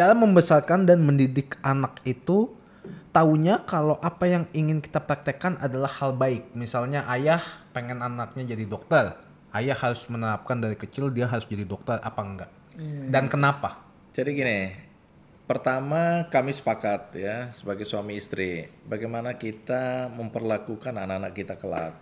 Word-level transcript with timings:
cara 0.00 0.16
membesarkan 0.16 0.88
dan 0.88 1.04
mendidik 1.04 1.60
anak 1.60 2.00
itu 2.08 2.48
taunya 3.12 3.60
kalau 3.68 4.00
apa 4.00 4.24
yang 4.24 4.48
ingin 4.56 4.80
kita 4.80 4.96
praktekkan 4.96 5.60
adalah 5.60 5.92
hal 5.92 6.16
baik. 6.16 6.56
Misalnya 6.56 7.04
ayah 7.12 7.44
pengen 7.76 8.00
anaknya 8.00 8.56
jadi 8.56 8.64
dokter. 8.64 9.20
Ayah 9.52 9.76
harus 9.76 10.08
menerapkan 10.08 10.56
dari 10.56 10.72
kecil 10.80 11.12
dia 11.12 11.28
harus 11.28 11.44
jadi 11.44 11.68
dokter 11.68 12.00
apa 12.00 12.16
enggak? 12.24 12.48
Dan 13.12 13.28
kenapa? 13.28 13.76
Jadi 14.16 14.30
gini, 14.32 14.72
pertama 15.44 16.24
kami 16.32 16.56
sepakat 16.56 17.20
ya 17.20 17.52
sebagai 17.52 17.84
suami 17.84 18.16
istri, 18.16 18.72
bagaimana 18.88 19.36
kita 19.36 20.08
memperlakukan 20.16 20.96
anak-anak 20.96 21.36
kita 21.36 21.60
kelak. 21.60 21.92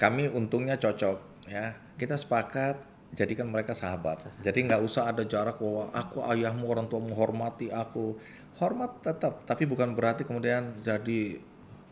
Kami 0.00 0.32
untungnya 0.32 0.80
cocok 0.80 1.20
ya, 1.52 1.76
kita 2.00 2.16
sepakat 2.16 2.80
jadikan 3.14 3.50
mereka 3.50 3.74
sahabat. 3.74 4.26
Jadi 4.42 4.66
nggak 4.70 4.82
usah 4.82 5.10
ada 5.10 5.26
jarak, 5.26 5.58
wah 5.62 5.90
aku 5.90 6.22
ayahmu 6.24 6.66
orang 6.66 6.86
tua 6.86 7.02
menghormati 7.02 7.70
aku. 7.70 8.14
Hormat 8.60 9.00
tetap, 9.00 9.48
tapi 9.48 9.64
bukan 9.64 9.96
berarti 9.96 10.28
kemudian 10.28 10.84
jadi 10.84 11.40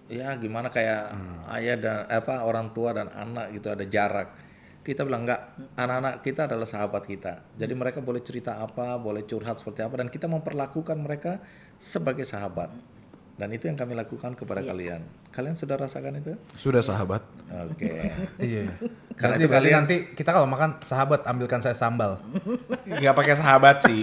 ya 0.09 0.37
gimana 0.41 0.73
kayak 0.73 1.13
ayah 1.53 1.77
dan 1.77 1.97
apa 2.09 2.45
orang 2.49 2.73
tua 2.73 2.97
dan 2.97 3.13
anak 3.13 3.53
gitu 3.53 3.69
ada 3.69 3.85
jarak 3.85 4.33
kita 4.81 5.05
bilang 5.05 5.29
enggak 5.29 5.53
anak-anak 5.77 6.25
kita 6.25 6.49
adalah 6.49 6.65
sahabat 6.65 7.05
kita 7.05 7.45
jadi 7.61 7.77
mereka 7.77 8.01
boleh 8.01 8.25
cerita 8.25 8.57
apa 8.57 8.97
boleh 8.97 9.29
curhat 9.29 9.61
seperti 9.61 9.85
apa 9.85 10.01
dan 10.01 10.09
kita 10.09 10.25
memperlakukan 10.25 10.97
mereka 10.97 11.45
sebagai 11.77 12.25
sahabat 12.25 12.73
dan 13.39 13.49
itu 13.49 13.65
yang 13.65 13.75
kami 13.75 13.95
lakukan 13.95 14.35
kepada 14.35 14.61
kalian 14.61 14.99
kalian 15.31 15.55
sudah 15.55 15.79
rasakan 15.79 16.19
itu 16.19 16.35
Sudah 16.55 16.83
sahabat. 16.83 17.23
oke 17.49 17.87
Iya. 18.43 18.75
Karena 19.15 19.15
Karena 19.15 19.35
itu 19.37 19.47
berarti 19.47 19.55
kalian- 19.65 19.79
nanti 19.81 19.97
kita 20.13 20.31
kalau 20.31 20.47
makan 20.47 20.79
sahabat 20.81 21.23
ambilkan 21.25 21.59
saya 21.59 21.73
sambal. 21.73 22.19
Nggak 22.99 23.15
pakai 23.15 23.35
sahabat 23.35 23.77
sih. 23.81 24.03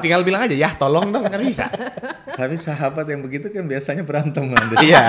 Tinggal 0.00 0.20
bilang 0.22 0.44
aja 0.44 0.52
ya, 0.52 0.72
tolong 0.74 1.08
dong 1.08 1.20
kan 1.20 1.36
bisa. 1.36 1.68
tapi 2.40 2.56
sahabat 2.56 3.04
yang 3.06 3.20
begitu 3.20 3.48
kan 3.48 3.64
biasanya 3.64 4.02
berantem 4.02 4.44
Andre. 4.46 4.76
Iya. 4.82 5.00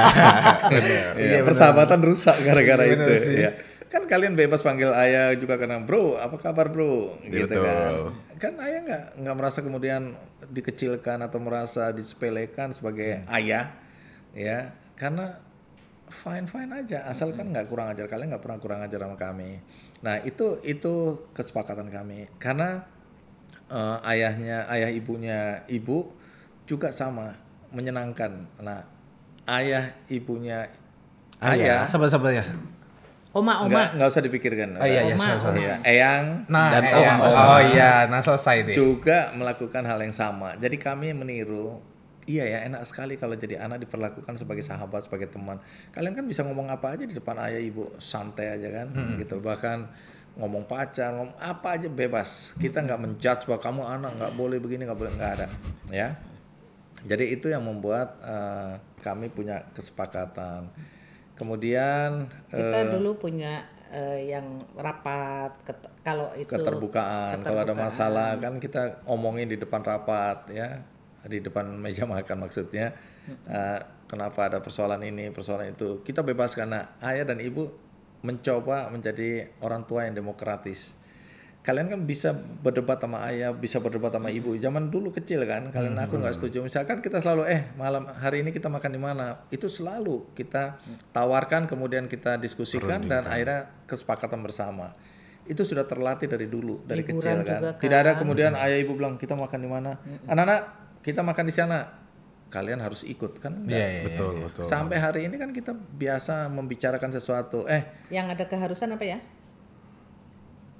Iya, 1.16 1.40
persahabatan 1.42 2.00
rusak 2.00 2.36
gara-gara 2.42 2.84
Iya, 2.84 2.94
itu 2.94 3.04
bener 3.04 3.20
sih. 3.22 3.36
ya. 3.38 3.52
Kan 3.96 4.12
kalian 4.12 4.36
bebas 4.36 4.60
panggil 4.60 4.92
ayah 4.92 5.32
juga 5.40 5.56
karena 5.56 5.80
bro, 5.80 6.20
apa 6.20 6.36
kabar 6.36 6.68
bro? 6.68 7.16
Gitu 7.24 7.48
Betul. 7.48 7.64
kan. 7.64 7.94
Kan 8.36 8.54
ayah 8.60 8.80
nggak 8.84 9.04
nggak 9.24 9.36
merasa 9.40 9.64
kemudian 9.64 10.20
dikecilkan 10.52 11.24
atau 11.24 11.40
merasa 11.40 11.96
disepelekan 11.96 12.76
sebagai 12.76 13.24
ayah, 13.32 13.72
ya. 14.36 14.76
Karena 15.00 15.40
fine 16.12 16.44
fine 16.44 16.76
aja, 16.76 17.08
asalkan 17.08 17.56
nggak 17.56 17.72
kurang 17.72 17.96
ajar 17.96 18.12
kalian 18.12 18.36
nggak 18.36 18.44
pernah 18.44 18.60
kurang 18.60 18.84
ajar 18.84 19.00
sama 19.00 19.16
kami. 19.16 19.64
Nah 20.04 20.20
itu 20.28 20.60
itu 20.68 21.24
kesepakatan 21.32 21.88
kami 21.88 22.28
karena 22.36 22.84
eh, 23.72 23.98
ayahnya 24.12 24.68
ayah 24.76 24.92
ibunya 24.92 25.40
ibu 25.72 26.12
juga 26.68 26.92
sama 26.92 27.32
menyenangkan. 27.72 28.44
Nah 28.60 28.84
ayah 29.48 29.96
ibunya 30.12 30.68
ayah 31.40 31.88
Sabar-sabar 31.88 32.36
ya. 32.36 32.46
Oma, 33.36 33.68
oma. 33.68 33.68
nggak 33.68 33.88
nggak 34.00 34.10
usah 34.16 34.24
dipikirkan. 34.24 34.70
Oh 34.80 34.88
iya 34.88 35.12
iya 35.12 35.16
Oma, 35.20 35.28
sorry, 35.28 35.40
sorry. 35.44 35.60
Iya, 35.68 35.76
eyang 35.84 36.26
Nah, 36.48 36.72
dan 36.72 36.84
eh, 36.88 36.96
om, 36.96 37.18
om 37.20 37.36
oh 37.36 37.60
iya, 37.68 38.08
nah 38.08 38.24
selesai 38.24 38.72
deh. 38.72 38.76
juga 38.76 39.36
melakukan 39.36 39.84
hal 39.84 40.00
yang 40.00 40.16
sama. 40.16 40.56
Jadi 40.56 40.80
kami 40.80 41.12
meniru. 41.12 41.84
Iya 42.26 42.48
ya, 42.48 42.60
enak 42.66 42.88
sekali 42.90 43.20
kalau 43.20 43.38
jadi 43.38 43.62
anak 43.62 43.86
diperlakukan 43.86 44.34
sebagai 44.40 44.64
sahabat, 44.64 45.06
sebagai 45.06 45.30
teman. 45.30 45.62
Kalian 45.94 46.16
kan 46.16 46.26
bisa 46.26 46.42
ngomong 46.42 46.72
apa 46.74 46.96
aja 46.98 47.04
di 47.06 47.14
depan 47.14 47.38
ayah 47.44 47.62
ibu, 47.62 47.92
santai 48.02 48.50
aja 48.50 48.66
kan, 48.72 48.88
gitu. 49.22 49.38
Bahkan 49.44 49.78
ngomong 50.42 50.66
pacar, 50.66 51.14
ngomong 51.14 51.38
apa 51.38 51.78
aja 51.78 51.86
bebas. 51.86 52.58
Kita 52.58 52.82
nggak 52.82 52.98
menjudge 52.98 53.46
bahwa 53.46 53.62
kamu 53.62 53.82
anak 53.86 54.12
nggak 54.18 54.34
boleh 54.34 54.58
begini, 54.58 54.90
nggak 54.90 54.98
boleh 54.98 55.14
nggak 55.14 55.32
ada, 55.38 55.48
ya. 55.94 56.18
Jadi 57.06 57.36
itu 57.38 57.46
yang 57.52 57.62
membuat 57.62 58.18
eh, 58.26 58.74
kami 59.06 59.30
punya 59.30 59.62
kesepakatan. 59.78 60.72
Kemudian 61.36 62.32
Kita 62.48 62.80
eh, 62.82 62.92
dulu 62.96 63.20
punya 63.20 63.68
eh, 63.92 64.32
yang 64.32 64.60
rapat 64.76 65.52
ket- 65.68 65.92
kalau 66.02 66.32
itu 66.40 66.48
keterbukaan. 66.48 67.44
Kalau 67.44 67.60
ada 67.60 67.76
keterbukaan. 67.76 67.92
masalah 67.92 68.30
kan 68.40 68.54
kita 68.60 69.04
omongin 69.06 69.52
di 69.52 69.60
depan 69.60 69.84
rapat 69.84 70.48
ya, 70.52 70.80
di 71.28 71.44
depan 71.44 71.76
meja 71.76 72.08
makan 72.08 72.48
maksudnya. 72.48 72.96
Eh, 73.28 73.80
kenapa 74.06 74.48
ada 74.48 74.62
persoalan 74.62 75.02
ini, 75.04 75.34
persoalan 75.34 75.74
itu. 75.76 76.02
Kita 76.06 76.22
bebas 76.22 76.54
karena 76.54 76.96
ayah 77.02 77.26
dan 77.26 77.42
ibu 77.42 77.68
mencoba 78.26 78.90
menjadi 78.90 79.50
orang 79.62 79.86
tua 79.86 80.08
yang 80.10 80.18
demokratis. 80.18 80.98
Kalian 81.66 81.90
kan 81.90 82.06
bisa 82.06 82.30
berdebat 82.62 83.02
sama 83.02 83.26
ayah, 83.26 83.50
bisa 83.50 83.82
berdebat 83.82 84.14
sama 84.14 84.30
ibu. 84.30 84.54
Zaman 84.54 84.94
dulu 84.94 85.10
kecil 85.10 85.42
kan, 85.50 85.74
kalian 85.74 85.98
aku 85.98 86.22
nggak 86.22 86.38
setuju. 86.38 86.62
Misalkan 86.62 87.02
kita 87.02 87.18
selalu 87.18 87.50
eh 87.50 87.74
malam 87.74 88.06
hari 88.06 88.46
ini 88.46 88.54
kita 88.54 88.70
makan 88.70 88.94
di 88.94 89.02
mana, 89.02 89.42
itu 89.50 89.66
selalu 89.66 90.30
kita 90.38 90.78
tawarkan, 91.10 91.66
kemudian 91.66 92.06
kita 92.06 92.38
diskusikan 92.38 93.10
dan 93.10 93.26
akhirnya 93.26 93.66
kesepakatan 93.90 94.46
bersama. 94.46 94.94
Itu 95.50 95.66
sudah 95.66 95.90
terlatih 95.90 96.30
dari 96.30 96.46
dulu, 96.46 96.86
dari 96.86 97.02
Hiburan 97.02 97.42
kecil 97.42 97.50
kan. 97.50 97.62
Tidak 97.82 97.98
ada 97.98 98.14
kemudian 98.14 98.54
ayah 98.54 98.78
ibu 98.78 98.94
bilang 98.94 99.18
kita 99.18 99.34
makan 99.34 99.58
di 99.58 99.70
mana, 99.70 99.98
anak-anak 100.30 100.62
kita 101.02 101.26
makan 101.26 101.50
di 101.50 101.54
sana, 101.58 101.98
kalian 102.54 102.78
harus 102.78 103.02
ikut 103.10 103.42
kan? 103.42 103.66
Enggak. 103.66 103.74
Iya, 103.74 103.88
iya, 103.90 104.02
Betul, 104.06 104.34
betul. 104.46 104.70
Sampai 104.70 105.02
hari 105.02 105.26
ini 105.26 105.42
kan 105.42 105.50
kita 105.50 105.74
biasa 105.74 106.46
membicarakan 106.54 107.10
sesuatu. 107.10 107.66
Eh, 107.66 107.90
yang 108.14 108.30
ada 108.30 108.46
keharusan 108.46 108.94
apa 108.94 109.06
ya? 109.06 109.18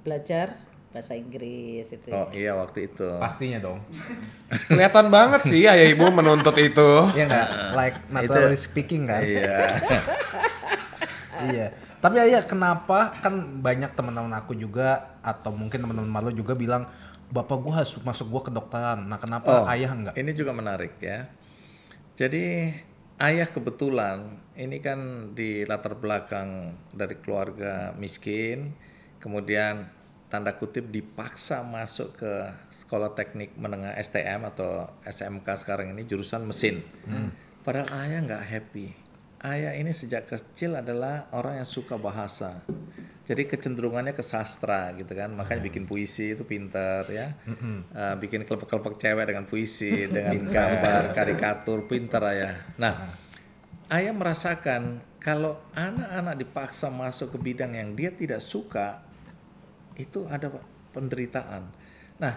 Belajar 0.06 0.75
bahasa 0.96 1.12
Inggris 1.12 1.92
itu. 1.92 2.08
oh 2.08 2.32
iya 2.32 2.56
waktu 2.56 2.88
itu. 2.88 3.04
Pastinya 3.20 3.60
dong. 3.60 3.84
Kelihatan 4.72 5.12
banget 5.12 5.44
sih 5.44 5.68
ayah 5.68 5.84
ibu 5.84 6.08
menuntut 6.08 6.56
itu. 6.56 6.90
Iya 7.12 7.28
enggak? 7.28 7.48
Like 7.76 7.96
naturally 8.08 8.56
speaking 8.56 9.04
kan? 9.04 9.20
Iya. 9.20 9.60
iya. 11.52 11.66
Tapi 12.00 12.16
ayah 12.24 12.40
kenapa 12.48 13.12
kan 13.20 13.60
banyak 13.60 13.92
teman-teman 13.92 14.32
aku 14.40 14.56
juga 14.56 15.20
atau 15.20 15.52
mungkin 15.52 15.84
teman-teman 15.84 16.08
malu 16.08 16.32
juga 16.32 16.56
bilang 16.56 16.88
bapak 17.28 17.56
gua 17.60 17.84
harus 17.84 17.92
masuk 18.00 18.32
gua 18.32 18.40
ke 18.48 18.48
dokteran. 18.48 19.04
Nah, 19.04 19.20
kenapa 19.20 19.68
Oh, 19.68 19.68
ayah 19.68 19.92
enggak? 19.92 20.16
Ini 20.16 20.32
juga 20.32 20.56
menarik 20.56 20.96
ya. 20.96 21.28
Jadi 22.16 22.72
ayah 23.20 23.48
kebetulan 23.52 24.40
ini 24.56 24.80
kan 24.80 25.32
di 25.36 25.68
latar 25.68 25.92
belakang 26.00 26.72
dari 26.96 27.20
keluarga 27.20 27.92
miskin, 28.00 28.72
kemudian 29.20 29.92
tanda 30.26 30.58
kutip 30.58 30.90
dipaksa 30.90 31.62
masuk 31.62 32.18
ke 32.18 32.32
sekolah 32.70 33.14
teknik 33.14 33.54
menengah 33.54 33.94
STM 33.94 34.50
atau 34.50 34.90
SMK 35.06 35.46
sekarang 35.62 35.94
ini 35.94 36.02
jurusan 36.02 36.42
mesin. 36.42 36.82
Padahal 37.62 37.90
ayah 38.06 38.20
nggak 38.22 38.44
happy. 38.46 38.86
Ayah 39.42 39.78
ini 39.78 39.94
sejak 39.94 40.26
kecil 40.26 40.74
adalah 40.74 41.30
orang 41.30 41.62
yang 41.62 41.68
suka 41.68 41.94
bahasa. 41.94 42.62
Jadi 43.26 43.42
kecenderungannya 43.50 44.14
ke 44.14 44.22
sastra 44.22 44.94
gitu 44.94 45.10
kan, 45.10 45.34
makanya 45.34 45.66
bikin 45.66 45.82
puisi 45.82 46.38
itu 46.38 46.46
pintar 46.46 47.02
ya, 47.10 47.34
Eh, 47.90 48.14
bikin 48.22 48.46
kelompok-kelompok 48.46 49.02
cewek 49.02 49.26
dengan 49.26 49.42
puisi, 49.50 50.06
dengan 50.14 50.46
gambar, 50.46 51.10
karikatur, 51.10 51.90
pintar 51.90 52.22
ayah. 52.30 52.54
Nah, 52.78 53.18
ayah 53.90 54.14
merasakan 54.14 55.02
kalau 55.18 55.58
anak-anak 55.74 56.38
dipaksa 56.38 56.86
masuk 56.86 57.34
ke 57.34 57.38
bidang 57.50 57.74
yang 57.74 57.98
dia 57.98 58.14
tidak 58.14 58.38
suka, 58.38 59.02
itu 59.96 60.24
ada 60.28 60.52
penderitaan. 60.92 61.68
Nah, 62.16 62.34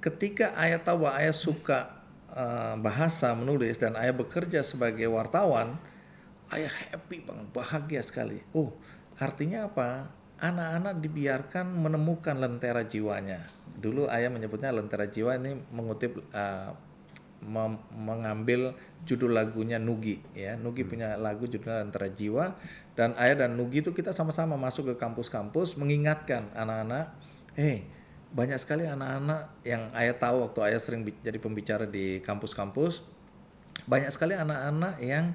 ketika 0.00 0.56
ayah 0.60 0.80
tahu 0.80 1.08
ayah 1.08 1.32
suka 1.36 2.02
eh, 2.32 2.74
bahasa 2.80 3.32
menulis 3.32 3.80
dan 3.80 3.96
ayah 3.96 4.12
bekerja 4.12 4.60
sebagai 4.60 5.08
wartawan, 5.08 5.76
ayah 6.52 6.72
happy 6.72 7.24
banget, 7.24 7.46
bahagia 7.52 8.02
sekali. 8.04 8.40
Oh, 8.52 8.72
artinya 9.16 9.68
apa? 9.68 10.10
Anak-anak 10.36 11.00
dibiarkan 11.00 11.64
menemukan 11.64 12.36
lentera 12.36 12.84
jiwanya. 12.84 13.40
Dulu 13.76 14.04
ayah 14.12 14.28
menyebutnya 14.28 14.68
lentera 14.68 15.08
jiwa 15.08 15.40
ini 15.40 15.56
mengutip 15.72 16.20
mem- 16.20 16.85
mengambil 17.94 18.74
judul 19.06 19.32
lagunya 19.32 19.78
Nugi 19.78 20.18
ya. 20.34 20.58
Nugi 20.58 20.82
punya 20.82 21.14
lagu 21.14 21.46
judulnya 21.46 21.86
Lentera 21.86 22.10
Jiwa 22.10 22.58
dan 22.98 23.14
Ayah 23.14 23.46
dan 23.46 23.54
Nugi 23.54 23.80
itu 23.80 23.94
kita 23.94 24.10
sama-sama 24.10 24.58
masuk 24.58 24.92
ke 24.92 24.94
kampus-kampus 24.98 25.78
mengingatkan 25.78 26.50
anak-anak, 26.52 27.14
"Hei, 27.54 27.86
banyak 28.34 28.58
sekali 28.58 28.84
anak-anak 28.84 29.62
yang 29.62 29.86
Ayah 29.94 30.16
tahu 30.18 30.42
waktu 30.42 30.60
Ayah 30.72 30.80
sering 30.82 31.06
jadi 31.22 31.38
pembicara 31.38 31.86
di 31.86 32.18
kampus-kampus, 32.20 33.06
banyak 33.86 34.10
sekali 34.10 34.34
anak-anak 34.34 34.98
yang 35.00 35.32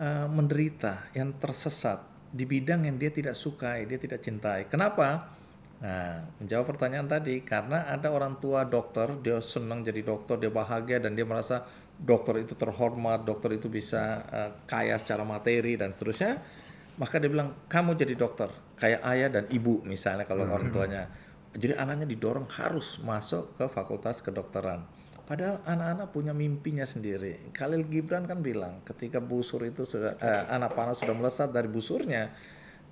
eh, 0.00 0.26
menderita, 0.28 1.10
yang 1.16 1.32
tersesat 1.36 2.04
di 2.30 2.46
bidang 2.46 2.86
yang 2.86 2.96
dia 2.96 3.10
tidak 3.10 3.34
sukai, 3.34 3.84
dia 3.90 3.98
tidak 3.98 4.22
cintai. 4.22 4.70
Kenapa? 4.70 5.39
Nah, 5.80 6.20
menjawab 6.36 6.76
pertanyaan 6.76 7.08
tadi, 7.08 7.40
karena 7.40 7.88
ada 7.88 8.12
orang 8.12 8.36
tua 8.36 8.68
dokter, 8.68 9.16
dia 9.24 9.40
senang 9.40 9.80
jadi 9.80 10.04
dokter, 10.04 10.36
dia 10.36 10.52
bahagia 10.52 11.00
dan 11.00 11.16
dia 11.16 11.24
merasa 11.24 11.64
dokter 11.96 12.44
itu 12.44 12.52
terhormat, 12.52 13.24
dokter 13.24 13.56
itu 13.56 13.72
bisa 13.72 14.20
eh, 14.28 14.50
kaya 14.68 15.00
secara 15.00 15.24
materi 15.24 15.80
dan 15.80 15.96
seterusnya, 15.96 16.36
maka 17.00 17.16
dia 17.16 17.32
bilang 17.32 17.64
kamu 17.64 17.96
jadi 17.96 18.12
dokter, 18.12 18.52
kayak 18.76 19.00
ayah 19.08 19.28
dan 19.32 19.44
ibu 19.48 19.80
misalnya 19.88 20.28
kalau 20.28 20.44
orang 20.44 20.68
tuanya. 20.68 21.08
Jadi 21.50 21.74
anaknya 21.74 22.06
didorong 22.06 22.46
harus 22.60 23.00
masuk 23.00 23.56
ke 23.56 23.64
fakultas 23.72 24.20
kedokteran. 24.20 24.84
Padahal 25.26 25.62
anak-anak 25.62 26.10
punya 26.10 26.34
mimpinya 26.34 26.82
sendiri. 26.82 27.54
Khalil 27.54 27.86
Gibran 27.86 28.26
kan 28.26 28.42
bilang, 28.42 28.82
ketika 28.84 29.22
busur 29.22 29.64
itu 29.64 29.88
sudah 29.88 30.18
eh, 30.20 30.44
anak 30.50 30.76
panah 30.76 30.92
sudah 30.92 31.16
melesat 31.16 31.54
dari 31.54 31.72
busurnya, 31.72 32.34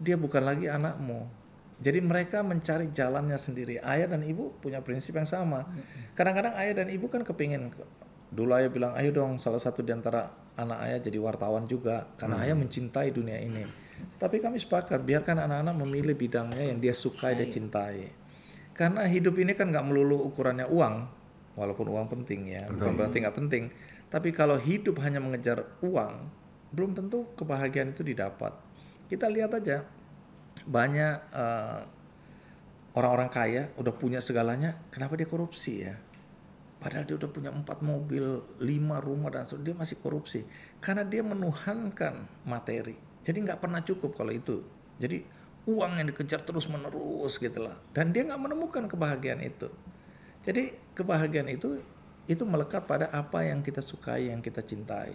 dia 0.01 0.17
bukan 0.17 0.43
lagi 0.47 0.71
anakmu. 0.71 1.48
Jadi 1.79 2.03
mereka 2.03 2.43
mencari 2.43 2.91
jalannya 2.91 3.39
sendiri. 3.39 3.79
Ayah 3.79 4.11
dan 4.11 4.27
ibu 4.27 4.51
punya 4.59 4.83
prinsip 4.83 5.15
yang 5.15 5.31
sama. 5.31 5.63
Kadang-kadang 6.19 6.59
ayah 6.59 6.83
dan 6.83 6.91
ibu 6.91 7.07
kan 7.07 7.23
kepingin 7.23 7.71
dulu 8.29 8.53
ayah 8.57 8.69
bilang, 8.69 8.93
ayo 8.97 9.11
dong 9.13 9.41
salah 9.41 9.61
satu 9.61 9.81
di 9.81 9.93
antara 9.93 10.29
anak 10.59 10.79
ayah 10.85 10.99
jadi 11.01 11.19
wartawan 11.21 11.65
juga, 11.65 12.05
karena 12.21 12.45
ayah 12.45 12.57
mencintai 12.59 13.09
dunia 13.09 13.41
ini. 13.41 13.65
Tapi 14.21 14.39
kami 14.39 14.61
sepakat, 14.61 15.03
biarkan 15.03 15.49
anak-anak 15.49 15.75
memilih 15.75 16.15
bidangnya 16.15 16.71
yang 16.71 16.79
dia 16.79 16.95
sukai, 16.95 17.35
dia 17.35 17.49
cintai. 17.49 18.11
Karena 18.77 19.03
hidup 19.09 19.35
ini 19.43 19.59
kan 19.59 19.73
nggak 19.73 19.87
melulu 19.87 20.23
ukurannya 20.29 20.71
uang, 20.71 20.95
walaupun 21.59 21.87
uang 21.91 22.07
penting 22.07 22.53
ya, 22.53 22.71
bukan 22.71 22.95
berarti 22.95 23.17
nggak 23.27 23.37
penting. 23.37 23.65
Tapi 24.09 24.31
kalau 24.31 24.55
hidup 24.55 25.03
hanya 25.03 25.19
mengejar 25.19 25.67
uang, 25.83 26.15
belum 26.71 26.95
tentu 26.95 27.27
kebahagiaan 27.35 27.91
itu 27.91 28.07
didapat. 28.07 28.55
Kita 29.11 29.27
lihat 29.27 29.57
aja, 29.57 29.83
banyak 30.69 31.17
eh, 31.33 31.81
orang-orang 32.93 33.31
kaya 33.33 33.63
udah 33.81 33.95
punya 33.97 34.21
segalanya, 34.21 34.77
kenapa 34.93 35.17
dia 35.17 35.25
korupsi 35.25 35.89
ya? 35.89 35.97
Padahal 36.79 37.09
dia 37.09 37.17
udah 37.19 37.31
punya 37.31 37.51
empat 37.51 37.83
mobil, 37.83 38.45
lima 38.63 39.03
rumah 39.03 39.35
dan 39.35 39.43
sebagainya, 39.43 39.67
dia 39.67 39.77
masih 39.83 39.97
korupsi 39.99 40.41
karena 40.79 41.03
dia 41.03 41.27
menuhankan 41.27 42.29
materi. 42.47 42.95
Jadi 43.27 43.39
nggak 43.43 43.59
pernah 43.59 43.83
cukup 43.83 44.15
kalau 44.15 44.31
itu. 44.31 44.63
Jadi 45.03 45.27
uang 45.67 45.99
yang 45.99 46.07
dikejar 46.09 46.47
terus 46.47 46.71
menerus 46.71 47.37
gitu 47.37 47.67
lah. 47.67 47.75
Dan 47.91 48.15
dia 48.15 48.23
nggak 48.25 48.41
menemukan 48.41 48.87
kebahagiaan 48.87 49.43
itu. 49.43 49.67
Jadi 50.47 50.71
kebahagiaan 50.95 51.51
itu 51.51 51.83
itu 52.31 52.45
melekat 52.47 52.87
pada 52.87 53.11
apa 53.11 53.43
yang 53.43 53.65
kita 53.65 53.83
sukai, 53.83 54.31
yang 54.31 54.39
kita 54.39 54.63
cintai. 54.63 55.13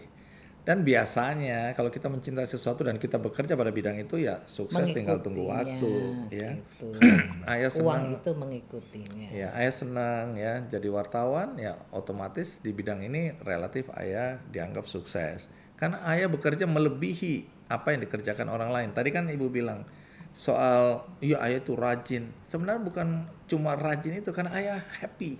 Dan 0.63 0.87
biasanya 0.87 1.75
kalau 1.75 1.91
kita 1.91 2.07
mencintai 2.07 2.47
sesuatu 2.47 2.87
dan 2.87 2.95
kita 2.95 3.19
bekerja 3.19 3.59
pada 3.59 3.67
bidang 3.67 3.99
itu 3.99 4.15
ya 4.23 4.39
sukses 4.47 4.95
tinggal 4.95 5.19
tunggu 5.19 5.51
waktu 5.51 5.91
ya. 6.31 6.55
gitu. 6.55 6.87
Ayah 7.51 7.67
senang 7.67 7.87
Uang 7.91 8.03
itu 8.15 8.31
mengikutinya. 8.31 9.27
Ya, 9.27 9.51
ayah 9.59 9.73
senang 9.75 10.39
ya 10.39 10.63
jadi 10.63 10.87
wartawan 10.87 11.59
ya 11.59 11.75
otomatis 11.91 12.63
di 12.63 12.71
bidang 12.71 13.03
ini 13.03 13.35
relatif 13.43 13.91
ayah 13.99 14.39
dianggap 14.55 14.87
sukses. 14.87 15.51
Karena 15.75 15.99
ayah 16.07 16.31
bekerja 16.31 16.63
melebihi 16.63 17.67
apa 17.67 17.91
yang 17.91 18.07
dikerjakan 18.07 18.47
orang 18.47 18.71
lain. 18.71 18.89
Tadi 18.95 19.11
kan 19.11 19.27
ibu 19.27 19.51
bilang 19.51 19.83
soal 20.31 21.03
iya 21.19 21.43
ayah 21.43 21.59
itu 21.59 21.75
rajin. 21.75 22.31
Sebenarnya 22.47 22.79
bukan 22.79 23.27
cuma 23.51 23.75
rajin 23.75 24.23
itu 24.23 24.31
karena 24.31 24.55
ayah 24.55 24.79
happy. 25.03 25.35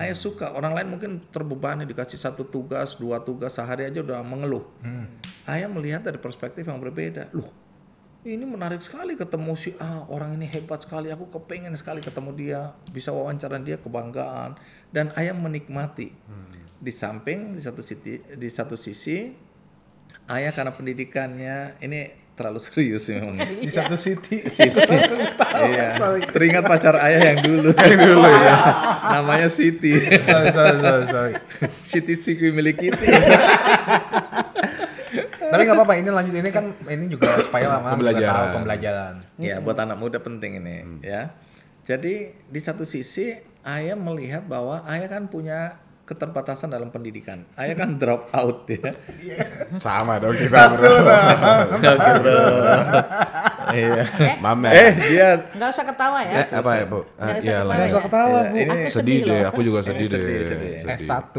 Ayah 0.00 0.16
suka. 0.16 0.56
Orang 0.56 0.72
lain 0.72 0.88
mungkin 0.88 1.20
terbebani 1.28 1.84
dikasih 1.84 2.16
satu 2.16 2.48
tugas, 2.48 2.96
dua 2.96 3.20
tugas 3.20 3.52
sehari 3.52 3.84
aja 3.84 4.00
udah 4.00 4.24
mengeluh. 4.24 4.64
Ayah 5.44 5.68
melihat 5.68 6.00
dari 6.00 6.16
perspektif 6.16 6.64
yang 6.64 6.80
berbeda. 6.80 7.28
Loh, 7.36 7.52
ini 8.24 8.48
menarik 8.48 8.80
sekali 8.80 9.12
ketemu 9.12 9.52
si 9.60 9.76
A. 9.76 10.08
Orang 10.08 10.40
ini 10.40 10.48
hebat 10.48 10.80
sekali. 10.84 11.12
Aku 11.12 11.28
kepengen 11.28 11.76
sekali 11.76 12.00
ketemu 12.00 12.30
dia. 12.32 12.60
Bisa 12.88 13.12
wawancara 13.12 13.60
dia 13.60 13.76
kebanggaan. 13.76 14.56
Dan 14.88 15.12
ayah 15.20 15.36
menikmati. 15.36 16.16
Di 16.80 16.92
samping 16.92 17.52
di 17.52 17.60
satu 17.60 17.84
sisi 17.84 18.16
di 18.40 18.48
satu 18.48 18.72
sisi 18.72 19.28
ayah 20.32 20.48
karena 20.48 20.72
pendidikannya 20.72 21.76
ini 21.84 22.29
terlalu 22.40 22.60
serius 22.64 23.04
memang. 23.12 23.36
Di 23.36 23.68
satu 23.68 24.00
city. 24.00 24.48
iya. 25.68 26.00
Teringat 26.32 26.64
pacar 26.64 26.96
ayah 27.04 27.36
yang 27.36 27.44
dulu. 27.44 27.68
Dulu 28.00 28.24
ya 28.24 28.56
namanya 29.20 29.48
Siti. 29.52 29.92
Sorry, 30.00 30.48
sorry, 30.48 30.76
sorry, 30.80 31.04
sorry. 31.12 31.34
Siti 31.68 32.16
milik 32.48 32.80
kita 32.80 32.96
Tapi 35.50 35.66
nggak 35.66 35.76
apa-apa, 35.76 35.94
ini 35.98 36.08
lanjut. 36.08 36.32
Ini 36.32 36.50
kan 36.54 36.64
ini 36.88 37.04
juga 37.10 37.36
supaya 37.42 37.76
lama 37.76 37.92
Pembelajaran. 37.98 38.54
pembelajaran. 38.56 39.14
Ya, 39.36 39.58
buat 39.58 39.76
anak 39.76 39.98
muda 39.98 40.22
penting 40.22 40.62
ini, 40.62 41.02
ya. 41.02 41.34
Jadi 41.84 42.30
di 42.46 42.60
satu 42.62 42.86
sisi 42.86 43.34
ayah 43.66 43.98
melihat 43.98 44.46
bahwa 44.46 44.86
ayah 44.86 45.10
kan 45.10 45.26
punya 45.26 45.74
keterbatasan 46.10 46.74
dalam 46.74 46.90
pendidikan. 46.90 47.46
Ayah 47.54 47.78
kan 47.78 47.94
drop 47.94 48.26
out 48.34 48.66
ya. 48.66 48.90
Sama 49.78 50.18
dong 50.18 50.34
kita 50.34 50.74
bro. 50.74 50.90
Oke, 51.70 51.90
bro. 52.18 52.40
Iya. 53.70 54.02
Mame. 54.42 54.68
Eh, 54.74 54.90
dia 54.98 55.28
Nggak 55.54 55.70
usah 55.70 55.84
ketawa 55.86 56.18
ya. 56.26 56.42
Eh, 56.42 56.46
apa 56.50 56.70
ya 56.74 56.84
bu? 56.90 57.00
Ah, 57.14 57.30
Nggak 57.30 57.38
usah 57.38 57.46
iya 57.46 57.54
ketawa 57.54 57.62
lah. 57.62 57.74
Nggak 57.78 57.86
usah 57.86 58.02
ketawa, 58.02 58.38
Iya, 58.40 58.42
Bu. 58.42 58.56
ini 58.58 58.66
Aku 58.66 58.90
Sedih 58.90 58.90
sedih 58.90 59.18
deh, 59.22 59.40
aku 59.46 59.60
juga 59.62 59.78
sedih 59.86 60.06
deh. 60.10 60.18
sedih, 60.18 60.40
sedih. 60.50 60.72
S1. 60.98 61.34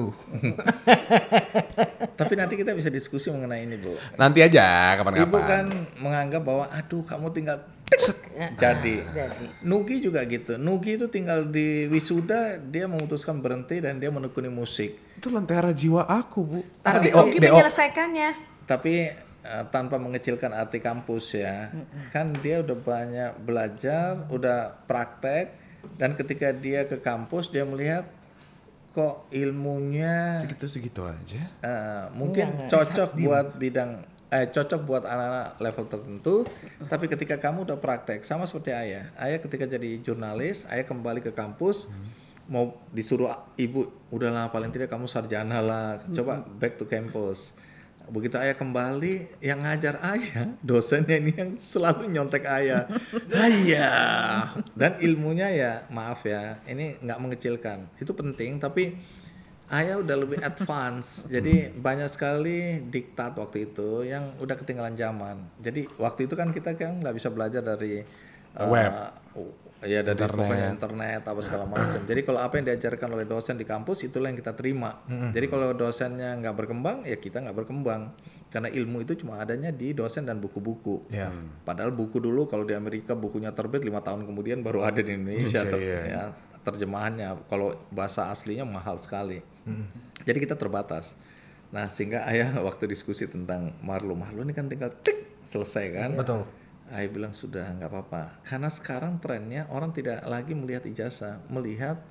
tapi 2.19 2.33
nanti 2.39 2.53
kita 2.56 2.71
bisa 2.71 2.88
diskusi 2.88 3.27
mengenai 3.27 3.67
ini, 3.67 3.75
Bu. 3.75 3.91
Nanti 4.15 4.39
aja 4.39 4.95
kapan-kapan. 4.95 5.27
Ibu 5.27 5.38
kan 5.44 5.65
menganggap 6.00 6.41
bahwa 6.41 6.65
aduh 6.71 7.03
kamu 7.03 7.27
tinggal 7.35 7.59
Ya, 7.59 7.80
jadi. 8.53 8.95
Jadi. 9.05 9.45
Nugi 9.61 9.99
juga 9.99 10.23
gitu. 10.23 10.55
Nugi 10.55 10.95
itu 10.95 11.07
tinggal 11.07 11.45
di 11.45 11.85
wisuda 11.85 12.57
dia 12.57 12.85
memutuskan 12.85 13.38
berhenti 13.38 13.77
dan 13.77 13.97
dia 13.97 14.07
menekuni 14.07 14.47
musik. 14.47 14.95
Itu 15.13 15.29
lentera 15.29 15.69
jiwa 15.71 16.03
aku 16.03 16.39
bu. 16.41 16.59
Tapi 16.81 17.11
Nugi 17.11 17.38
menyelesaikannya. 17.38 18.29
tapi 18.63 19.11
eh, 19.41 19.63
tanpa 19.67 19.97
mengecilkan 19.97 20.49
arti 20.49 20.79
kampus 20.79 21.35
ya 21.35 21.67
kan 22.09 22.31
dia 22.35 22.61
udah 22.61 22.77
banyak 22.77 23.31
belajar 23.38 24.23
udah 24.27 24.71
praktek 24.81 25.51
dan 25.97 26.15
ketika 26.15 26.49
dia 26.49 26.85
ke 26.85 26.95
kampus 26.95 27.49
dia 27.49 27.65
melihat 27.65 28.07
kok 28.91 29.27
ilmunya 29.29 30.35
Segitu-segitu 30.38 31.03
aja. 31.03 31.41
eh, 31.59 32.05
mungkin 32.13 32.69
cocok 32.69 33.17
buat 33.17 33.55
bidang 33.55 34.03
eh 34.31 34.47
cocok 34.47 34.87
buat 34.87 35.03
anak-anak 35.03 35.59
level 35.59 35.85
tertentu 35.91 36.35
tapi 36.87 37.11
ketika 37.11 37.35
kamu 37.35 37.67
udah 37.67 37.75
praktek 37.83 38.23
sama 38.23 38.47
seperti 38.47 38.71
ayah. 38.71 39.11
Ayah 39.19 39.43
ketika 39.43 39.67
jadi 39.67 39.99
jurnalis 39.99 40.63
ayah 40.71 40.87
kembali 40.87 41.19
ke 41.19 41.35
kampus 41.35 41.91
mau 42.47 42.79
disuruh 42.95 43.31
ibu 43.59 43.91
udahlah 44.07 44.47
paling 44.47 44.71
tidak 44.71 44.88
kamu 44.88 45.11
sarjana 45.11 45.59
lah. 45.59 46.00
Coba 46.15 46.47
back 46.47 46.79
to 46.79 46.88
campus. 46.88 47.59
Begitu 48.07 48.39
ayah 48.39 48.55
kembali 48.55 49.43
yang 49.43 49.67
ngajar 49.67 50.00
ayah 50.00 50.47
dosennya 50.67 51.19
ini 51.19 51.35
yang 51.35 51.51
selalu 51.59 52.07
nyontek 52.07 52.47
ayah. 52.47 52.88
Ayah 53.35 54.55
dan 54.79 54.95
ilmunya 55.03 55.51
ya 55.51 55.71
maaf 55.91 56.23
ya 56.23 56.55
ini 56.71 56.95
nggak 57.03 57.19
mengecilkan. 57.19 57.83
Itu 58.00 58.15
penting 58.15 58.63
tapi 58.63 58.95
ayah 59.71 59.95
udah 60.03 60.15
lebih 60.19 60.39
advance. 60.43 61.25
Jadi 61.31 61.71
banyak 61.71 62.09
sekali 62.11 62.83
diktat 62.83 63.39
waktu 63.39 63.71
itu 63.71 64.03
yang 64.03 64.35
udah 64.37 64.55
ketinggalan 64.59 64.95
zaman. 64.99 65.39
Jadi 65.63 65.87
waktu 65.95 66.27
itu 66.27 66.35
kan 66.35 66.51
kita 66.51 66.75
kan 66.75 66.99
nggak 66.99 67.15
bisa 67.15 67.31
belajar 67.31 67.63
dari 67.63 68.03
uh, 68.59 68.67
Web. 68.67 68.91
uh, 69.39 69.53
ya 69.81 70.05
dari 70.05 70.21
pokoknya 70.21 70.77
internet 70.77 71.25
apa 71.25 71.41
segala 71.41 71.65
macam. 71.65 72.01
Jadi 72.05 72.21
kalau 72.21 72.39
apa 72.43 72.53
yang 72.61 72.65
diajarkan 72.69 73.09
oleh 73.17 73.25
dosen 73.25 73.57
di 73.57 73.65
kampus 73.65 74.05
itulah 74.05 74.29
yang 74.29 74.37
kita 74.37 74.53
terima. 74.53 75.01
Jadi 75.09 75.45
kalau 75.49 75.73
dosennya 75.73 76.37
nggak 76.37 76.55
berkembang 76.55 77.07
ya 77.07 77.17
kita 77.17 77.41
nggak 77.41 77.57
berkembang. 77.65 78.13
Karena 78.51 78.67
ilmu 78.67 78.99
itu 79.07 79.15
cuma 79.15 79.39
adanya 79.39 79.71
di 79.71 79.95
dosen 79.95 80.27
dan 80.27 80.43
buku-buku. 80.43 81.07
Ya. 81.07 81.31
Padahal 81.63 81.95
buku 81.95 82.19
dulu 82.19 82.51
kalau 82.51 82.67
di 82.67 82.75
Amerika 82.75 83.15
bukunya 83.15 83.55
terbit 83.55 83.81
lima 83.87 84.03
tahun 84.03 84.27
kemudian 84.27 84.59
baru 84.59 84.83
ada 84.83 84.99
di 84.99 85.15
Indonesia 85.15 85.63
ter- 85.63 85.79
iya. 85.79 85.99
ya, 86.03 86.23
terjemahannya. 86.62 87.48
Kalau 87.50 87.77
bahasa 87.89 88.30
aslinya 88.30 88.65
mahal 88.65 88.98
sekali. 89.01 89.41
Jadi 90.25 90.38
kita 90.41 90.56
terbatas. 90.58 91.18
Nah 91.72 91.88
sehingga 91.88 92.27
ayah 92.27 92.51
waktu 92.68 92.91
diskusi 92.91 93.25
tentang 93.25 93.74
Marlo, 93.82 94.13
Marlo 94.13 94.44
ini 94.44 94.53
kan 94.53 94.68
tinggal 94.68 94.91
tik 95.01 95.41
selesai 95.48 95.86
kan? 95.96 96.12
Betul. 96.20 96.44
Ayah 96.91 97.08
bilang 97.08 97.32
sudah 97.32 97.72
nggak 97.80 97.89
apa-apa. 97.89 98.24
Karena 98.44 98.68
sekarang 98.68 99.18
trennya 99.24 99.65
orang 99.72 99.96
tidak 99.96 100.22
lagi 100.27 100.51
melihat 100.51 100.84
ijazah, 100.84 101.39
melihat 101.48 102.03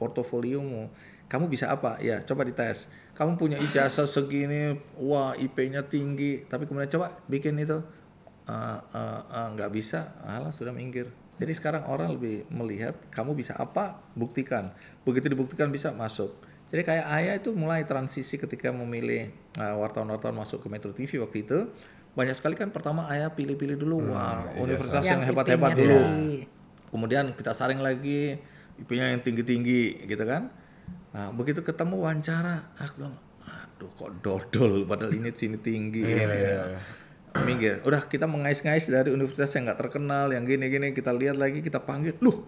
portofoliomu. 0.00 0.88
Kamu 1.28 1.48
bisa 1.52 1.68
apa? 1.68 2.00
Ya 2.00 2.24
coba 2.24 2.48
dites. 2.48 2.88
Kamu 3.12 3.36
punya 3.36 3.60
ijazah 3.60 4.08
segini, 4.08 4.80
wah 4.96 5.36
IP-nya 5.36 5.84
tinggi, 5.84 6.48
tapi 6.48 6.64
kemudian 6.64 6.88
coba 6.88 7.12
bikin 7.28 7.60
itu 7.60 7.76
eh, 8.48 8.78
eh, 8.80 9.20
eh, 9.20 9.48
nggak 9.52 9.70
bisa, 9.72 10.16
alah 10.24 10.48
sudah 10.48 10.72
minggir. 10.72 11.12
Jadi 11.40 11.52
sekarang 11.56 11.88
orang 11.88 12.12
lebih 12.12 12.44
melihat 12.52 12.94
kamu 13.08 13.32
bisa 13.36 13.56
apa, 13.56 13.98
buktikan. 14.12 14.68
Begitu 15.02 15.32
dibuktikan 15.32 15.72
bisa 15.72 15.90
masuk. 15.90 16.36
Jadi 16.72 16.82
kayak 16.88 17.06
ayah 17.20 17.34
itu 17.36 17.52
mulai 17.52 17.84
transisi 17.84 18.40
ketika 18.40 18.72
memilih 18.72 19.28
eh, 19.60 19.74
wartawan-wartawan 19.76 20.40
masuk 20.40 20.64
ke 20.64 20.68
Metro 20.72 20.92
TV 20.92 21.20
waktu 21.20 21.44
itu. 21.44 21.68
Banyak 22.12 22.36
sekali 22.36 22.56
kan 22.56 22.68
pertama 22.68 23.08
ayah 23.08 23.32
pilih-pilih 23.32 23.80
dulu, 23.80 24.12
wah 24.12 24.44
universitas 24.60 25.00
yang 25.00 25.24
Yang 25.24 25.32
hebat-hebat 25.32 25.72
dulu. 25.72 25.96
tinggi. 25.96 26.32
Kemudian 26.92 27.24
kita 27.32 27.56
saring 27.56 27.80
lagi 27.80 28.36
IP-nya 28.76 29.16
yang 29.16 29.24
tinggi-tinggi 29.24 30.04
gitu 30.04 30.24
kan. 30.28 30.52
Nah, 31.12 31.32
begitu 31.32 31.64
ketemu 31.64 32.04
wawancara, 32.04 32.72
aku 32.76 33.04
bilang, 33.04 33.16
aduh 33.44 33.88
kok 33.96 34.10
dodol 34.20 34.84
padahal 34.84 35.12
ini 35.12 35.32
sini 35.32 35.56
tinggi 35.60 36.04
ini 36.04 36.36
ya. 36.36 36.72
Minggir. 37.40 37.80
Udah 37.88 38.04
kita 38.04 38.28
mengais-ngais 38.28 38.84
dari 38.88 39.08
universitas 39.08 39.52
yang 39.56 39.72
nggak 39.72 39.80
terkenal, 39.88 40.28
yang 40.32 40.44
gini-gini 40.44 40.92
kita 40.92 41.10
lihat 41.16 41.40
lagi, 41.40 41.64
kita 41.64 41.80
panggil, 41.80 42.12
"Loh, 42.20 42.44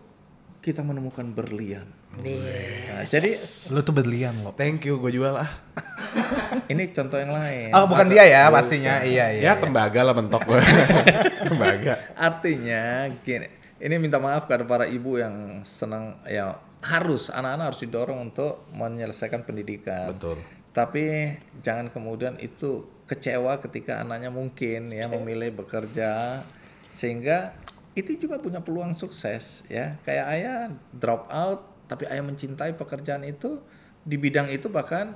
kita 0.65 0.81
menemukan 0.81 1.29
berlian. 1.37 1.85
Nih. 2.25 2.41
Nah, 2.89 3.05
jadi 3.05 3.37
Lu 3.77 3.85
tuh 3.85 3.93
berlian 3.93 4.33
loh. 4.41 4.57
Thank 4.57 4.89
you, 4.89 4.97
gue 4.97 5.13
jual 5.13 5.37
ah. 5.37 5.61
ini 6.73 6.89
contoh 6.89 7.21
yang 7.21 7.37
lain. 7.37 7.69
Oh, 7.77 7.85
bukan 7.85 8.09
dia 8.09 8.25
ya 8.25 8.49
pastinya. 8.49 9.05
Iya, 9.05 9.37
iya. 9.37 9.53
Ya, 9.53 9.61
tembaga 9.61 10.01
lah 10.01 10.17
mentok 10.17 10.49
gue. 10.49 10.63
tembaga. 11.53 12.01
Artinya 12.17 13.13
gini, 13.21 13.45
ini 13.77 13.95
minta 14.01 14.17
maaf 14.17 14.49
kepada 14.49 14.65
para 14.65 14.89
ibu 14.89 15.21
yang 15.21 15.61
senang 15.69 16.17
ya 16.25 16.57
harus 16.81 17.29
anak-anak 17.29 17.77
harus 17.77 17.81
didorong 17.85 18.33
untuk 18.33 18.65
menyelesaikan 18.73 19.45
pendidikan. 19.45 20.17
Betul. 20.17 20.41
Tapi 20.73 21.37
jangan 21.61 21.93
kemudian 21.93 22.41
itu 22.41 22.89
kecewa 23.05 23.61
ketika 23.61 24.01
anaknya 24.01 24.29
mungkin 24.29 24.89
ya 24.89 25.05
memilih 25.07 25.53
bekerja 25.55 26.41
sehingga 26.89 27.53
itu 27.93 28.17
juga 28.17 28.39
punya 28.39 28.59
peluang 28.59 28.93
sukses 28.93 29.63
ya. 29.69 29.95
Kayak 30.03 30.27
ayah 30.33 30.59
drop 30.91 31.29
out 31.29 31.61
tapi 31.85 32.09
ayah 32.09 32.25
mencintai 32.25 32.73
pekerjaan 32.75 33.23
itu 33.23 33.61
di 34.03 34.17
bidang 34.17 34.49
itu 34.49 34.67
bahkan 34.69 35.13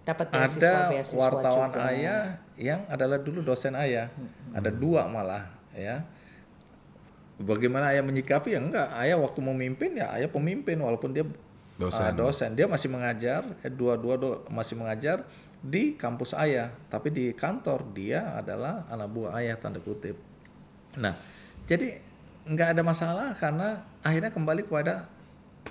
Dapat 0.00 0.32
beasiswa 0.32 0.58
ada 0.58 0.74
beasiswa 0.90 1.18
wartawan 1.22 1.70
juga. 1.70 1.80
ayah 1.86 2.22
yang 2.56 2.80
adalah 2.88 3.18
dulu 3.20 3.40
dosen 3.40 3.78
ayah. 3.78 4.10
Ada 4.50 4.68
dua 4.68 5.06
malah 5.06 5.46
ya. 5.70 6.02
Bagaimana 7.40 7.94
ayah 7.96 8.04
menyikapi? 8.04 8.52
Ya 8.52 8.60
enggak. 8.60 8.90
Ayah 8.92 9.16
waktu 9.16 9.40
memimpin 9.40 9.96
ya 9.96 10.12
ayah 10.12 10.28
pemimpin 10.28 10.76
walaupun 10.76 11.14
dia 11.14 11.24
Dosen. 11.80 12.04
ah, 12.04 12.12
dosen. 12.12 12.52
Dia 12.52 12.68
masih 12.68 12.92
mengajar 12.92 13.40
eh, 13.64 13.72
dua-dua 13.72 14.20
do- 14.20 14.40
masih 14.52 14.76
mengajar 14.76 15.24
di 15.60 15.94
kampus 15.94 16.32
ayah 16.36 16.72
tapi 16.88 17.12
di 17.12 17.36
kantor 17.36 17.84
dia 17.92 18.32
adalah 18.32 18.88
anak 18.88 19.08
buah 19.12 19.36
ayah 19.40 19.60
tanda 19.60 19.78
kutip 19.80 20.16
nah 20.96 21.12
jadi 21.68 22.00
nggak 22.48 22.68
ada 22.76 22.82
masalah 22.82 23.28
karena 23.36 23.84
akhirnya 24.00 24.32
kembali 24.32 24.64
kepada 24.64 25.06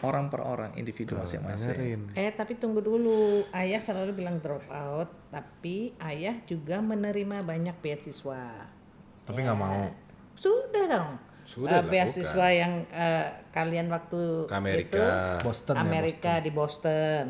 orang 0.05 0.31
per 0.31 0.39
orang 0.45 0.71
individu 0.79 1.17
masing-masing. 1.17 2.13
Eh 2.15 2.31
tapi 2.31 2.55
tunggu 2.55 2.79
dulu, 2.79 3.43
ayah 3.51 3.81
selalu 3.83 4.15
bilang 4.15 4.39
drop 4.39 4.63
out, 4.71 5.09
tapi 5.33 5.91
ayah 5.99 6.37
juga 6.47 6.79
menerima 6.79 7.43
banyak 7.43 7.75
beasiswa. 7.83 8.69
Tapi 9.27 9.39
nggak 9.43 9.59
mau. 9.59 9.91
Sudah 10.39 10.85
dong. 10.87 11.11
Sudah 11.43 11.81
Eh, 11.81 11.89
beasiswa 11.89 12.47
yang 12.53 12.85
eh, 12.93 13.27
kalian 13.51 13.89
waktu 13.89 14.45
Ke 14.45 14.55
Amerika. 14.55 14.93
itu 14.93 15.03
Boston 15.43 15.75
ya, 15.75 15.81
Amerika 15.81 16.33
di 16.39 16.51
Boston. 16.53 17.23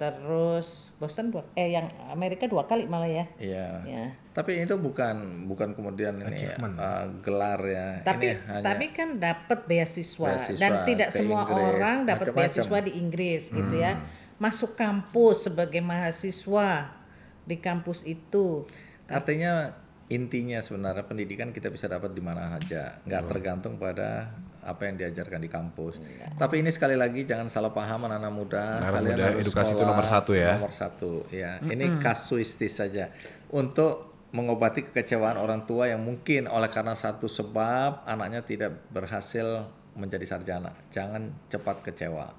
Terus 0.00 0.88
Boston 0.96 1.28
dua 1.28 1.44
eh 1.52 1.76
yang 1.76 1.84
Amerika 2.08 2.48
dua 2.48 2.64
kali 2.64 2.88
malah 2.88 3.04
ya. 3.04 3.28
Iya. 3.36 3.68
Ya. 3.84 4.04
Tapi 4.32 4.64
itu 4.64 4.72
bukan 4.80 5.44
bukan 5.44 5.76
kemudian 5.76 6.16
ini 6.24 6.48
ya, 6.48 6.56
uh, 6.56 7.04
gelar 7.20 7.60
ya. 7.68 8.00
Tapi 8.00 8.32
ini 8.32 8.40
hanya 8.48 8.64
tapi 8.64 8.96
kan 8.96 9.20
dapat 9.20 9.68
beasiswa, 9.68 10.40
Beasiswa 10.40 10.56
dan 10.56 10.88
tidak 10.88 11.12
semua 11.12 11.44
Inggris, 11.44 11.60
orang 11.68 11.96
dapat 12.08 12.32
beasiswa 12.32 12.78
di 12.80 12.92
Inggris 12.96 13.52
gitu 13.52 13.74
ya. 13.76 14.00
Masuk 14.40 14.72
kampus 14.72 15.52
sebagai 15.52 15.84
mahasiswa 15.84 16.96
di 17.44 17.60
kampus 17.60 18.08
itu. 18.08 18.64
artinya 19.10 19.74
intinya 20.06 20.62
sebenarnya 20.62 21.02
pendidikan 21.02 21.50
kita 21.50 21.66
bisa 21.68 21.90
dapat 21.90 22.14
di 22.14 22.22
mana 22.22 22.56
aja, 22.56 23.02
nggak 23.04 23.22
tergantung 23.26 23.74
pada 23.74 24.32
apa 24.60 24.88
yang 24.88 25.00
diajarkan 25.00 25.40
di 25.40 25.50
kampus. 25.50 25.96
Tapi 26.36 26.60
ini 26.60 26.70
sekali 26.72 26.96
lagi 26.96 27.24
jangan 27.24 27.48
salah 27.48 27.72
paham 27.72 28.08
anak-anak 28.08 28.32
muda. 28.32 28.64
Anak 28.80 28.92
kalian 29.00 29.16
muda, 29.16 29.24
harus 29.24 29.42
edukasi 29.44 29.70
itu 29.72 29.84
nomor 29.84 30.06
satu 30.06 30.32
ya. 30.36 30.50
Nomor 30.60 30.72
satu 30.74 31.12
ya. 31.32 31.50
Ini 31.64 32.00
kasuistis 32.00 32.76
saja 32.76 33.08
untuk 33.52 34.10
mengobati 34.30 34.86
kekecewaan 34.86 35.40
orang 35.40 35.66
tua 35.66 35.90
yang 35.90 36.04
mungkin 36.06 36.46
oleh 36.46 36.70
karena 36.70 36.94
satu 36.94 37.26
sebab 37.26 38.06
anaknya 38.06 38.46
tidak 38.46 38.72
berhasil 38.94 39.66
menjadi 39.98 40.26
sarjana. 40.28 40.70
Jangan 40.94 41.50
cepat 41.50 41.82
kecewa. 41.82 42.30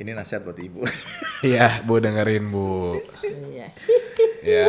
Ini 0.00 0.16
nasihat 0.16 0.40
buat 0.40 0.56
ibu. 0.56 0.82
Iya, 1.44 1.84
Bu 1.84 2.00
dengerin, 2.00 2.48
Bu. 2.48 2.96
Iya. 3.52 3.68
Ya, 4.42 4.66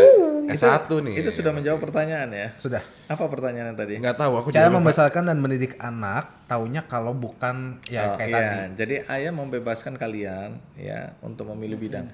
S1 0.53 0.86
nih. 1.01 1.25
Itu 1.25 1.34
sudah 1.34 1.50
menjawab 1.50 1.82
pertanyaan 1.82 2.30
ya. 2.30 2.48
Sudah. 2.62 2.86
Apa 3.10 3.25
pertanyaan 3.25 3.74
yang 3.74 3.80
tadi? 3.80 3.98
Nggak 3.98 4.18
tahu 4.22 4.34
aku 4.38 4.48
Cara 4.53 4.70
membesarkan 4.70 5.25
dan 5.25 5.42
mendidik 5.42 5.74
anak, 5.82 6.46
taunya 6.46 6.86
kalau 6.86 7.12
bukan 7.18 7.82
ya 7.89 8.13
Oh, 8.13 8.22
kayak 8.22 8.30
iya. 8.30 8.38
tadi. 8.38 8.58
Jadi 8.77 8.96
ayah 9.10 9.32
membebaskan 9.34 9.98
kalian 9.98 10.62
ya 10.77 11.18
untuk 11.25 11.50
memilih 11.58 11.82
bidang. 11.82 12.06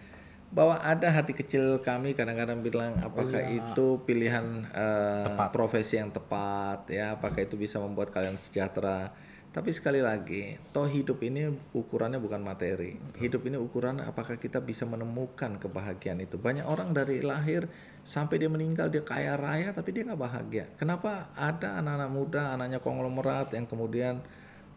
Bahwa 0.49 0.81
ada 0.81 1.13
hati 1.13 1.35
kecil 1.35 1.83
kami 1.83 2.17
kadang-kadang 2.17 2.63
bilang 2.63 2.97
apakah 3.03 3.43
itu 3.43 4.01
pilihan 4.01 4.65
eh, 4.71 5.29
profesi 5.51 5.99
yang 5.99 6.09
tepat 6.09 6.89
ya, 6.89 7.19
apakah 7.19 7.43
itu 7.43 7.59
bisa 7.59 7.77
membuat 7.77 8.09
kalian 8.09 8.39
sejahtera. 8.39 9.11
Tapi 9.49 9.73
sekali 9.73 9.97
lagi, 9.97 10.61
toh 10.69 10.85
hidup 10.85 11.25
ini 11.25 11.49
ukurannya 11.73 12.21
bukan 12.21 12.37
materi. 12.37 13.01
Hidup 13.17 13.49
ini 13.49 13.57
ukuran 13.57 13.97
apakah 13.97 14.37
kita 14.37 14.61
bisa 14.61 14.85
menemukan 14.85 15.57
kebahagiaan 15.57 16.21
itu. 16.21 16.37
Banyak 16.37 16.69
orang 16.69 16.93
dari 16.93 17.25
lahir 17.25 17.65
sampai 18.05 18.37
dia 18.37 18.45
meninggal 18.45 18.93
dia 18.93 19.01
kaya 19.01 19.33
raya 19.33 19.73
tapi 19.73 19.89
dia 19.89 20.05
nggak 20.05 20.21
bahagia. 20.21 20.65
Kenapa 20.77 21.33
ada 21.33 21.81
anak-anak 21.81 22.11
muda, 22.13 22.53
anaknya 22.53 22.77
konglomerat 22.77 23.49
yang 23.57 23.65
kemudian 23.65 24.21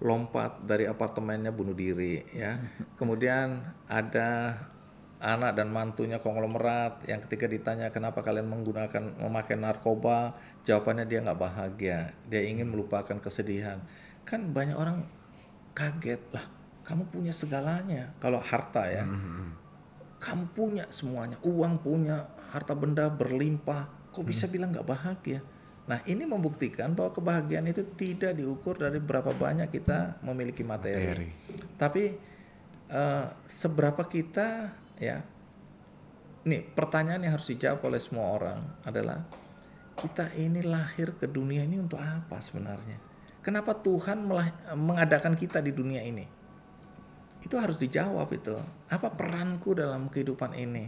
lompat 0.01 0.65
dari 0.65 0.89
apartemennya 0.89 1.53
bunuh 1.53 1.77
diri 1.77 2.25
ya. 2.33 2.57
Kemudian 2.97 3.61
ada 3.93 4.57
anak 5.23 5.55
dan 5.55 5.71
mantunya 5.71 6.19
konglomerat 6.19 7.07
yang 7.07 7.23
ketika 7.29 7.47
ditanya 7.47 7.95
kenapa 7.95 8.25
kalian 8.25 8.51
menggunakan 8.51 9.21
memakai 9.21 9.55
narkoba, 9.55 10.35
jawabannya 10.67 11.05
dia 11.05 11.21
nggak 11.21 11.39
bahagia. 11.39 12.17
Dia 12.27 12.43
ingin 12.43 12.73
melupakan 12.73 13.21
kesedihan. 13.21 13.79
Kan 14.23 14.55
banyak 14.55 14.77
orang 14.77 15.05
kaget 15.73 16.21
lah, 16.33 16.45
kamu 16.85 17.09
punya 17.09 17.33
segalanya 17.33 18.13
kalau 18.21 18.39
harta 18.39 18.87
ya. 18.87 19.05
Kamu 20.23 20.55
punya 20.55 20.87
semuanya, 20.87 21.35
uang 21.43 21.83
punya, 21.83 22.31
harta 22.55 22.79
benda 22.79 23.11
berlimpah, 23.11 23.91
kok 24.15 24.23
bisa 24.23 24.47
bilang 24.47 24.71
nggak 24.71 24.87
bahagia? 24.87 25.43
Nah 25.91 25.99
ini 26.07 26.23
membuktikan 26.23 26.95
bahwa 26.95 27.11
kebahagiaan 27.11 27.67
itu 27.67 27.83
tidak 27.99 28.39
diukur 28.39 28.79
dari 28.79 29.03
berapa 29.03 29.35
banyak 29.35 29.67
kita 29.67 30.23
memiliki 30.23 30.63
materi, 30.63 31.11
Materi. 31.11 31.29
tapi 31.75 32.05
eh, 32.87 33.27
seberapa 33.51 34.07
kita 34.07 34.71
ya. 35.03 35.19
Nih 36.43 36.63
pertanyaan 36.75 37.23
yang 37.23 37.35
harus 37.39 37.51
dijawab 37.55 37.87
oleh 37.87 38.03
semua 38.03 38.27
orang 38.35 38.59
adalah 38.83 39.23
kita 39.95 40.35
ini 40.39 40.63
lahir 40.67 41.15
ke 41.15 41.31
dunia 41.31 41.63
ini 41.63 41.79
untuk 41.79 41.99
apa 41.99 42.39
sebenarnya? 42.43 43.12
Kenapa 43.43 43.75
Tuhan 43.75 44.23
melah- 44.23 44.55
mengadakan 44.79 45.35
kita 45.35 45.59
di 45.59 45.75
dunia 45.75 45.99
ini? 46.03 46.23
Itu 47.43 47.59
harus 47.59 47.75
dijawab 47.75 48.31
itu. 48.31 48.55
Apa 48.87 49.11
peranku 49.11 49.75
dalam 49.75 50.07
kehidupan 50.07 50.55
ini? 50.55 50.87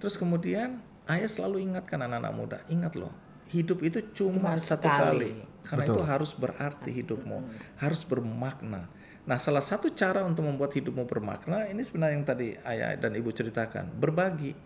Terus 0.00 0.16
kemudian 0.16 0.80
ayah 1.06 1.28
selalu 1.28 1.62
ingatkan 1.62 2.00
anak-anak 2.00 2.32
muda, 2.32 2.58
ingat 2.72 2.96
loh, 2.96 3.12
hidup 3.52 3.84
itu 3.84 4.00
cuma, 4.16 4.56
Cuma 4.56 4.58
satu 4.58 4.88
kali. 4.88 4.98
sekali. 4.98 5.30
Karena 5.62 5.84
itu 5.86 6.02
harus 6.02 6.32
berarti 6.34 6.90
hidupmu, 6.90 7.38
harus 7.78 8.02
bermakna. 8.02 8.90
Nah, 9.22 9.38
salah 9.38 9.62
satu 9.62 9.94
cara 9.94 10.26
untuk 10.26 10.42
membuat 10.42 10.74
hidupmu 10.74 11.06
bermakna 11.06 11.70
ini 11.70 11.86
sebenarnya 11.86 12.14
yang 12.18 12.26
tadi 12.26 12.48
ayah 12.66 12.98
dan 12.98 13.14
ibu 13.14 13.30
ceritakan, 13.30 13.94
berbagi. 13.94 14.58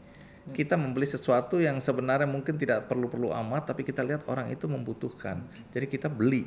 Kita 0.47 0.79
membeli 0.79 1.05
sesuatu 1.05 1.59
yang 1.59 1.83
sebenarnya 1.83 2.25
mungkin 2.31 2.55
tidak 2.57 2.87
perlu-perlu 2.87 3.35
amat, 3.35 3.75
tapi 3.75 3.83
kita 3.83 4.07
lihat 4.07 4.25
orang 4.31 4.47
itu 4.49 4.71
membutuhkan. 4.71 5.43
Jadi 5.75 5.91
kita 5.91 6.07
beli. 6.07 6.47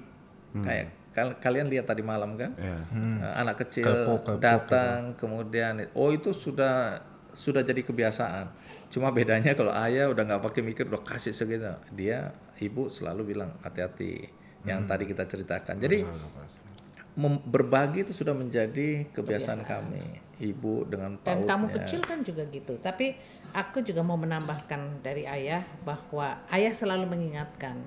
Kayak 0.52 0.86
kal- 1.10 1.38
kalian 1.38 1.68
lihat 1.68 1.86
tadi 1.86 2.02
malam 2.02 2.34
kan, 2.34 2.54
Iya. 2.54 2.80
Eh, 3.20 3.34
anak 3.36 3.60
kecil 3.60 3.86
Kepo, 3.86 4.14
kepo, 4.20 4.40
datang, 4.40 5.14
kemudian 5.14 5.78
oh 5.94 6.10
itu 6.10 6.32
sudah 6.32 6.98
sudah 7.30 7.62
jadi 7.62 7.80
kebiasaan. 7.80 8.50
Cuma 8.90 9.10
bedanya 9.10 9.54
kalau 9.54 9.70
ayah 9.76 10.08
udah 10.08 10.24
nggak 10.24 10.42
pakai 10.44 10.62
mikir 10.64 10.86
udah 10.86 11.02
kasih 11.04 11.30
segitu, 11.30 11.66
dia 11.92 12.32
ibu 12.58 12.90
selalu 12.90 13.34
bilang 13.34 13.54
hati-hati 13.60 14.26
yang 14.62 14.84
tadi 14.84 15.06
kita 15.06 15.24
ceritakan. 15.24 15.78
Jadi 15.78 16.02
mem- 17.16 17.44
berbagi 17.44 18.04
itu 18.04 18.14
sudah 18.16 18.34
menjadi 18.34 19.08
kebiasaan 19.10 19.62
kami, 19.62 20.04
ibu 20.40 20.84
dengan 20.84 21.16
Dan 21.18 21.44
pautnya. 21.44 21.48
kamu 21.48 21.66
kecil 21.76 22.00
kan 22.02 22.20
juga 22.22 22.44
gitu. 22.48 22.74
Tapi 22.78 23.14
aku 23.52 23.82
juga 23.82 24.02
mau 24.02 24.16
menambahkan 24.16 25.02
dari 25.02 25.26
ayah 25.26 25.66
bahwa 25.82 26.42
ayah 26.50 26.72
selalu 26.72 27.06
mengingatkan 27.08 27.78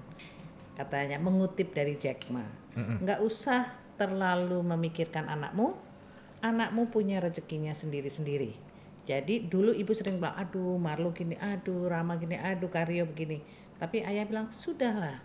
katanya 0.75 1.21
mengutip 1.21 1.73
dari 1.77 1.97
Jack 1.97 2.29
Ma. 2.33 2.45
Nggak 2.77 3.21
usah 3.21 3.73
terlalu 4.01 4.61
memikirkan 4.65 5.29
anakmu. 5.29 5.77
Anakmu 6.43 6.91
punya 6.91 7.23
rezekinya 7.23 7.71
sendiri-sendiri. 7.71 8.73
Jadi 9.03 9.47
dulu 9.47 9.75
ibu 9.75 9.91
sering 9.95 10.19
bilang, 10.19 10.35
aduh 10.39 10.79
Marlo 10.79 11.11
gini, 11.15 11.35
aduh 11.39 11.91
Rama 11.91 12.19
gini, 12.19 12.39
aduh 12.39 12.71
Karyo 12.71 13.07
begini. 13.07 13.43
Tapi 13.79 14.03
ayah 14.03 14.27
bilang, 14.27 14.51
sudahlah. 14.55 15.23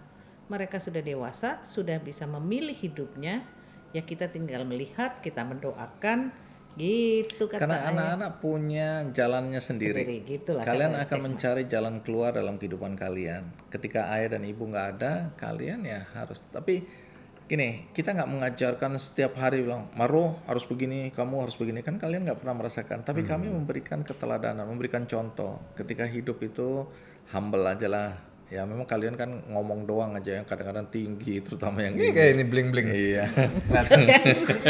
Mereka 0.49 0.81
sudah 0.81 1.01
dewasa, 1.01 1.61
sudah 1.61 2.01
bisa 2.01 2.25
memilih 2.25 2.73
hidupnya. 2.73 3.45
Ya 3.93 4.01
kita 4.01 4.29
tinggal 4.29 4.65
melihat, 4.65 5.21
kita 5.21 5.45
mendoakan, 5.45 6.33
gitu 6.75 7.47
kata 7.47 7.63
Karena 7.63 7.89
anak-anak 7.89 8.31
punya 8.43 9.07
jalannya 9.15 9.61
sendiri. 9.63 10.03
Sendiri, 10.03 10.17
gitulah 10.27 10.61
kalian 10.67 10.93
akan 10.99 11.19
mencari 11.23 11.63
jalan 11.65 12.03
keluar 12.03 12.35
dalam 12.35 12.59
kehidupan 12.59 12.99
kalian. 12.99 13.47
Ketika 13.71 14.11
ayah 14.13 14.37
dan 14.37 14.43
ibu 14.43 14.67
nggak 14.67 14.87
ada, 14.99 15.31
kalian 15.39 15.87
ya 15.87 16.05
harus. 16.13 16.43
Tapi 16.51 17.07
gini 17.47 17.87
kita 17.95 18.11
nggak 18.11 18.27
mengajarkan 18.27 18.99
setiap 18.99 19.39
hari 19.39 19.63
bilang 19.63 19.87
Maro 19.95 20.43
harus 20.51 20.67
begini 20.67 21.15
kamu 21.15 21.47
harus 21.47 21.55
begini 21.55 21.79
kan 21.79 21.95
kalian 21.95 22.27
nggak 22.27 22.43
pernah 22.43 22.59
merasakan 22.59 23.07
tapi 23.07 23.23
kami 23.23 23.47
memberikan 23.47 24.03
keteladanan 24.03 24.67
memberikan 24.67 25.07
contoh 25.07 25.71
ketika 25.79 26.03
hidup 26.03 26.43
itu 26.43 26.83
humble 27.31 27.63
aja 27.63 27.87
lah 27.87 28.26
ya 28.47 28.63
memang 28.63 28.87
kalian 28.87 29.13
kan 29.13 29.27
ngomong 29.45 29.83
doang 29.83 30.15
aja 30.15 30.39
yang 30.39 30.47
kadang-kadang 30.47 30.87
tinggi 30.87 31.43
terutama 31.43 31.83
yang 31.83 31.93
Ini 31.93 32.01
ini. 32.01 32.15
kayak 32.15 32.29
ini 32.31 32.43
bling 32.43 32.67
bling. 32.71 32.87
iya 32.87 33.27
kan 33.27 33.51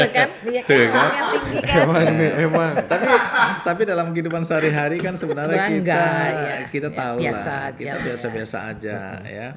kan. 0.02 0.28
Dia 0.42 0.62
kan? 0.90 1.10
Yang 1.14 1.28
tinggi 1.30 1.58
kan. 1.62 1.78
Emang 1.86 2.04
nih, 2.12 2.30
emang. 2.42 2.72
tapi 2.84 3.06
tapi 3.62 3.82
dalam 3.84 4.10
kehidupan 4.10 4.42
sehari-hari 4.42 4.98
kan 4.98 5.14
sebenarnya 5.14 5.62
Sebenarnya 5.62 5.70
kita 5.70 5.94
enggak, 5.94 6.26
ya. 6.26 6.56
kita 6.68 6.88
Ya, 6.88 6.98
tahu 6.98 7.16
biasa 7.20 7.46
lah 7.48 7.60
aja. 7.64 7.78
kita 7.78 7.96
biasa-biasa 8.02 8.56
aja 8.66 8.96
ya. 9.22 9.48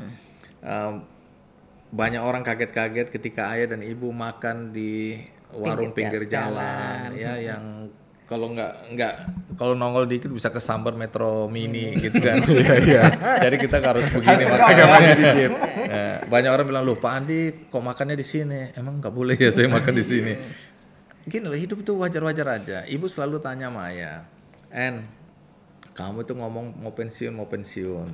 Um, 0.62 0.94
banyak 1.92 2.22
orang 2.22 2.42
kaget-kaget 2.42 3.08
ketika 3.10 3.52
ayah 3.52 3.68
dan 3.68 3.82
ibu 3.82 4.14
makan 4.14 4.70
di 4.70 5.18
warung 5.52 5.92
Pinggir 5.92 6.24
pinggir, 6.24 6.32
jalan, 6.32 7.12
ya 7.12 7.36
yang 7.36 7.90
kalau 8.32 8.48
nggak 8.56 8.96
nggak 8.96 9.14
kalau 9.60 9.76
nongol 9.76 10.08
dikit 10.08 10.32
bisa 10.32 10.48
ke 10.48 10.64
sambar 10.64 10.96
metro 10.96 11.52
mini 11.52 11.92
gitu 12.00 12.16
kan. 12.24 12.40
Iya 12.48 12.76
iya. 12.80 13.04
Jadi 13.44 13.56
kita 13.60 13.84
nggak 13.84 13.92
harus 13.92 14.08
begini 14.08 14.44
makannya 14.48 15.14
Ya, 15.92 16.08
banyak 16.34 16.50
orang 16.50 16.66
bilang 16.72 16.84
loh 16.88 16.96
Pak 16.96 17.12
Andi 17.12 17.68
kok 17.68 17.84
makannya 17.84 18.16
di 18.16 18.24
sini? 18.24 18.72
Emang 18.72 19.04
nggak 19.04 19.12
boleh 19.12 19.36
ya 19.36 19.52
saya 19.52 19.68
makan 19.68 19.94
di 19.94 20.06
sini. 20.08 20.34
Gini 21.28 21.46
loh 21.46 21.60
hidup 21.60 21.84
itu 21.84 21.92
wajar-wajar 21.94 22.48
aja. 22.56 22.78
Ibu 22.88 23.12
selalu 23.12 23.44
tanya 23.44 23.68
sama 23.68 23.92
ayah 23.92 24.24
En 24.72 25.04
kamu 25.92 26.24
itu 26.24 26.34
ngomong 26.40 26.80
mau 26.80 26.96
pensiun 26.96 27.36
mau 27.36 27.52
pensiun. 27.52 28.08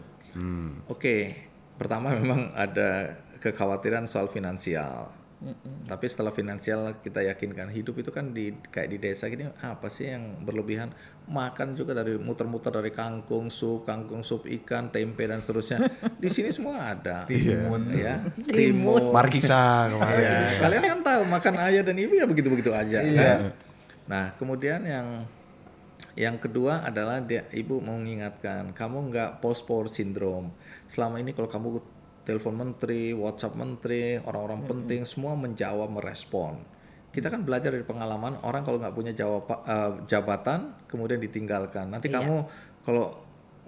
Oke 0.90 1.46
pertama 1.78 2.10
memang 2.10 2.50
ada 2.58 3.22
kekhawatiran 3.38 4.10
soal 4.10 4.34
finansial 4.34 5.14
tapi 5.86 6.10
setelah 6.10 6.34
finansial 6.34 6.98
kita 7.06 7.22
yakinkan 7.22 7.70
hidup 7.70 8.02
itu 8.02 8.10
kan 8.10 8.34
di 8.34 8.58
kayak 8.74 8.90
di 8.90 8.98
desa 8.98 9.30
gini 9.30 9.46
apa 9.62 9.86
sih 9.86 10.10
yang 10.10 10.42
berlebihan? 10.42 10.90
Makan 11.30 11.78
juga 11.78 11.94
dari 11.94 12.18
muter-muter 12.18 12.74
dari 12.74 12.90
kangkung 12.90 13.54
sup 13.54 13.86
kangkung 13.86 14.26
sup 14.26 14.50
ikan 14.50 14.90
tempe 14.90 15.30
dan 15.30 15.44
seterusnya. 15.44 15.84
Di 16.24 16.32
sini 16.32 16.50
semua 16.56 16.96
ada. 16.96 17.28
Timun. 17.28 17.86
Ya 17.94 18.24
timun. 18.48 19.12
Markisa 19.14 19.92
kemarin. 19.92 20.24
Ya, 20.24 20.40
kalian 20.64 20.84
kan 20.88 21.00
tahu 21.04 21.22
makan 21.30 21.54
ayah 21.70 21.84
dan 21.86 22.00
ibu 22.00 22.14
ya 22.16 22.26
begitu-begitu 22.26 22.72
aja 22.74 23.04
kan. 23.04 23.40
Nah, 24.08 24.26
kemudian 24.40 24.88
yang 24.88 25.28
yang 26.18 26.42
kedua 26.42 26.82
adalah 26.82 27.22
dia 27.22 27.46
ibu 27.54 27.78
mengingatkan 27.78 28.74
kamu 28.74 29.14
nggak 29.14 29.32
post-power 29.44 29.86
syndrome. 29.92 30.50
Selama 30.90 31.22
ini 31.22 31.36
kalau 31.36 31.52
kamu 31.52 31.68
telepon 32.28 32.60
menteri, 32.60 33.16
WhatsApp 33.16 33.56
menteri, 33.56 34.20
orang-orang 34.20 34.68
penting 34.68 35.08
semua 35.08 35.40
menjawab 35.40 35.88
merespon. 35.88 36.60
Kita 37.16 37.32
kan 37.32 37.48
belajar 37.48 37.72
dari 37.72 37.88
pengalaman 37.88 38.44
orang 38.44 38.68
kalau 38.68 38.84
nggak 38.84 38.92
punya 38.92 39.16
jawab 39.16 39.48
eh, 39.64 40.04
jabatan 40.12 40.76
kemudian 40.92 41.24
ditinggalkan. 41.24 41.88
Nanti 41.88 42.12
kamu 42.12 42.44
kalau 42.84 43.24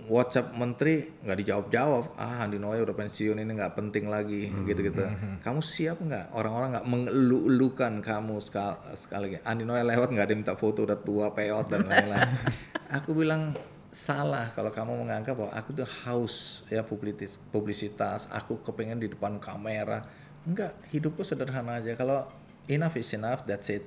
WhatsApp 0.07 0.55
menteri 0.55 1.07
nggak 1.23 1.37
dijawab-jawab, 1.43 2.15
ah 2.15 2.43
Andi 2.43 2.55
Noe 2.55 2.79
udah 2.79 2.95
pensiun 2.95 3.35
ini 3.35 3.51
nggak 3.51 3.75
penting 3.75 4.07
lagi, 4.07 4.47
gitu-gitu. 4.63 5.03
Kamu 5.43 5.59
siap 5.59 5.99
nggak? 5.99 6.31
Orang-orang 6.35 6.79
nggak 6.79 6.87
mengeluh-elukan 6.87 7.99
kamu 7.99 8.39
sekali, 8.39 8.75
sekali 8.95 9.23
lagi. 9.27 9.37
Andi 9.43 9.63
Noe 9.67 9.83
lewat 9.83 10.07
nggak 10.15 10.25
ada 10.31 10.35
minta 10.35 10.55
foto 10.55 10.87
udah 10.87 10.99
tua, 11.03 11.35
peot 11.35 11.67
dan 11.67 11.83
lain-lain. 11.83 12.31
aku 12.97 13.11
bilang 13.11 13.51
salah 13.89 14.53
kalau 14.53 14.69
kamu 14.69 15.01
menganggap 15.01 15.33
bahwa 15.33 15.51
aku 15.53 15.73
tuh 15.73 15.89
haus 16.05 16.61
ya 16.69 16.85
publisitas, 16.85 17.41
publisitas, 17.49 18.29
aku 18.29 18.61
kepengen 18.61 19.01
di 19.01 19.09
depan 19.09 19.41
kamera. 19.41 20.05
Enggak, 20.45 20.77
hidupku 20.93 21.25
sederhana 21.25 21.81
aja. 21.81 21.97
Kalau 21.97 22.29
enough 22.69 22.95
is 22.95 23.09
enough, 23.17 23.43
that's 23.49 23.69
it. 23.73 23.85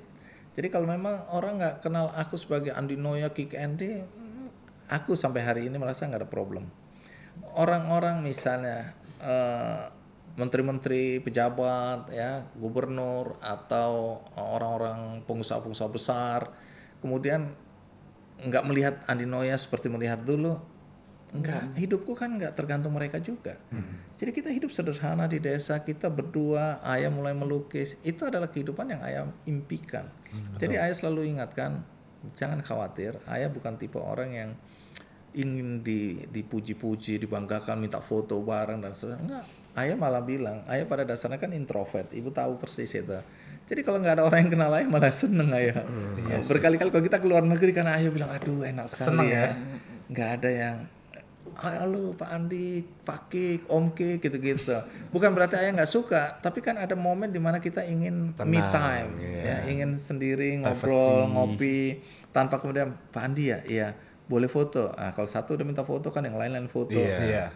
Jadi 0.53 0.68
kalau 0.68 0.85
memang 0.85 1.24
orang 1.33 1.57
nggak 1.57 1.77
kenal 1.81 2.12
aku 2.12 2.37
sebagai 2.37 2.74
Andi 2.77 2.98
Noya, 2.98 3.33
Kick 3.33 3.57
Andy, 3.57 4.05
aku 4.90 5.16
sampai 5.16 5.40
hari 5.40 5.62
ini 5.70 5.81
merasa 5.81 6.05
nggak 6.05 6.27
ada 6.27 6.29
problem. 6.29 6.68
Orang-orang 7.57 8.20
misalnya 8.20 8.92
eh, 9.22 9.88
menteri-menteri, 10.37 11.20
pejabat, 11.24 12.12
ya 12.12 12.44
gubernur 12.57 13.40
atau 13.40 14.20
orang-orang 14.37 15.24
pengusaha-pengusaha 15.24 15.90
besar, 15.92 16.40
kemudian 17.00 17.53
nggak 18.46 18.64
melihat 18.66 18.94
Andi 19.07 19.24
Noya 19.24 19.55
seperti 19.55 19.87
melihat 19.87 20.22
dulu, 20.22 20.59
Enggak, 21.33 21.72
hidupku 21.81 22.12
kan 22.12 22.37
nggak 22.37 22.52
tergantung 22.52 22.92
mereka 22.92 23.16
juga. 23.16 23.57
Jadi 24.20 24.31
kita 24.37 24.52
hidup 24.52 24.68
sederhana 24.68 25.24
di 25.24 25.40
desa, 25.40 25.81
kita 25.81 26.12
berdua, 26.12 26.85
ayah 26.85 27.09
mulai 27.09 27.33
melukis, 27.33 27.96
itu 28.05 28.28
adalah 28.28 28.52
kehidupan 28.52 28.92
yang 28.92 29.00
ayah 29.00 29.24
impikan. 29.48 30.12
Jadi 30.61 30.76
ayah 30.76 30.92
selalu 30.92 31.33
ingatkan, 31.33 31.81
jangan 32.37 32.61
khawatir, 32.61 33.16
ayah 33.33 33.48
bukan 33.48 33.81
tipe 33.81 33.96
orang 33.96 34.31
yang 34.37 34.50
ingin 35.33 35.81
di, 35.81 36.20
dipuji-puji, 36.28 37.16
dibanggakan, 37.24 37.81
minta 37.81 38.05
foto 38.05 38.37
bareng 38.44 38.85
dan 38.85 38.92
sebagainya. 38.92 39.24
Enggak, 39.24 39.44
ayah 39.81 39.96
malah 39.96 40.20
bilang, 40.20 40.61
ayah 40.68 40.85
pada 40.85 41.09
dasarnya 41.09 41.40
kan 41.40 41.57
introvert, 41.57 42.12
ibu 42.12 42.28
tahu 42.28 42.61
persis 42.61 42.92
itu. 42.92 43.16
Jadi 43.62 43.81
kalau 43.81 43.98
nggak 44.03 44.14
ada 44.20 44.25
orang 44.27 44.46
yang 44.46 44.53
kenal 44.53 44.70
ayah 44.75 44.88
malah 44.90 45.12
seneng 45.14 45.48
ayah. 45.55 45.83
Berkali-kali 46.44 46.90
kalau 46.90 47.05
kita 47.05 47.18
keluar 47.18 47.40
negeri 47.40 47.72
kan 47.72 47.87
ayah 47.88 48.11
bilang, 48.11 48.29
aduh 48.29 48.62
enak 48.62 48.90
sekali 48.90 49.07
Seneng 49.09 49.29
ya. 49.29 49.42
ya. 49.42 49.51
Nggak 50.12 50.29
ada 50.40 50.51
yang 50.51 50.77
halo 51.53 52.16
Pak 52.16 52.29
Andi, 52.33 52.81
Pak 53.05 53.29
Kik, 53.29 53.61
Om 53.68 53.92
Kik 53.92 54.25
gitu-gitu. 54.25 54.72
Bukan 55.12 55.37
berarti 55.37 55.61
ayah 55.61 55.77
nggak 55.77 55.90
suka, 55.90 56.40
tapi 56.40 56.64
kan 56.64 56.81
ada 56.81 56.96
momen 56.96 57.29
di 57.29 57.37
mana 57.37 57.61
kita 57.61 57.85
ingin 57.85 58.33
me 58.33 58.57
Tenang, 58.57 58.72
time, 58.72 59.11
iya. 59.20 59.40
ya, 59.44 59.57
ingin 59.68 60.01
sendiri 60.01 60.57
ngobrol, 60.59 61.29
Privacy. 61.29 61.33
ngopi, 61.37 61.79
tanpa 62.33 62.57
kemudian 62.57 62.96
Pak 63.12 63.22
Andi 63.22 63.53
ya, 63.53 63.61
iya 63.68 63.88
boleh 64.22 64.48
foto. 64.48 64.88
Ah 64.96 65.12
kalau 65.12 65.29
satu 65.29 65.61
udah 65.61 65.66
minta 65.66 65.85
foto 65.85 66.09
kan 66.09 66.25
yang 66.25 66.40
lain-lain 66.40 66.66
foto, 66.66 66.96
Iya. 66.96 67.18
Iya. 67.20 67.46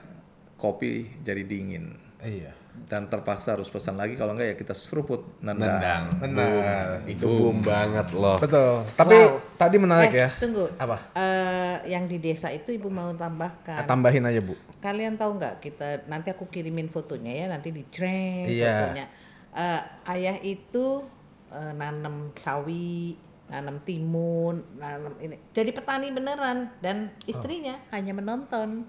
kopi 0.57 1.09
jadi 1.21 1.45
dingin 1.45 1.97
Iya. 2.21 2.53
Dan 2.87 3.11
terpaksa 3.11 3.59
harus 3.59 3.67
pesan 3.67 3.99
lagi 3.99 4.15
kalau 4.15 4.31
enggak 4.33 4.55
ya 4.55 4.57
kita 4.57 4.71
seruput 4.71 5.27
nendang. 5.43 5.75
Nendang. 5.79 6.05
Benar. 6.23 6.87
Boom. 7.03 7.11
Itu 7.11 7.27
boom 7.27 7.59
banget 7.61 8.07
loh. 8.15 8.39
Betul. 8.39 8.87
Tapi 8.95 9.17
tadi 9.55 9.77
menarik 9.77 10.15
eh, 10.15 10.23
ya. 10.23 10.29
tunggu 10.31 10.71
Apa? 10.79 10.97
Eh, 11.13 11.91
yang 11.91 12.07
di 12.07 12.17
desa 12.17 12.47
itu 12.49 12.71
ibu 12.71 12.87
mau 12.87 13.11
tambahkan 13.13 13.83
Tambahin 13.85 14.23
aja, 14.23 14.39
Bu. 14.39 14.55
kalian 14.79 15.19
tahu 15.19 15.35
nggak 15.35 15.55
kita 15.59 16.07
nanti 16.07 16.31
aku 16.31 16.47
kirimin 16.47 16.87
fotonya 16.87 17.33
ya 17.35 17.47
nanti 17.51 17.75
di 17.75 17.83
trend 17.91 18.47
Iya. 18.47 18.71
fotonya 18.71 19.07
Eh, 19.51 19.81
ayah 20.13 20.37
itu 20.41 21.03
eh, 21.49 21.73
nanam 21.75 22.31
sawi 22.37 23.17
nanam 23.47 23.83
timun 23.83 24.59
nanam 24.75 25.15
ini 25.17 25.39
jadi 25.51 25.71
petani 25.71 26.11
beneran 26.11 26.71
dan 26.79 27.09
istrinya 27.25 27.79
hanya 27.91 28.11
menonton 28.11 28.85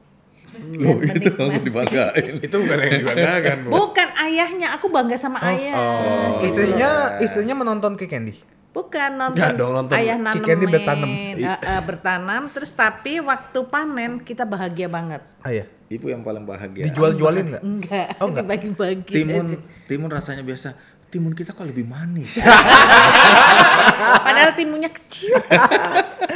Loh, 0.78 0.98
itu 1.00 1.32
harus 1.32 1.62
dibanggain. 1.62 2.34
Itu 2.40 2.56
bukan 2.58 2.78
yang 2.78 3.00
dibanggakan, 3.02 3.58
Bu. 3.64 3.70
bukan 3.72 4.08
ayahnya 4.20 4.68
aku 4.74 4.88
bangga 4.88 5.16
sama 5.16 5.38
ayah 5.44 5.76
Gitu 6.40 6.46
Istrinya 6.48 6.90
istrinya 7.20 7.56
menonton 7.56 7.94
Kick 7.96 8.10
Candy. 8.10 8.36
Bukan 8.70 9.18
nonton, 9.18 9.42
Nggak 9.42 9.54
dong, 9.58 9.74
nonton 9.74 9.96
ayah 9.98 10.16
Ki 10.16 10.22
nanemin, 10.22 10.46
Candy 10.46 10.66
bertanam. 10.70 11.10
eh, 11.10 11.34
eh, 11.50 11.82
bertanam, 11.82 12.42
terus 12.48 12.70
tapi 12.70 13.18
waktu 13.18 13.60
panen 13.66 14.22
kita 14.22 14.46
bahagia 14.46 14.86
banget. 14.86 15.26
Ayah. 15.42 15.66
Ibu 15.88 16.06
yang 16.12 16.22
paling 16.22 16.44
bahagia. 16.44 16.84
Dijual-jualin 16.86 17.46
nggak? 17.48 17.64
Enggak, 17.64 18.08
Oh, 18.20 18.28
enggak. 18.28 18.44
dibagi-bagi. 18.44 19.14
Timun, 19.18 19.46
timun 19.88 20.12
rasanya 20.12 20.44
biasa. 20.44 20.76
Timun 21.08 21.32
kita 21.32 21.56
kok 21.56 21.64
lebih 21.64 21.88
manis. 21.88 22.36
Padahal 24.28 24.52
timunnya 24.60 24.92
kecil. 24.92 25.40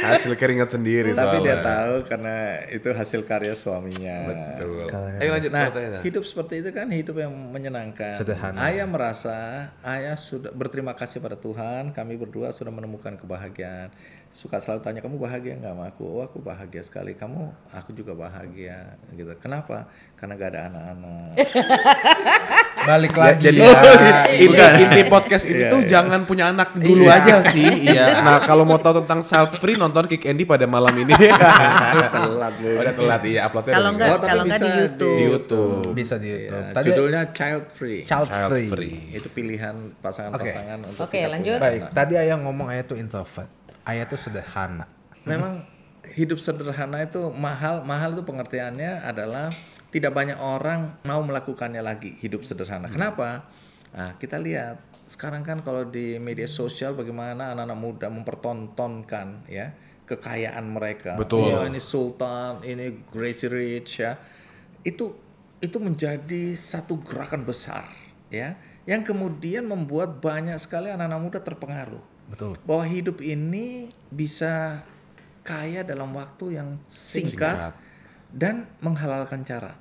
Hasil 0.02 0.32
keringat 0.34 0.72
sendiri 0.74 1.12
Tapi 1.12 1.44
dia 1.44 1.60
tahu 1.60 2.08
karena 2.08 2.64
itu 2.72 2.88
hasil 2.88 3.20
karya 3.28 3.52
suaminya. 3.52 4.32
Betul. 4.32 4.88
Ayo 5.20 5.30
lanjut 5.36 5.50
Nah, 5.52 5.68
hidup 6.00 6.24
seperti 6.24 6.64
itu 6.64 6.72
kan 6.72 6.88
hidup 6.88 7.20
yang 7.20 7.30
menyenangkan. 7.30 8.16
Sederhana. 8.16 8.56
Ayah 8.64 8.88
merasa, 8.88 9.68
ayah 9.84 10.16
sudah 10.16 10.48
berterima 10.56 10.96
kasih 10.96 11.20
pada 11.20 11.36
Tuhan, 11.36 11.92
kami 11.92 12.16
berdua 12.16 12.56
sudah 12.56 12.72
menemukan 12.72 13.12
kebahagiaan. 13.20 13.92
Suka 14.32 14.56
selalu 14.56 14.80
tanya, 14.80 15.00
kamu 15.04 15.20
bahagia 15.20 15.60
nggak 15.60 15.70
sama 15.70 15.84
aku? 15.86 16.04
Oh, 16.08 16.24
aku 16.24 16.40
bahagia 16.40 16.80
sekali. 16.80 17.12
Kamu, 17.12 17.52
aku 17.68 17.92
juga 17.92 18.16
bahagia. 18.16 18.96
Gitu. 19.12 19.28
Kenapa? 19.36 19.84
Karena 20.16 20.32
gak 20.34 20.50
ada 20.50 20.60
anak-anak. 20.66 21.36
Balik 22.88 23.12
Ya, 23.12 23.20
lagi. 23.20 23.42
jadi 23.44 23.58
ya. 23.60 23.78
inti, 24.48 24.62
inti 24.80 25.02
podcast 25.06 25.44
ini 25.44 25.68
tuh 25.68 25.84
jangan 25.84 26.24
punya 26.24 26.48
anak 26.48 26.72
dulu 26.74 27.06
Iya. 27.06 27.20
aja 27.20 27.34
sih. 27.44 27.68
Iya. 27.92 28.24
Nah 28.24 28.40
kalau 28.40 28.64
mau 28.64 28.80
tahu 28.80 29.04
tentang 29.04 29.20
child 29.20 29.52
free 29.54 29.76
nonton 29.76 30.08
Kick 30.08 30.24
Andy 30.24 30.42
pada 30.42 30.64
malam 30.64 30.96
ini. 30.96 31.12
Telat. 31.12 32.52
Udah 32.56 32.94
telat 32.96 33.22
iya 33.22 33.40
uploadnya. 33.44 33.74
Kalau 33.74 33.84
udah 33.84 33.92
enggak, 33.92 34.08
Oh, 34.08 34.16
tapi 34.16 34.26
kalau 34.26 34.42
enggak 34.42 34.58
di 34.58 34.64
bisa 34.64 34.80
YouTube. 34.80 35.12
di 35.12 35.24
YouTube. 35.28 35.84
Bisa 35.92 36.14
di 36.16 36.26
Ya, 36.26 36.34
YouTube. 36.38 36.64
Tadi 36.72 36.86
judulnya 36.88 37.22
Child 37.30 37.64
Free. 37.70 38.00
child, 38.02 38.26
Child 38.26 38.50
free. 38.50 38.68
free. 38.72 38.96
Itu 39.12 39.28
pilihan 39.28 39.74
pasangan-pasangan 40.00 40.78
untuk 40.82 41.04
Oke, 41.04 41.20
lanjut. 41.22 41.58
Baik, 41.60 41.92
tadi 41.92 42.14
ayah 42.16 42.40
ngomong 42.40 42.72
ayah 42.72 42.82
tuh 42.82 42.96
introvert. 42.96 43.61
Ayah 43.82 44.06
tuh 44.06 44.20
sederhana. 44.20 44.86
Memang 45.26 45.66
hidup 46.14 46.38
sederhana 46.38 47.02
itu 47.02 47.30
mahal, 47.34 47.82
mahal 47.86 48.14
itu 48.14 48.22
pengertiannya 48.26 49.02
adalah 49.02 49.50
tidak 49.92 50.12
banyak 50.16 50.38
orang 50.40 50.98
mau 51.04 51.20
melakukannya 51.22 51.84
lagi 51.84 52.16
hidup 52.18 52.42
sederhana. 52.42 52.88
Kenapa? 52.88 53.46
Nah, 53.92 54.16
kita 54.16 54.40
lihat 54.40 54.80
sekarang 55.04 55.44
kan 55.44 55.60
kalau 55.60 55.84
di 55.84 56.16
media 56.16 56.48
sosial 56.48 56.96
bagaimana 56.96 57.52
anak-anak 57.52 57.78
muda 57.78 58.06
mempertontonkan 58.08 59.44
ya 59.50 59.76
kekayaan 60.08 60.64
mereka. 60.72 61.20
Betul. 61.20 61.52
Oh, 61.52 61.66
ini 61.68 61.78
sultan, 61.78 62.64
ini 62.64 63.04
crazy 63.12 63.46
rich 63.52 64.00
ya. 64.00 64.16
Itu 64.80 65.12
itu 65.62 65.78
menjadi 65.78 66.58
satu 66.58 66.98
gerakan 67.06 67.46
besar 67.46 67.86
ya 68.32 68.58
yang 68.82 69.06
kemudian 69.06 69.62
membuat 69.62 70.18
banyak 70.18 70.58
sekali 70.58 70.90
anak-anak 70.90 71.20
muda 71.22 71.38
terpengaruh. 71.38 72.11
Betul. 72.32 72.56
Bahwa 72.64 72.84
hidup 72.88 73.20
ini 73.20 73.92
bisa 74.08 74.80
kaya 75.44 75.84
dalam 75.84 76.10
waktu 76.16 76.56
yang 76.56 76.80
singkat, 76.88 77.56
Singkat. 77.58 77.72
dan 78.32 78.64
menghalalkan 78.80 79.44
cara. 79.44 79.76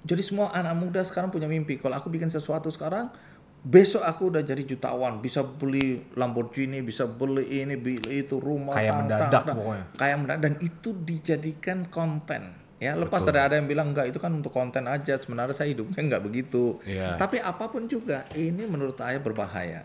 Jadi 0.00 0.22
semua 0.24 0.50
anak 0.50 0.74
muda 0.80 1.00
sekarang 1.04 1.28
punya 1.28 1.46
mimpi. 1.46 1.76
Kalau 1.76 1.94
aku 1.94 2.08
bikin 2.08 2.32
sesuatu 2.32 2.72
sekarang, 2.72 3.12
besok 3.60 4.00
aku 4.00 4.32
udah 4.32 4.40
jadi 4.40 4.64
jutawan, 4.64 5.20
bisa 5.20 5.44
beli 5.44 6.00
Lamborghini, 6.16 6.80
bisa 6.80 7.04
beli 7.04 7.60
ini, 7.60 7.76
beli 7.76 8.24
itu, 8.24 8.40
rumah, 8.40 8.72
Kayak 8.72 9.04
mendadak 9.04 9.44
tang, 9.44 9.56
pokoknya. 9.60 9.84
Kayak 10.00 10.16
mendadak 10.24 10.40
dan 10.40 10.54
itu 10.64 10.88
dijadikan 11.04 11.78
konten. 11.92 12.42
Ya, 12.80 12.96
lepas 12.96 13.20
dari 13.28 13.36
ada 13.44 13.60
yang 13.60 13.68
bilang 13.68 13.92
enggak 13.92 14.08
itu 14.08 14.16
kan 14.16 14.32
untuk 14.32 14.56
konten 14.56 14.88
aja. 14.88 15.12
Sebenarnya 15.20 15.52
saya 15.52 15.68
hidupnya 15.68 16.00
enggak 16.00 16.24
begitu. 16.24 16.80
Iya. 16.88 17.20
Tapi 17.20 17.36
apa 17.36 17.68
pun 17.68 17.84
juga, 17.84 18.24
ini 18.32 18.64
menurut 18.64 18.96
saya 18.96 19.20
berbahaya. 19.20 19.84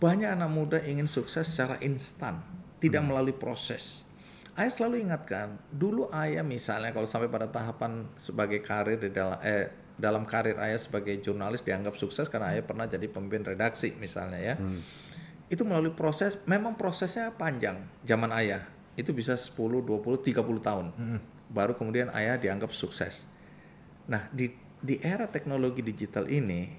Banyak 0.00 0.32
anak 0.32 0.48
muda 0.48 0.78
ingin 0.80 1.04
sukses 1.04 1.44
secara 1.44 1.76
instan, 1.84 2.40
tidak 2.80 3.04
melalui 3.04 3.36
proses. 3.36 4.00
Ayah 4.56 4.72
selalu 4.72 5.04
ingatkan, 5.04 5.60
dulu 5.68 6.08
ayah 6.16 6.40
misalnya 6.40 6.90
kalau 6.96 7.04
sampai 7.04 7.28
pada 7.28 7.52
tahapan 7.52 8.08
sebagai 8.16 8.64
karir 8.64 8.96
di 8.96 9.12
dalam 9.12 9.36
eh 9.44 9.68
dalam 10.00 10.24
karir 10.24 10.56
ayah 10.56 10.80
sebagai 10.80 11.20
jurnalis 11.20 11.60
dianggap 11.60 12.00
sukses 12.00 12.32
karena 12.32 12.56
ayah 12.56 12.64
pernah 12.64 12.88
jadi 12.88 13.04
pemimpin 13.12 13.44
redaksi 13.44 13.92
misalnya 14.00 14.40
ya. 14.40 14.54
Itu 15.52 15.68
melalui 15.68 15.92
proses, 15.92 16.40
memang 16.48 16.80
prosesnya 16.80 17.28
panjang. 17.36 17.84
Zaman 18.00 18.32
ayah 18.32 18.64
itu 18.96 19.12
bisa 19.12 19.36
10, 19.36 19.84
20, 19.84 20.24
30 20.24 20.32
tahun. 20.64 20.86
Baru 21.52 21.76
kemudian 21.76 22.08
ayah 22.16 22.40
dianggap 22.40 22.72
sukses. 22.72 23.28
Nah, 24.08 24.32
di 24.32 24.48
di 24.80 24.96
era 25.04 25.28
teknologi 25.28 25.84
digital 25.84 26.24
ini 26.32 26.72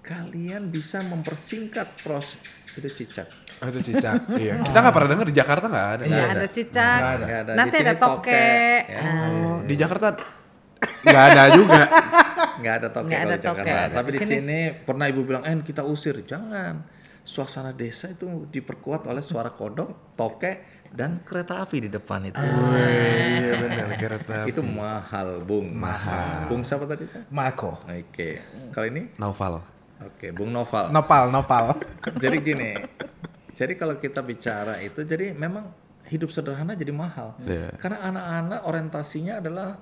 kalian 0.00 0.72
bisa 0.72 1.04
mempersingkat 1.04 2.00
proses 2.00 2.40
itu 2.72 2.88
cicak. 2.94 3.28
Oh, 3.58 3.68
itu 3.68 3.80
cicak. 3.84 4.26
iya. 4.34 4.58
Kita 4.58 4.78
nggak 4.78 4.94
pernah 4.94 5.08
denger 5.12 5.26
di 5.28 5.36
Jakarta 5.36 5.64
nggak 5.66 5.88
ada. 5.92 6.02
Iya, 6.02 6.24
ada 6.30 6.46
cicak. 6.48 6.98
Nggak 6.98 7.38
ada. 7.42 7.52
Nanti 7.54 7.76
ada 7.78 7.94
tokek. 7.94 8.02
tokek, 8.02 8.80
ya. 8.88 8.98
Ah. 8.98 9.28
Oh, 9.28 9.56
di 9.62 9.74
Jakarta 9.74 10.06
nggak 10.82 11.24
ada 11.28 11.42
juga. 11.54 11.82
nggak 12.52 12.74
ada 12.74 12.88
toke 12.90 13.06
Nggak 13.06 13.20
kalau 13.20 13.30
ada 13.30 13.36
di 13.36 13.44
Jakarta. 13.44 13.70
toke. 13.70 13.94
Tapi 13.94 14.08
di 14.08 14.12
Di 14.12 14.18
sini- 14.20 14.34
sini 14.34 14.58
pernah 14.82 15.06
ibu 15.06 15.20
bilang, 15.22 15.42
eh 15.42 15.54
kita 15.60 15.82
usir. 15.82 16.16
Jangan. 16.22 16.74
Suasana 17.22 17.70
desa 17.70 18.10
itu 18.10 18.26
diperkuat 18.50 19.06
oleh 19.06 19.22
suara 19.22 19.54
kodok, 19.54 20.18
toke, 20.18 20.52
dan 20.90 21.22
kereta 21.22 21.62
api 21.62 21.86
di 21.86 21.88
depan 21.88 22.26
itu. 22.26 22.34
iya 22.34 23.52
benar 23.62 23.88
kereta. 23.94 24.34
Itu 24.42 24.58
mahal, 24.60 25.38
Bung. 25.40 25.70
Mahal. 25.70 26.50
Bung 26.50 26.66
siapa 26.66 26.82
tadi? 26.82 27.06
Marco. 27.30 27.78
Oke. 27.78 28.42
Kali 28.74 28.86
ini? 28.90 29.02
Naufal. 29.16 29.62
Oke, 30.08 30.34
Bung 30.34 30.50
Noval. 30.50 30.90
Nopal, 30.90 31.30
nopal. 31.30 31.78
jadi 32.22 32.36
gini. 32.40 32.72
Jadi 33.52 33.76
kalau 33.76 34.00
kita 34.00 34.24
bicara 34.24 34.80
itu, 34.80 35.04
jadi 35.04 35.36
memang 35.36 35.70
hidup 36.08 36.32
sederhana 36.32 36.74
jadi 36.74 36.90
mahal. 36.90 37.36
Iya. 37.44 37.76
Karena 37.78 38.02
anak-anak 38.08 38.60
orientasinya 38.66 39.38
adalah 39.38 39.78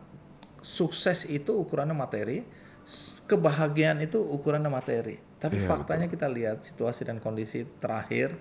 sukses 0.61 1.25
itu 1.27 1.57
ukurannya 1.57 1.97
materi, 1.97 2.45
kebahagiaan 3.27 4.03
itu 4.05 4.21
ukurannya 4.21 4.69
materi. 4.69 5.17
Tapi 5.41 5.65
Iya, 5.65 5.69
faktanya 5.73 6.07
kita 6.11 6.29
lihat 6.29 6.61
situasi 6.61 7.09
dan 7.09 7.17
kondisi 7.17 7.65
terakhir 7.81 8.37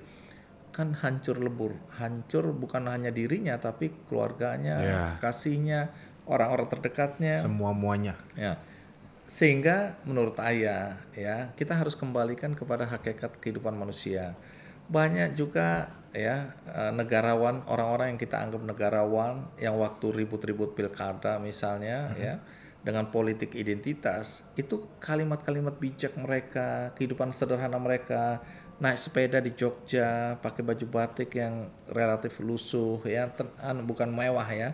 kan 0.75 0.93
hancur 0.99 1.39
lebur. 1.39 1.73
Hancur 1.97 2.51
bukan 2.51 2.91
hanya 2.91 3.09
dirinya 3.09 3.55
tapi 3.57 3.89
keluarganya, 4.05 4.75
Iya. 4.79 5.03
kasihnya, 5.23 5.89
orang-orang 6.29 6.67
terdekatnya. 6.69 7.41
Semua 7.41 7.71
muanya. 7.73 8.19
Ya. 8.37 8.59
Sehingga 9.29 10.01
menurut 10.09 10.41
ayah 10.41 10.97
ya, 11.13 11.53
kita 11.53 11.77
harus 11.77 11.93
kembalikan 11.93 12.57
kepada 12.57 12.89
hakikat 12.89 13.37
kehidupan 13.37 13.77
manusia. 13.77 14.33
Banyak 14.89 15.37
juga 15.37 15.93
ya 16.09 16.57
eh, 16.65 16.89
negarawan, 16.89 17.61
orang-orang 17.69 18.17
yang 18.17 18.19
kita 18.19 18.41
anggap 18.41 18.65
negarawan 18.65 19.45
yang 19.61 19.77
waktu 19.77 20.25
ribut-ribut 20.25 20.73
pilkada 20.73 21.37
misalnya 21.37 22.09
ya 22.17 22.41
dengan 22.79 23.11
politik 23.11 23.53
identitas, 23.59 24.47
itu 24.55 24.87
kalimat-kalimat 25.03 25.75
bijak 25.77 26.15
mereka, 26.15 26.95
kehidupan 26.95 27.29
sederhana 27.29 27.75
mereka, 27.75 28.39
naik 28.79 28.95
sepeda 28.95 29.43
di 29.43 29.51
Jogja, 29.51 30.39
pakai 30.39 30.63
baju 30.63 30.85
batik 30.87 31.35
yang 31.35 31.67
relatif 31.91 32.39
lusuh 32.39 33.03
ya, 33.03 33.27
ter- 33.27 33.51
anu, 33.59 33.83
bukan 33.83 34.07
mewah 34.07 34.47
ya 34.47 34.71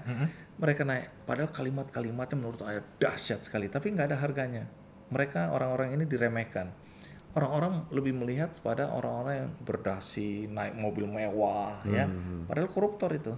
mereka 0.55 0.87
naik. 0.87 1.11
Padahal 1.27 1.51
kalimat-kalimatnya 1.51 2.37
menurut 2.39 2.59
saya 2.63 2.81
dahsyat 2.99 3.43
sekali 3.43 3.67
tapi 3.67 3.91
nggak 3.91 4.13
ada 4.13 4.17
harganya. 4.19 4.63
Mereka 5.11 5.53
orang-orang 5.53 5.93
ini 5.93 6.03
diremehkan. 6.07 6.71
Orang-orang 7.35 7.83
lebih 7.91 8.15
melihat 8.15 8.55
pada 8.63 8.87
orang-orang 8.95 9.43
yang 9.43 9.51
berdasi 9.67 10.47
naik 10.47 10.79
mobil 10.79 11.03
mewah 11.03 11.83
ya. 11.83 12.07
Padahal 12.47 12.69
koruptor 12.71 13.11
itu. 13.11 13.35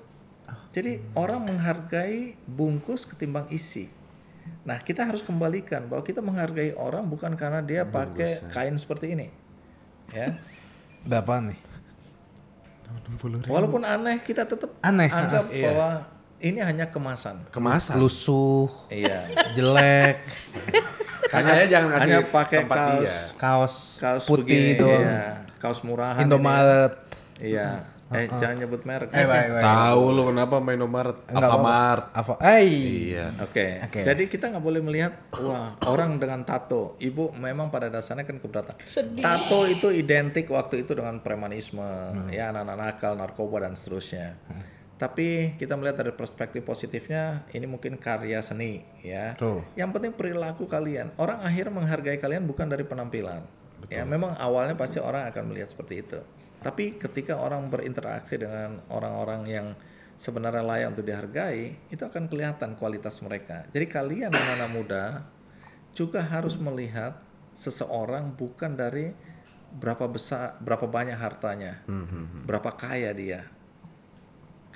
Jadi 0.69 1.01
orang 1.17 1.43
menghargai 1.49 2.37
bungkus 2.45 3.09
ketimbang 3.09 3.49
isi. 3.49 3.89
Nah 4.63 4.79
kita 4.79 5.03
harus 5.03 5.25
kembalikan 5.25 5.89
bahwa 5.89 6.05
kita 6.05 6.21
menghargai 6.21 6.77
orang 6.77 7.09
bukan 7.09 7.33
karena 7.33 7.65
dia 7.65 7.83
pakai 7.83 8.53
kain 8.53 8.77
seperti 8.77 9.17
ini 9.17 9.27
ya. 10.13 10.31
Berapa 11.03 11.41
nih? 11.41 11.59
walaupun 13.51 13.83
aneh 13.83 14.15
kita 14.23 14.47
tetap 14.47 14.71
Aneh. 14.79 15.11
anggap 15.11 15.51
bahwa 15.51 16.07
ini 16.39 16.59
hanya 16.59 16.87
kemasan 16.87 17.49
Kemasan. 17.49 17.97
Lusuh, 17.97 18.69
iya 18.87 19.25
jelek, 19.55 20.21
Makanya 21.27 21.65
jangan 21.67 21.89
kasih 21.91 22.01
hanya 22.03 22.19
pakai 22.25 22.57
tempat 22.61 22.77
kaos 22.77 23.01
dia. 23.03 23.17
kaos, 23.35 23.75
kaos 23.97 24.23
putih 24.25 24.43
begini, 24.43 24.71
doang. 24.75 25.01
iya. 25.01 25.21
kaos 25.57 25.79
murahan 25.81 26.21
Indomaret. 26.21 26.93
ini. 27.37 27.51
iya 27.51 27.69
eh 28.07 28.23
jangan 28.31 28.55
nyebut 28.57 28.81
merek 28.81 29.11
Eh, 29.11 29.27
baik, 29.27 29.47
baik. 29.51 29.63
Tahu 29.67 30.03
lu 30.09 30.23
kenapa 30.25 30.55
main 30.57 30.79
Indomaret? 30.79 31.27
Alfamart. 31.27 32.15
Apa? 32.15 32.33
Eh, 32.39 32.63
Iya. 33.11 33.25
oke 33.37 33.65
Oke. 33.83 33.99
jadi 34.01 34.23
kita 34.25 34.47
nggak 34.47 34.63
boleh 34.63 34.79
melihat 34.79 35.11
wah 35.35 35.75
orang 35.83 36.15
dengan 36.15 36.39
tato 36.41 36.95
ibu 36.97 37.35
memang 37.35 37.67
pada 37.67 37.89
dasarnya 37.89 38.23
kan 38.23 38.39
keberatan 38.39 38.79
tato 39.17 39.59
itu 39.65 39.91
identik 39.91 40.47
waktu 40.47 40.87
itu 40.87 40.93
dengan 40.93 41.19
premanisme 41.19 41.83
Hmm. 41.83 42.31
ya 42.31 42.47
anak-anak 42.49 42.77
nakal 42.79 43.13
narkoba 43.13 43.57
dan 43.61 43.75
seterusnya 43.75 44.39
tapi 44.97 45.53
kita 45.61 45.77
melihat 45.77 46.01
dari 46.01 46.13
perspektif 46.13 46.65
positifnya 46.65 47.45
ini 47.53 47.69
mungkin 47.69 48.01
karya 48.01 48.41
seni 48.41 48.81
ya. 49.05 49.37
Betul. 49.37 49.61
yang 49.77 49.93
penting 49.93 50.13
perilaku 50.17 50.65
kalian. 50.65 51.13
Orang 51.21 51.37
akhirnya 51.45 51.73
menghargai 51.77 52.17
kalian 52.17 52.49
bukan 52.49 52.65
dari 52.65 52.81
penampilan. 52.81 53.45
Ya 53.93 54.03
memang 54.03 54.33
awalnya 54.41 54.73
pasti 54.73 54.97
orang 54.97 55.29
akan 55.29 55.53
melihat 55.53 55.69
seperti 55.69 56.01
itu. 56.01 56.19
Tapi 56.65 56.97
ketika 56.97 57.37
orang 57.37 57.69
berinteraksi 57.69 58.41
dengan 58.41 58.81
orang-orang 58.89 59.41
yang 59.45 59.67
sebenarnya 60.17 60.65
layak 60.65 60.97
untuk 60.97 61.05
dihargai 61.05 61.77
itu 61.93 62.01
akan 62.01 62.25
kelihatan 62.25 62.73
kualitas 62.73 63.21
mereka. 63.21 63.69
Jadi 63.69 63.85
kalian 63.85 64.33
anak-anak 64.33 64.71
muda 64.73 65.05
juga 65.93 66.25
harus 66.25 66.57
melihat 66.57 67.21
seseorang 67.53 68.33
bukan 68.33 68.73
dari 68.73 69.13
berapa 69.77 70.09
besar 70.09 70.57
berapa 70.63 70.87
banyak 70.87 71.17
hartanya 71.19 71.83
berapa 72.47 72.71
kaya 72.71 73.11
dia 73.11 73.43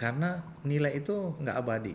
karena 0.02 0.42
nilai 0.66 0.98
itu 0.98 1.38
nggak 1.38 1.58
abadi 1.62 1.94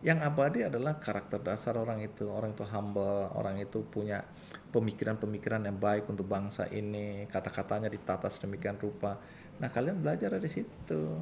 yang 0.00 0.24
abadi 0.24 0.64
adalah 0.64 0.96
karakter 0.96 1.44
dasar 1.44 1.76
orang 1.76 2.00
itu 2.00 2.24
orang 2.32 2.56
itu 2.56 2.64
humble 2.64 3.28
orang 3.36 3.60
itu 3.60 3.84
punya 3.84 4.24
pemikiran-pemikiran 4.72 5.68
yang 5.68 5.76
baik 5.76 6.08
untuk 6.08 6.24
bangsa 6.24 6.64
ini 6.72 7.28
kata-katanya 7.28 7.92
ditata 7.92 8.32
sedemikian 8.32 8.80
rupa 8.80 9.20
nah 9.60 9.68
kalian 9.68 10.00
belajar 10.00 10.32
dari 10.32 10.48
situ 10.48 11.20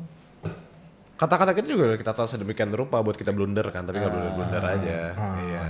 Kata-kata 1.20 1.52
kita 1.52 1.68
juga 1.68 2.00
kita 2.00 2.16
tahu 2.16 2.24
sedemikian 2.24 2.72
rupa 2.72 3.04
buat 3.04 3.12
kita 3.12 3.28
blunder 3.28 3.68
kan, 3.68 3.84
tapi 3.84 4.00
nggak 4.00 4.08
blunder-blunder 4.08 4.64
aja. 4.64 4.98
Iya. 5.36 5.64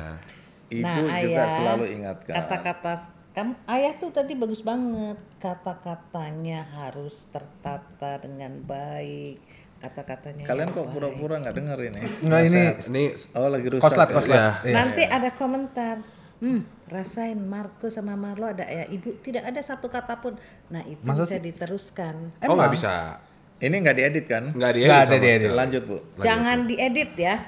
ibu 0.71 1.03
juga 1.11 1.43
selalu 1.51 1.85
ingatkan 1.99 2.35
Kata-kata 2.39 2.93
kamu 3.31 3.55
ayah 3.71 3.95
tuh 3.99 4.11
tadi 4.11 4.35
bagus 4.35 4.63
banget. 4.63 5.19
Kata-katanya 5.39 6.67
harus 6.71 7.31
tertata 7.31 8.19
dengan 8.23 8.59
baik. 8.67 9.39
Kata-katanya. 9.81 10.45
kalian 10.45 10.69
kok 10.69 10.87
pura-pura 10.89 11.41
nggak 11.41 11.57
denger 11.57 11.79
ini 11.83 12.01
Enggak 12.21 12.41
ini 12.45 12.63
Ini 12.85 13.03
oh 13.33 13.49
lagi 13.49 13.69
rusak 13.71 13.83
koslet 13.83 14.07
ya? 14.07 14.15
koslet. 14.15 14.41
Iya. 14.63 14.75
Nanti 14.75 15.03
ada 15.03 15.31
komentar. 15.33 15.97
Hmm, 16.37 16.61
rasain 16.87 17.37
Marco 17.39 17.89
sama 17.89 18.13
Marlo 18.15 18.45
ada 18.47 18.63
ya 18.63 18.85
ibu 18.87 19.13
tidak 19.19 19.45
ada 19.47 19.61
satu 19.61 19.89
kata 19.89 20.17
pun. 20.17 20.37
Nah 20.69 20.81
itu 20.83 21.01
Masa 21.01 21.25
bisa 21.25 21.33
sih? 21.35 21.41
diteruskan. 21.43 22.15
oh 22.43 22.55
nggak 22.55 22.73
bisa. 22.73 23.21
ini 23.59 23.77
nggak 23.77 23.93
diedit 23.95 24.25
kan 24.25 24.45
Nggak 24.51 24.73
dia 24.73 24.87
Nggak 24.87 25.03
ada 25.03 25.17
diedit. 25.19 25.51
lanjut 25.51 25.83
bu 25.85 25.97
Jangan 26.19 26.59
diedit 26.65 27.11
ya. 27.15 27.35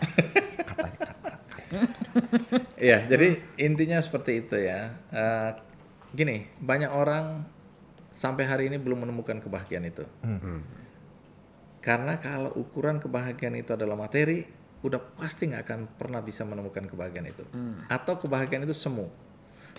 Iya, 2.77 3.07
jadi 3.07 3.29
intinya 3.57 3.97
seperti 3.97 4.45
itu 4.45 4.57
ya. 4.59 4.93
Eh, 5.09 5.51
gini, 6.13 6.45
banyak 6.59 6.91
orang 6.91 7.47
sampai 8.11 8.45
hari 8.45 8.65
ini 8.67 8.77
belum 8.77 9.07
menemukan 9.07 9.39
kebahagiaan 9.39 9.87
itu. 9.87 10.05
Karena 11.83 12.15
kalau 12.23 12.55
ukuran 12.55 13.03
kebahagiaan 13.03 13.59
itu 13.59 13.75
adalah 13.75 13.99
materi, 13.99 14.47
udah 14.87 15.03
pasti 15.19 15.51
nggak 15.51 15.63
akan 15.67 15.81
pernah 15.99 16.23
bisa 16.23 16.47
menemukan 16.47 16.87
kebahagiaan 16.87 17.27
itu. 17.27 17.43
Atau 17.91 18.23
kebahagiaan 18.23 18.63
itu 18.63 18.75
semu. 18.75 19.11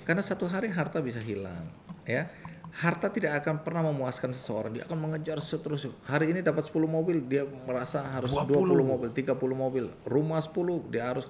Karena 0.04 0.20
satu 0.20 0.52
hari 0.52 0.68
harta 0.68 1.00
bisa 1.00 1.24
hilang, 1.24 1.63
ya. 2.04 2.28
Harta 2.74 3.08
tidak 3.08 3.39
akan 3.46 3.62
pernah 3.62 3.86
memuaskan 3.88 4.34
seseorang. 4.34 4.74
Dia 4.74 4.84
akan 4.89 4.98
mengejar 4.98 5.38
seterusnya. 5.39 5.94
Hari 6.10 6.34
ini 6.34 6.42
dapat 6.42 6.66
10 6.68 6.89
mobil, 6.89 7.22
dia 7.24 7.46
merasa 7.46 8.02
harus 8.02 8.34
20, 8.34 8.50
mobil, 8.82 9.13
30 9.13 9.54
mobil. 9.54 9.86
Rumah 10.04 10.42
10, 10.42 10.89
dia 10.89 11.06
harus 11.08 11.30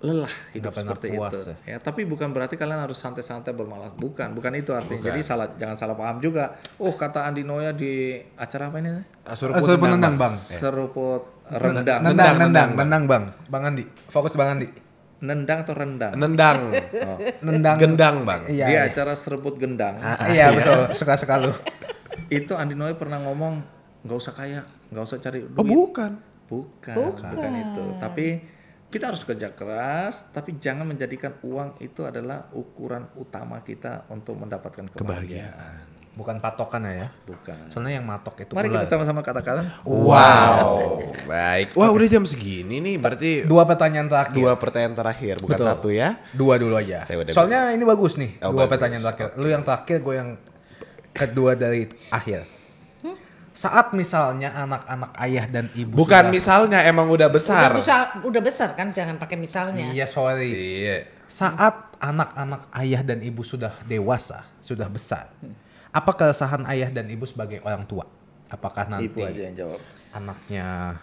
lelah 0.00 0.32
hidup 0.56 0.72
Nggak 0.72 0.74
pernah 0.80 0.92
seperti 0.96 1.08
puas 1.12 1.32
itu. 1.36 1.40
ya. 1.44 1.54
Ya, 1.68 1.78
tapi 1.78 2.08
bukan 2.08 2.32
berarti 2.32 2.56
kalian 2.56 2.80
harus 2.80 2.96
santai-santai 2.96 3.52
bermalas. 3.52 3.92
Bukan, 4.00 4.32
bukan 4.32 4.52
itu 4.56 4.72
artinya. 4.72 5.12
Jadi 5.12 5.20
salah 5.20 5.52
jangan 5.60 5.76
salah 5.76 5.92
paham 5.92 6.24
juga. 6.24 6.56
Oh, 6.80 6.96
kata 6.96 7.28
Andi 7.28 7.44
Noya 7.44 7.76
di 7.76 8.16
acara 8.40 8.72
apa 8.72 8.80
ini? 8.80 8.96
Asur 9.28 9.52
Asal 9.52 9.76
penendang 9.76 10.16
bang. 10.16 10.32
Seruput 10.32 11.44
rendang. 11.52 12.00
Nendang, 12.00 12.34
nendang, 12.40 12.70
nendang 12.80 13.04
bang. 13.04 13.24
Bang 13.52 13.62
Andi, 13.68 13.84
fokus 14.08 14.32
bang 14.40 14.56
Andi. 14.56 14.68
Nendang 15.20 15.68
atau 15.68 15.76
rendang? 15.76 16.12
Nendang. 16.16 16.58
Nendang. 17.44 17.76
Gendang 17.76 18.16
bang. 18.24 18.40
Iya, 18.48 18.66
Di 18.72 18.74
acara 18.80 19.12
seruput 19.12 19.60
gendang. 19.60 20.00
iya 20.32 20.48
betul. 20.48 20.96
Suka-suka 20.96 21.36
lu. 21.36 21.52
itu 22.32 22.56
Andi 22.56 22.72
Noya 22.72 22.96
pernah 22.96 23.20
ngomong 23.20 23.60
nggak 24.00 24.16
usah 24.16 24.32
kaya, 24.32 24.64
nggak 24.88 25.04
usah 25.04 25.20
cari 25.20 25.44
duit. 25.44 25.60
Oh 25.60 25.66
bukan. 25.66 26.16
Bukan, 26.48 26.96
bukan 26.96 27.52
itu. 27.52 27.84
Tapi 28.00 28.26
kita 28.90 29.14
harus 29.14 29.22
kerja 29.22 29.54
keras, 29.54 30.28
tapi 30.28 30.58
jangan 30.58 30.82
menjadikan 30.82 31.38
uang 31.40 31.78
itu 31.78 32.02
adalah 32.02 32.50
ukuran 32.50 33.06
utama 33.14 33.62
kita 33.62 34.04
untuk 34.10 34.34
mendapatkan 34.34 34.90
kebahagiaan. 34.92 35.86
Bukan 36.10 36.42
patokan 36.42 36.82
ya. 36.84 37.06
Bukan. 37.22 37.70
Soalnya 37.70 38.02
yang 38.02 38.04
matok 38.04 38.42
itu 38.42 38.52
Mari 38.52 38.66
ular. 38.66 38.82
kita 38.82 38.98
sama-sama 38.98 39.22
katakan 39.22 39.62
Wow. 39.86 41.06
Baik. 41.24 41.70
Wah 41.72 41.88
udah 41.88 42.08
jam 42.10 42.26
segini 42.26 42.82
nih. 42.82 42.98
Berarti 42.98 43.46
Dua 43.46 43.62
pertanyaan 43.62 44.10
terakhir. 44.10 44.34
dua 44.34 44.52
pertanyaan 44.58 44.98
terakhir, 44.98 45.38
bukan 45.38 45.56
Betul. 45.56 45.68
satu 45.70 45.88
ya. 45.88 46.18
Dua 46.34 46.58
dulu 46.58 46.74
aja. 46.74 47.06
Saya 47.06 47.22
udah 47.22 47.30
Soalnya 47.30 47.70
ini 47.70 47.86
bagus 47.86 48.18
nih. 48.18 48.42
Oh, 48.42 48.50
dua 48.50 48.66
bagus. 48.66 48.70
pertanyaan 48.74 49.02
terakhir. 49.06 49.28
Lu 49.38 49.48
yang 49.48 49.62
terakhir, 49.62 49.96
gue 50.02 50.14
yang 50.18 50.30
kedua 51.10 51.50
dari 51.54 51.82
akhir. 52.10 52.59
Saat 53.60 53.92
misalnya 53.92 54.56
anak-anak 54.56 55.12
ayah 55.20 55.44
dan 55.44 55.68
ibu 55.76 55.92
Bukan 55.92 56.08
sudah- 56.24 56.32
misalnya 56.32 56.80
emang 56.80 57.12
udah 57.12 57.28
besar. 57.28 57.68
Udah, 57.68 57.76
besar, 57.76 58.00
udah 58.24 58.40
besar 58.40 58.68
kan, 58.72 58.88
jangan 58.88 59.20
pakai 59.20 59.36
misalnya. 59.36 59.84
Iya 59.84 60.08
sorry. 60.08 60.48
Iya. 60.48 60.96
Saat 61.28 61.92
anak-anak 62.00 62.72
ayah 62.72 63.04
dan 63.04 63.20
ibu 63.20 63.44
sudah 63.44 63.76
dewasa, 63.84 64.48
sudah 64.64 64.88
besar, 64.88 65.28
apa 65.92 66.10
keresahan 66.16 66.64
ayah 66.72 66.88
dan 66.88 67.04
ibu 67.06 67.28
sebagai 67.28 67.60
orang 67.60 67.84
tua? 67.84 68.08
Apakah 68.48 68.88
nanti 68.88 69.12
ibu 69.12 69.20
aja 69.20 69.42
yang 69.44 69.54
jawab. 69.54 69.80
anaknya 70.10 70.96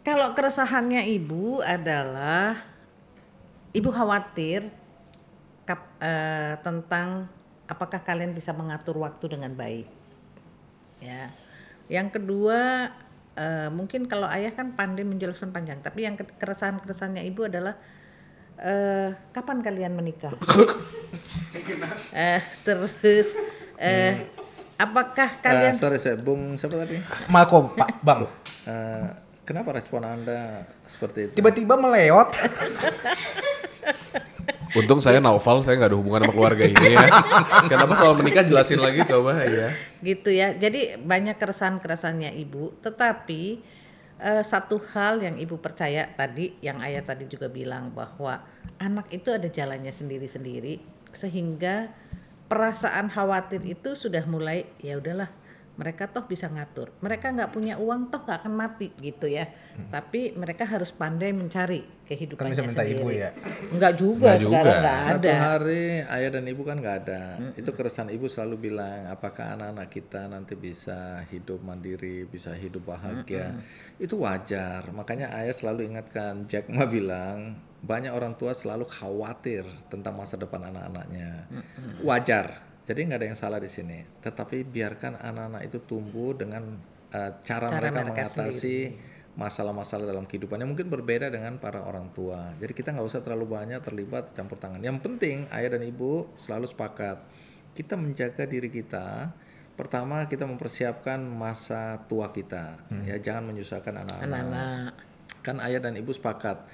Kalau 0.00 0.30
keresahannya 0.32 1.10
ibu 1.10 1.58
adalah 1.60 2.54
ibu 3.74 3.90
khawatir 3.90 4.70
kap- 5.66 5.98
eh, 5.98 6.54
tentang 6.62 7.26
apakah 7.66 7.98
kalian 7.98 8.30
bisa 8.30 8.54
mengatur 8.54 8.94
waktu 8.96 9.26
dengan 9.26 9.50
baik. 9.52 9.90
Ya. 11.02 11.34
Yang 11.86 12.08
kedua 12.12 12.90
eh, 13.34 13.68
mungkin 13.68 14.04
kalau 14.04 14.26
ayah 14.26 14.50
kan 14.50 14.72
pandai 14.72 15.02
menjelaskan 15.02 15.50
panjang, 15.50 15.78
tapi 15.78 16.02
yang 16.02 16.14
ke- 16.14 16.34
keresahan-keresahannya 16.34 17.22
ibu 17.24 17.44
adalah 17.44 17.76
eh, 18.56 19.14
kapan 19.30 19.60
kalian 19.60 19.92
menikah? 19.92 20.32
eh, 22.12 22.40
terus 22.62 23.36
eh, 23.76 24.24
apakah 24.76 25.28
Eh, 25.30 25.42
kalian 25.42 25.74
sorry 25.74 25.96
saya, 25.96 26.16
Bung 26.16 26.56
siapa 26.56 26.76
tadi? 26.78 26.96
Marco, 27.28 27.70
Pak 27.70 28.00
Bang, 28.00 28.26
Eh, 28.64 29.06
kenapa 29.42 29.70
respon 29.70 30.02
anda 30.02 30.64
seperti 30.82 31.28
itu? 31.28 31.32
tiba-tiba 31.34 31.76
melewat. 31.76 32.34
Untung 34.74 34.98
saya 34.98 35.22
naufal, 35.22 35.62
saya 35.62 35.78
nggak 35.78 35.90
ada 35.94 35.98
hubungan 35.98 36.26
sama 36.26 36.34
keluarga 36.34 36.64
ini 36.66 36.98
ya. 36.98 37.06
Kenapa 37.70 37.94
soal 37.94 38.18
menikah 38.18 38.42
jelasin 38.42 38.82
lagi 38.82 39.06
coba 39.06 39.38
ya. 39.44 39.70
gitu 40.02 40.30
ya. 40.32 40.56
Jadi 40.56 40.98
banyak 40.98 41.38
keresahan-keresahannya 41.38 42.34
ibu, 42.42 42.74
tetapi 42.82 43.62
eh, 44.18 44.42
satu 44.42 44.82
hal 44.96 45.22
yang 45.22 45.38
ibu 45.38 45.60
percaya 45.62 46.10
tadi, 46.10 46.58
yang 46.64 46.82
ayah 46.82 47.06
tadi 47.06 47.30
juga 47.30 47.46
bilang 47.46 47.94
bahwa 47.94 48.42
anak 48.82 49.12
itu 49.14 49.30
ada 49.30 49.46
jalannya 49.46 49.94
sendiri-sendiri, 49.94 50.82
sehingga 51.14 51.94
perasaan 52.50 53.10
khawatir 53.10 53.62
itu 53.66 53.94
sudah 53.94 54.22
mulai 54.26 54.66
ya 54.82 54.98
udahlah 54.98 55.30
mereka 55.76 56.08
toh 56.08 56.24
bisa 56.24 56.48
ngatur. 56.48 56.92
Mereka 56.98 57.36
nggak 57.36 57.50
punya 57.52 57.76
uang 57.76 58.08
toh 58.08 58.24
nggak 58.24 58.42
akan 58.42 58.52
mati 58.52 58.92
gitu 58.96 59.28
ya. 59.28 59.44
Tapi 59.88 60.32
mereka 60.32 60.64
harus 60.64 60.88
pandai 60.90 61.36
mencari 61.36 61.84
kehidupannya 62.08 62.48
Kan 62.48 62.54
bisa 62.56 62.64
minta 62.64 62.80
sendiri. 62.80 63.00
ibu 63.02 63.08
ya? 63.12 63.30
Enggak 63.68 63.92
juga 63.94 64.30
Nggak 64.34 64.40
sekarang 64.40 64.64
juga. 64.72 64.80
nggak 64.80 65.00
Satu 65.04 65.18
ada. 65.28 65.32
hari 65.36 65.84
ayah 66.02 66.30
dan 66.32 66.44
ibu 66.48 66.62
kan 66.64 66.76
nggak 66.80 66.96
ada. 67.04 67.22
Itu 67.54 67.70
keresahan 67.70 68.08
ibu 68.08 68.26
selalu 68.26 68.72
bilang, 68.72 69.04
apakah 69.06 69.52
anak-anak 69.52 69.88
kita 69.90 70.20
nanti 70.26 70.54
bisa 70.56 71.20
hidup 71.28 71.60
mandiri, 71.60 72.24
bisa 72.24 72.56
hidup 72.56 72.88
bahagia. 72.88 73.60
Itu 74.00 74.24
wajar. 74.24 74.88
Makanya 74.90 75.28
ayah 75.36 75.52
selalu 75.52 75.92
ingatkan, 75.92 76.48
Jack 76.48 76.72
Ma 76.72 76.88
bilang, 76.88 77.58
banyak 77.84 78.10
orang 78.10 78.34
tua 78.34 78.50
selalu 78.50 78.88
khawatir 78.88 79.62
tentang 79.86 80.16
masa 80.16 80.34
depan 80.34 80.72
anak-anaknya. 80.72 81.46
Wajar. 82.00 82.65
Jadi 82.86 82.98
nggak 83.02 83.18
ada 83.18 83.26
yang 83.26 83.38
salah 83.38 83.58
di 83.58 83.66
sini. 83.66 83.98
Tetapi 84.22 84.62
biarkan 84.62 85.18
anak-anak 85.18 85.62
itu 85.66 85.82
tumbuh 85.82 86.38
dengan 86.38 86.78
uh, 87.10 87.30
cara, 87.42 87.66
Cara 87.66 87.82
mereka, 87.82 88.06
mereka 88.06 88.30
mengatasi 88.30 88.76
masalah-masalah 89.36 90.08
dalam 90.08 90.24
kehidupannya 90.24 90.64
mungkin 90.64 90.88
berbeda 90.88 91.28
dengan 91.28 91.60
para 91.60 91.84
orang 91.84 92.08
tua. 92.16 92.56
Jadi 92.56 92.72
kita 92.72 92.96
nggak 92.96 93.06
usah 93.06 93.20
terlalu 93.20 93.52
banyak 93.52 93.82
terlibat 93.84 94.32
campur 94.32 94.56
tangan. 94.56 94.80
Yang 94.80 95.04
penting 95.04 95.44
ayah 95.52 95.76
dan 95.76 95.84
ibu 95.84 96.30
selalu 96.40 96.66
sepakat 96.70 97.20
kita 97.76 97.94
menjaga 98.00 98.48
diri 98.48 98.72
kita. 98.72 99.34
Pertama 99.76 100.24
kita 100.24 100.48
mempersiapkan 100.48 101.20
masa 101.20 102.00
tua 102.08 102.32
kita, 102.32 102.80
ya 103.04 103.20
jangan 103.20 103.52
menyusahkan. 103.52 104.08
Anak-anak. 104.08 104.96
Kan 105.44 105.60
ayah 105.60 105.84
dan 105.84 106.00
ibu 106.00 106.16
sepakat 106.16 106.64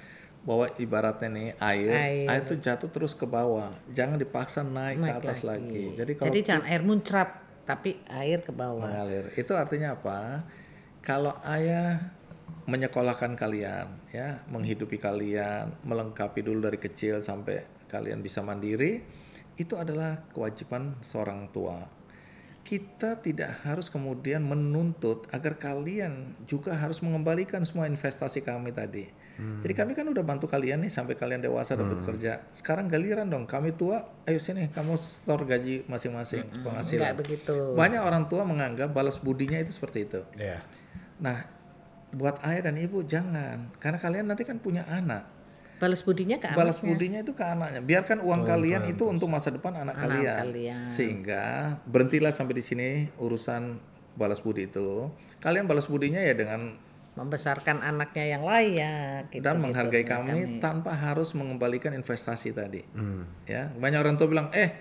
bahwa 0.43 0.67
ibaratnya 0.75 1.29
nih 1.31 1.49
air, 1.55 1.91
Air. 1.95 2.25
air 2.27 2.41
itu 2.43 2.55
jatuh 2.59 2.91
terus 2.91 3.15
ke 3.15 3.23
bawah, 3.23 3.71
jangan 3.95 4.19
dipaksa 4.19 4.59
naik, 4.59 4.99
ke 4.99 5.03
Naik 5.07 5.19
atas 5.23 5.39
lagi. 5.47 5.95
Jadi 5.95 6.11
kalau 6.19 6.27
Jadi 6.27 6.39
jangan 6.43 6.63
air 6.67 6.81
muncrat, 6.83 7.29
tapi 7.63 7.95
air 8.11 8.43
ke 8.43 8.51
bawah. 8.51 8.83
mengalir. 8.83 9.31
Itu 9.39 9.55
artinya 9.55 9.95
apa? 9.95 10.43
Kalau 10.99 11.31
ayah 11.47 12.11
menyekolahkan 12.67 13.39
kalian, 13.39 13.87
ya, 14.11 14.43
menghidupi 14.51 14.99
kalian, 14.99 15.71
melengkapi 15.83 16.43
dulu 16.43 16.67
dari 16.67 16.79
kecil 16.79 17.23
sampai 17.23 17.63
kalian 17.87 18.19
bisa 18.19 18.43
mandiri, 18.43 19.03
itu 19.55 19.75
adalah 19.79 20.27
kewajiban 20.31 20.99
seorang 20.99 21.47
tua. 21.55 21.87
Kita 22.63 23.19
tidak 23.19 23.67
harus 23.67 23.91
kemudian 23.91 24.43
menuntut 24.43 25.27
agar 25.35 25.59
kalian 25.59 26.39
juga 26.47 26.75
harus 26.79 27.03
mengembalikan 27.03 27.67
semua 27.67 27.91
investasi 27.91 28.39
kami 28.39 28.71
tadi. 28.71 29.11
Jadi 29.33 29.73
kami 29.73 29.97
kan 29.97 30.05
udah 30.05 30.21
bantu 30.21 30.45
kalian 30.45 30.85
nih 30.85 30.93
sampai 30.93 31.17
kalian 31.17 31.41
dewasa 31.41 31.73
dapat 31.73 32.05
kerja. 32.05 32.45
Sekarang 32.53 32.85
galiran 32.85 33.25
dong, 33.25 33.49
kami 33.49 33.73
tua, 33.73 34.05
ayo 34.29 34.37
sini 34.37 34.69
kamu 34.69 34.93
store 34.95 35.49
gaji 35.49 35.89
masing-masing 35.89 36.45
penghasilan. 36.61 37.17
Enggak 37.17 37.17
begitu. 37.17 37.55
Banyak 37.73 38.01
orang 38.05 38.29
tua 38.29 38.45
menganggap 38.45 38.93
balas 38.93 39.17
budinya 39.17 39.57
itu 39.57 39.73
seperti 39.73 40.05
itu. 40.05 40.21
Iya. 40.37 40.61
Nah, 41.17 41.49
buat 42.13 42.45
ayah 42.45 42.69
dan 42.69 42.77
ibu 42.77 43.01
jangan, 43.01 43.73
karena 43.81 43.97
kalian 43.97 44.29
nanti 44.29 44.45
kan 44.45 44.61
punya 44.61 44.85
anak. 44.85 45.25
Balas 45.81 46.05
budinya 46.05 46.37
ke 46.37 46.53
Balas 46.53 46.79
anaknya. 46.79 46.89
budinya 46.93 47.19
itu 47.25 47.33
ke 47.33 47.43
anaknya. 47.43 47.81
Biarkan 47.83 48.17
uang 48.23 48.41
kalian 48.45 48.83
itu 48.87 49.03
untuk 49.09 49.27
masa 49.27 49.49
depan 49.49 49.73
anak, 49.75 49.97
Anak 49.97 50.03
kalian. 50.15 50.39
kalian. 50.47 50.85
Sehingga 50.87 51.43
berhentilah 51.89 52.31
sampai 52.31 52.55
di 52.55 52.63
sini 52.63 52.89
urusan 53.19 53.81
balas 54.13 54.39
budi 54.39 54.69
itu. 54.69 55.09
Kalian 55.41 55.65
balas 55.67 55.89
budinya 55.89 56.21
ya 56.21 56.37
dengan 56.37 56.77
membesarkan 57.13 57.85
anaknya 57.85 58.25
yang 58.37 58.43
layak 58.43 59.29
gitu, 59.29 59.45
dan 59.45 59.61
gitu. 59.61 59.63
menghargai 59.69 60.05
kami, 60.05 60.57
tanpa 60.57 60.97
harus 60.97 61.37
mengembalikan 61.37 61.93
investasi 61.93 62.53
tadi. 62.57 62.81
Ya, 63.45 63.69
banyak 63.69 63.99
orang 64.01 64.17
tua 64.17 64.27
bilang, 64.29 64.49
eh 64.49 64.73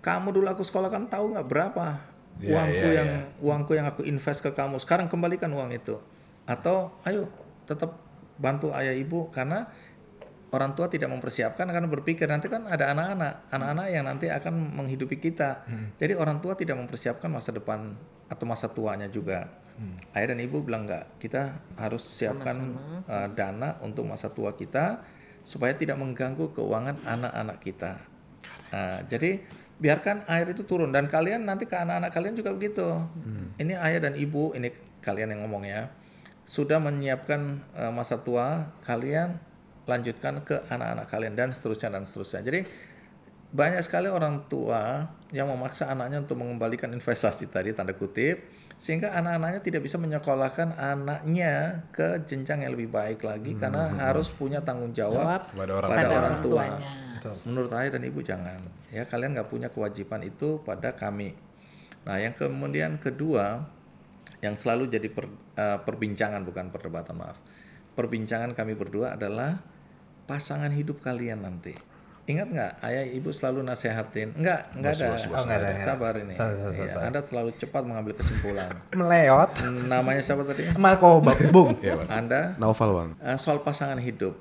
kamu 0.00 0.32
dulu 0.32 0.46
aku 0.48 0.64
sekolah 0.64 0.88
kan 0.88 1.10
tahu 1.10 1.36
nggak 1.36 1.48
berapa 1.48 2.16
Iya, 2.36 2.52
uangku 2.52 2.88
iya, 2.92 2.96
yang 3.00 3.10
uangku 3.40 3.72
yang 3.72 3.86
aku 3.88 4.02
invest 4.04 4.44
ke 4.44 4.52
kamu. 4.52 4.76
Sekarang 4.76 5.08
kembalikan 5.08 5.48
uang 5.48 5.72
itu. 5.72 5.96
Atau 6.44 6.92
ayo 7.08 7.32
tetap 7.64 7.96
bantu 8.36 8.76
ayah 8.76 8.92
ibu 8.92 9.32
karena 9.32 9.64
orang 10.52 10.76
tua 10.76 10.92
tidak 10.92 11.08
mempersiapkan 11.08 11.64
karena 11.64 11.88
berpikir 11.88 12.28
nanti 12.28 12.52
kan 12.52 12.68
ada 12.68 12.92
anak-anak, 12.92 13.48
anak-anak 13.48 13.86
yang 13.88 14.04
nanti 14.04 14.28
akan 14.28 14.52
menghidupi 14.76 15.16
kita. 15.16 15.64
Jadi 15.96 16.12
orang 16.12 16.44
tua 16.44 16.52
tidak 16.52 16.76
mempersiapkan 16.76 17.32
masa 17.32 17.56
depan 17.56 17.96
atau 18.28 18.44
masa 18.44 18.68
tuanya 18.68 19.08
juga. 19.08 19.48
Ayah 20.16 20.32
dan 20.32 20.40
ibu 20.40 20.64
bilang 20.64 20.88
enggak, 20.88 21.20
kita 21.20 21.60
harus 21.76 22.00
siapkan 22.00 22.76
uh, 23.04 23.28
dana 23.32 23.76
untuk 23.84 24.08
masa 24.08 24.32
tua 24.32 24.56
kita 24.56 25.04
supaya 25.44 25.76
tidak 25.76 26.00
mengganggu 26.00 26.50
keuangan 26.56 26.96
anak-anak 27.04 27.58
kita. 27.60 27.92
Nah, 28.72 28.98
jadi 29.06 29.44
biarkan 29.76 30.24
air 30.26 30.50
itu 30.50 30.64
turun 30.64 30.90
dan 30.90 31.06
kalian 31.06 31.44
nanti 31.44 31.68
ke 31.68 31.76
anak-anak 31.76 32.10
kalian 32.10 32.34
juga 32.34 32.50
begitu. 32.56 32.88
Ini 33.60 33.76
ayah 33.76 34.10
dan 34.10 34.16
ibu, 34.16 34.56
ini 34.56 34.72
kalian 35.04 35.36
yang 35.36 35.46
ngomong 35.46 35.68
ya, 35.68 35.92
sudah 36.48 36.80
menyiapkan 36.80 37.40
eh, 37.76 37.92
masa 37.92 38.18
tua, 38.18 38.74
kalian 38.82 39.38
lanjutkan 39.86 40.42
ke 40.42 40.66
anak-anak 40.66 41.06
kalian 41.06 41.34
dan 41.38 41.48
seterusnya 41.54 41.94
dan 41.94 42.02
seterusnya. 42.02 42.42
Jadi 42.42 42.60
banyak 43.54 43.82
sekali 43.86 44.10
orang 44.10 44.50
tua 44.50 45.06
yang 45.30 45.46
memaksa 45.46 45.86
anaknya 45.86 46.26
untuk 46.26 46.42
mengembalikan 46.42 46.90
investasi 46.90 47.46
tadi 47.46 47.70
tanda 47.70 47.94
kutip 47.94 48.42
sehingga 48.76 49.16
anak-anaknya 49.16 49.60
tidak 49.64 49.88
bisa 49.88 49.96
menyekolahkan 49.96 50.76
anaknya 50.76 51.84
ke 51.96 52.20
jenjang 52.28 52.60
yang 52.60 52.76
lebih 52.76 52.92
baik 52.92 53.24
lagi 53.24 53.56
karena 53.56 53.88
harus 53.96 54.28
punya 54.28 54.60
tanggung 54.60 54.92
jawab 54.92 55.48
Kepada 55.48 55.72
orang 55.80 55.88
pada 55.88 56.08
orang 56.12 56.36
tua. 56.44 56.62
Tuanya. 56.68 56.90
Menurut 57.48 57.70
ayah 57.74 57.90
dan 57.96 58.02
ibu 58.06 58.20
jangan 58.22 58.60
ya 58.92 59.02
kalian 59.08 59.34
nggak 59.34 59.48
punya 59.50 59.68
kewajiban 59.72 60.22
itu 60.22 60.60
pada 60.62 60.92
kami. 60.92 61.32
Nah 62.04 62.20
yang 62.20 62.36
kemudian 62.36 63.00
kedua 63.00 63.64
yang 64.44 64.54
selalu 64.54 64.92
jadi 64.92 65.08
per- 65.08 65.32
eh, 65.56 65.78
perbincangan 65.80 66.44
bukan 66.44 66.68
perdebatan 66.68 67.16
maaf. 67.16 67.40
Perbincangan 67.96 68.52
kami 68.52 68.76
berdua 68.76 69.16
adalah 69.16 69.58
pasangan 70.28 70.68
hidup 70.70 71.00
kalian 71.00 71.48
nanti. 71.48 71.95
Ingat 72.26 72.48
nggak 72.50 72.72
ayah 72.82 73.06
ibu 73.06 73.30
selalu 73.30 73.62
nasehatin? 73.62 74.34
Enggak, 74.34 74.66
enggak 74.74 74.98
ada. 74.98 75.06
Oh, 75.30 75.46
nggak 75.46 75.58
ada, 75.62 75.68
ya. 75.70 75.84
Sabar 75.86 76.14
ini. 76.18 76.34
Sabar, 76.34 76.54
sabar, 76.58 76.74
Iya, 76.74 76.86
sabar. 76.90 77.04
Anda 77.06 77.20
terlalu 77.22 77.50
cepat 77.54 77.82
mengambil 77.86 78.12
kesimpulan. 78.18 78.70
Meleot. 78.98 79.50
Namanya 79.86 80.22
siapa 80.26 80.42
tadi? 80.42 80.66
Marco 80.74 81.22
Bung. 81.54 81.78
Iya. 81.78 82.02
Anda 82.10 82.58
Naufal 82.58 82.90
bang. 82.90 83.10
eh, 83.22 83.38
soal 83.38 83.62
pasangan 83.62 84.02
hidup. 84.02 84.34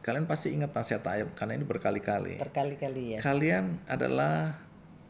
Kalian 0.00 0.24
pasti 0.24 0.48
ingat 0.56 0.72
nasihat 0.72 1.04
ayah 1.12 1.28
karena 1.36 1.60
ini 1.60 1.64
berkali-kali. 1.68 2.40
Berkali-kali 2.40 3.14
ya. 3.14 3.18
Kalian 3.20 3.84
adalah 3.84 4.56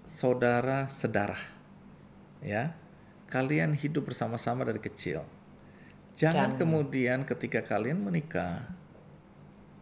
saudara 0.03 0.90
sedarah. 0.90 1.38
Ya. 2.42 2.75
Kalian 3.31 3.79
hidup 3.79 4.11
bersama-sama 4.11 4.66
dari 4.66 4.83
kecil. 4.83 5.23
Jangan 6.18 6.59
kemudian 6.59 7.23
ketika 7.23 7.62
kalian 7.62 8.03
menikah 8.03 8.66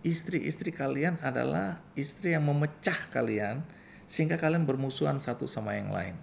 istri-istri 0.09 0.73
kalian 0.73 1.21
adalah 1.21 1.85
istri 1.93 2.33
yang 2.33 2.49
memecah 2.49 2.97
kalian 3.13 3.61
sehingga 4.09 4.41
kalian 4.41 4.65
bermusuhan 4.65 5.21
satu 5.21 5.45
sama 5.45 5.77
yang 5.77 5.93
lain. 5.93 6.17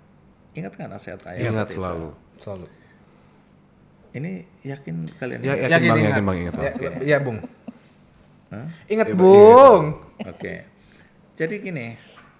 Ingat 0.57 0.73
nggak 0.73 0.89
nasihat 0.89 1.21
ayah? 1.29 1.53
Ingat 1.53 1.69
seperti 1.69 1.69
itu? 1.69 1.77
selalu. 1.77 2.09
Selalu. 2.41 2.67
Ini 4.15 4.31
yakin 4.63 4.95
kalian? 5.21 5.39
Ya, 5.43 5.53
ingat? 5.53 5.69
yakin 5.69 5.89
bang, 5.91 5.99
ingat. 5.99 6.09
yakin 6.09 6.23
bang, 6.25 6.37
ingat 6.39 6.53
bang. 6.55 6.65
Ya, 6.65 6.91
Iya, 7.03 7.17
Bung. 7.21 7.37
Hah? 8.49 8.67
Ingat, 8.87 9.07
Iya, 9.11 9.15
Bung. 9.19 9.83
Oke. 10.23 10.53
Jadi 11.35 11.55
gini, 11.59 11.87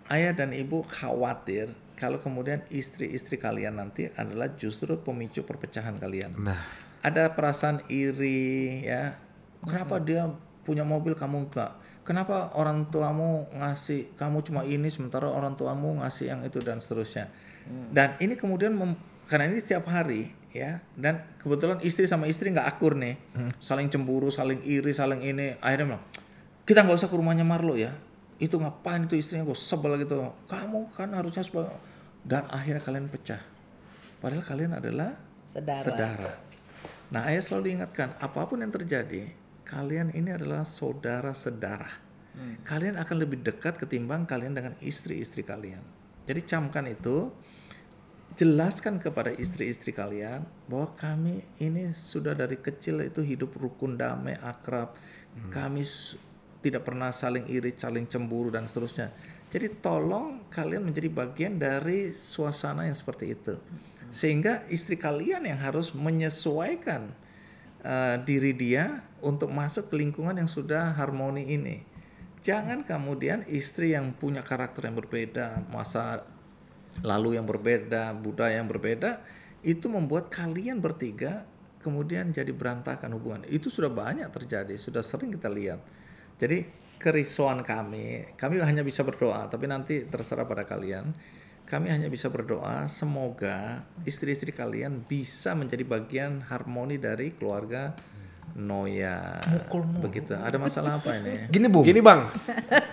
ayah 0.07 0.31
dan 0.31 0.55
ibu 0.55 0.79
khawatir 0.87 1.75
kalau 1.99 2.19
kemudian 2.19 2.63
istri-istri 2.71 3.35
kalian 3.35 3.75
nanti 3.75 4.07
adalah 4.15 4.55
justru 4.55 4.95
pemicu 4.99 5.43
perpecahan 5.43 5.99
kalian. 5.99 6.35
Nah, 6.39 6.63
Ada 7.05 7.29
perasaan 7.37 7.85
iri 7.85 8.81
ya. 8.81 9.13
Kenapa 9.61 10.01
dia 10.01 10.25
punya 10.65 10.81
mobil 10.81 11.13
kamu 11.13 11.47
enggak? 11.47 11.77
Kenapa 12.05 12.53
orang 12.57 12.89
tuamu 12.89 13.49
ngasih 13.53 14.13
kamu 14.17 14.41
cuma 14.45 14.61
ini 14.65 14.89
sementara 14.89 15.29
orang 15.29 15.53
tuamu 15.57 16.01
ngasih 16.01 16.33
yang 16.33 16.41
itu 16.41 16.57
dan 16.61 16.81
seterusnya. 16.81 17.29
Dan 17.93 18.13
ini 18.21 18.37
kemudian 18.37 18.73
mem- 18.77 18.97
karena 19.25 19.49
ini 19.49 19.57
setiap 19.57 19.89
hari 19.89 20.29
ya 20.53 20.85
dan 20.93 21.25
kebetulan 21.41 21.81
istri 21.81 22.05
sama 22.05 22.29
istri 22.29 22.53
nggak 22.53 22.65
akur 22.77 22.93
nih. 22.93 23.17
Saling 23.57 23.89
cemburu 23.89 24.29
saling 24.29 24.61
iri 24.65 24.93
saling 24.93 25.21
ini. 25.25 25.57
Akhirnya 25.61 25.97
bilang 25.97 26.03
kita 26.65 26.85
nggak 26.85 26.97
usah 26.97 27.09
ke 27.09 27.15
rumahnya 27.17 27.45
Marlo 27.45 27.73
ya. 27.73 27.93
Itu 28.37 28.59
ngapain 28.61 29.07
itu 29.07 29.15
istrinya? 29.17 29.47
Gue 29.47 29.57
sebel 29.57 29.97
gitu. 30.03 30.29
Kamu 30.45 30.91
kan 30.93 31.09
harusnya 31.15 31.41
sebagai 31.41 31.73
dan 32.25 32.45
akhirnya 32.49 32.81
kalian 32.85 33.07
pecah. 33.09 33.41
Padahal 34.21 34.41
kalian 34.45 34.77
adalah 34.77 35.13
Sedara. 35.45 35.81
sedara. 35.81 36.31
Nah, 37.13 37.29
ayah 37.29 37.39
selalu 37.39 37.77
ingatkan, 37.77 38.17
apa 38.17 38.49
pun 38.49 38.57
yang 38.59 38.73
terjadi, 38.73 39.29
kalian 39.65 40.13
ini 40.13 40.31
adalah 40.31 40.63
saudara 40.63 41.33
sedarah. 41.33 42.05
Kalian 42.67 42.99
akan 42.99 43.15
lebih 43.15 43.39
dekat 43.41 43.79
ketimbang 43.79 44.27
kalian 44.27 44.53
dengan 44.53 44.75
istri-istri 44.83 45.41
kalian. 45.41 45.79
Jadi 46.27 46.41
camkan 46.43 46.83
itu, 46.83 47.31
jelaskan 48.35 48.99
kepada 48.99 49.31
istri-istri 49.31 49.95
kalian 49.95 50.43
bahwa 50.67 50.91
kami 50.99 51.47
ini 51.63 51.95
sudah 51.95 52.35
dari 52.35 52.59
kecil 52.59 53.07
itu 53.07 53.23
hidup 53.23 53.55
rukun 53.55 53.95
damai, 53.95 54.35
akrab. 54.35 54.99
Kami 55.47 55.83
su- 55.87 56.19
tidak 56.59 56.83
pernah 56.83 57.13
saling 57.15 57.47
iri, 57.47 57.71
saling 57.71 58.03
cemburu 58.09 58.51
dan 58.51 58.67
seterusnya. 58.67 59.15
Jadi 59.47 59.79
tolong 59.79 60.51
kalian 60.51 60.83
menjadi 60.83 61.07
bagian 61.07 61.55
dari 61.55 62.11
suasana 62.11 62.83
yang 62.83 62.97
seperti 62.97 63.31
itu. 63.31 63.55
Sehingga 64.11 64.67
istri 64.67 64.99
kalian 64.99 65.47
yang 65.47 65.59
harus 65.61 65.95
menyesuaikan 65.95 67.15
uh, 67.85 68.15
diri 68.25 68.51
dia 68.51 69.05
untuk 69.25 69.49
masuk 69.49 69.89
ke 69.89 69.97
lingkungan 69.97 70.37
yang 70.37 70.45
sudah 70.45 70.93
harmoni 70.93 71.49
ini. 71.49 71.81
Jangan 72.45 72.85
kemudian 72.85 73.41
istri 73.49 73.97
yang 73.97 74.13
punya 74.13 74.45
karakter 74.45 74.85
yang 74.85 74.93
berbeda, 74.93 75.65
masa 75.73 76.29
lalu 77.01 77.41
yang 77.41 77.49
berbeda, 77.49 78.13
budaya 78.13 78.61
yang 78.61 78.69
berbeda, 78.69 79.25
itu 79.65 79.89
membuat 79.89 80.29
kalian 80.29 80.77
bertiga 80.77 81.49
kemudian 81.81 82.29
jadi 82.29 82.53
berantakan 82.53 83.17
hubungan. 83.17 83.41
Itu 83.49 83.73
sudah 83.73 83.89
banyak 83.89 84.29
terjadi, 84.29 84.77
sudah 84.77 85.01
sering 85.01 85.33
kita 85.33 85.49
lihat. 85.49 85.81
Jadi 86.37 86.65
kerisauan 87.01 87.65
kami, 87.65 88.37
kami 88.37 88.61
hanya 88.61 88.85
bisa 88.85 89.01
berdoa, 89.01 89.49
tapi 89.49 89.65
nanti 89.65 90.05
terserah 90.05 90.45
pada 90.45 90.69
kalian. 90.69 91.13
Kami 91.65 91.89
hanya 91.89 92.13
bisa 92.13 92.29
berdoa 92.29 92.85
semoga 92.85 93.89
istri-istri 94.05 94.53
kalian 94.53 95.01
bisa 95.01 95.57
menjadi 95.57 95.81
bagian 95.81 96.45
harmoni 96.45 97.01
dari 97.01 97.33
keluarga 97.33 97.97
Noya. 98.53 99.41
Begitu. 99.99 100.31
Ada 100.37 100.55
masalah 100.55 101.01
apa 101.01 101.11
ini? 101.17 101.43
Gini, 101.53 101.67
Bung. 101.67 101.83
gini 101.83 101.99
bang, 101.99 102.29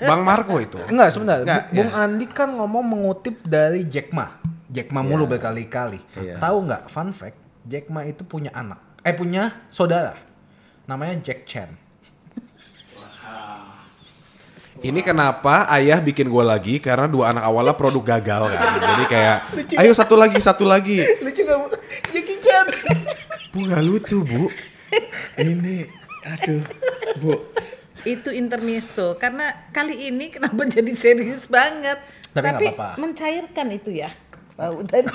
bang 0.00 0.20
Marco 0.24 0.58
itu. 0.58 0.80
Enggak, 0.88 1.12
sebentar. 1.12 1.44
Enggak, 1.44 1.70
Bu- 1.70 1.76
Bung 1.78 1.90
ya. 1.92 2.02
Andi 2.02 2.26
kan 2.26 2.48
ngomong 2.50 2.82
mengutip 2.82 3.36
dari 3.44 3.86
Jack 3.86 4.10
Ma. 4.10 4.40
Jack 4.66 4.88
Ma 4.90 5.04
mulu 5.04 5.28
berkali-kali. 5.28 6.00
Iya. 6.16 6.40
Tahu 6.40 6.56
nggak? 6.64 6.82
Fun 6.88 7.12
fact, 7.12 7.36
Jack 7.62 7.92
Ma 7.92 8.02
itu 8.02 8.24
punya 8.24 8.50
anak. 8.50 8.80
Eh 9.04 9.12
punya 9.12 9.62
saudara. 9.68 10.16
Namanya 10.88 11.20
Jack 11.20 11.46
Chan. 11.46 11.70
Ini 14.82 14.98
kenapa 14.98 15.70
ayah 15.70 16.02
bikin 16.02 16.26
gue 16.26 16.42
lagi 16.42 16.82
karena 16.82 17.06
dua 17.06 17.30
anak 17.30 17.46
awalnya 17.46 17.70
produk 17.70 18.02
gagal 18.16 18.50
kan. 18.50 18.66
Jadi 18.90 19.04
kayak, 19.06 19.36
ayo 19.78 19.92
satu 19.94 20.18
lagi, 20.18 20.42
satu 20.42 20.66
lagi. 20.66 20.98
Lucu 21.22 21.46
nggak 21.46 21.54
Bu? 21.54 21.66
Jackie 22.10 22.38
Chan. 22.42 22.66
Bu 23.54 23.58
nggak 23.62 23.78
lucu 23.78 24.26
bu. 24.26 24.50
Ini 25.34 25.86
aduh, 26.24 26.62
Bu. 27.18 27.34
Itu 28.02 28.30
intermezzo 28.30 29.14
karena 29.14 29.70
kali 29.70 30.08
ini 30.08 30.28
kenapa 30.28 30.66
jadi 30.66 30.92
serius 30.92 31.46
banget. 31.46 31.98
Tapi 32.32 32.46
nggak 32.46 32.60
apa-apa. 32.74 32.88
mencairkan 32.96 33.68
itu 33.70 33.90
ya. 33.94 34.10
Bau 34.52 34.84
tadi. 34.90 35.08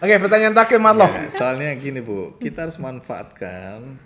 Oke, 0.00 0.14
pertanyaan 0.16 0.54
terakhir 0.54 0.78
Marlo. 0.78 1.04
Ya, 1.06 1.28
soalnya 1.28 1.70
gini 1.74 2.00
Bu, 2.00 2.36
kita 2.36 2.64
harus 2.64 2.76
manfaatkan 2.76 4.00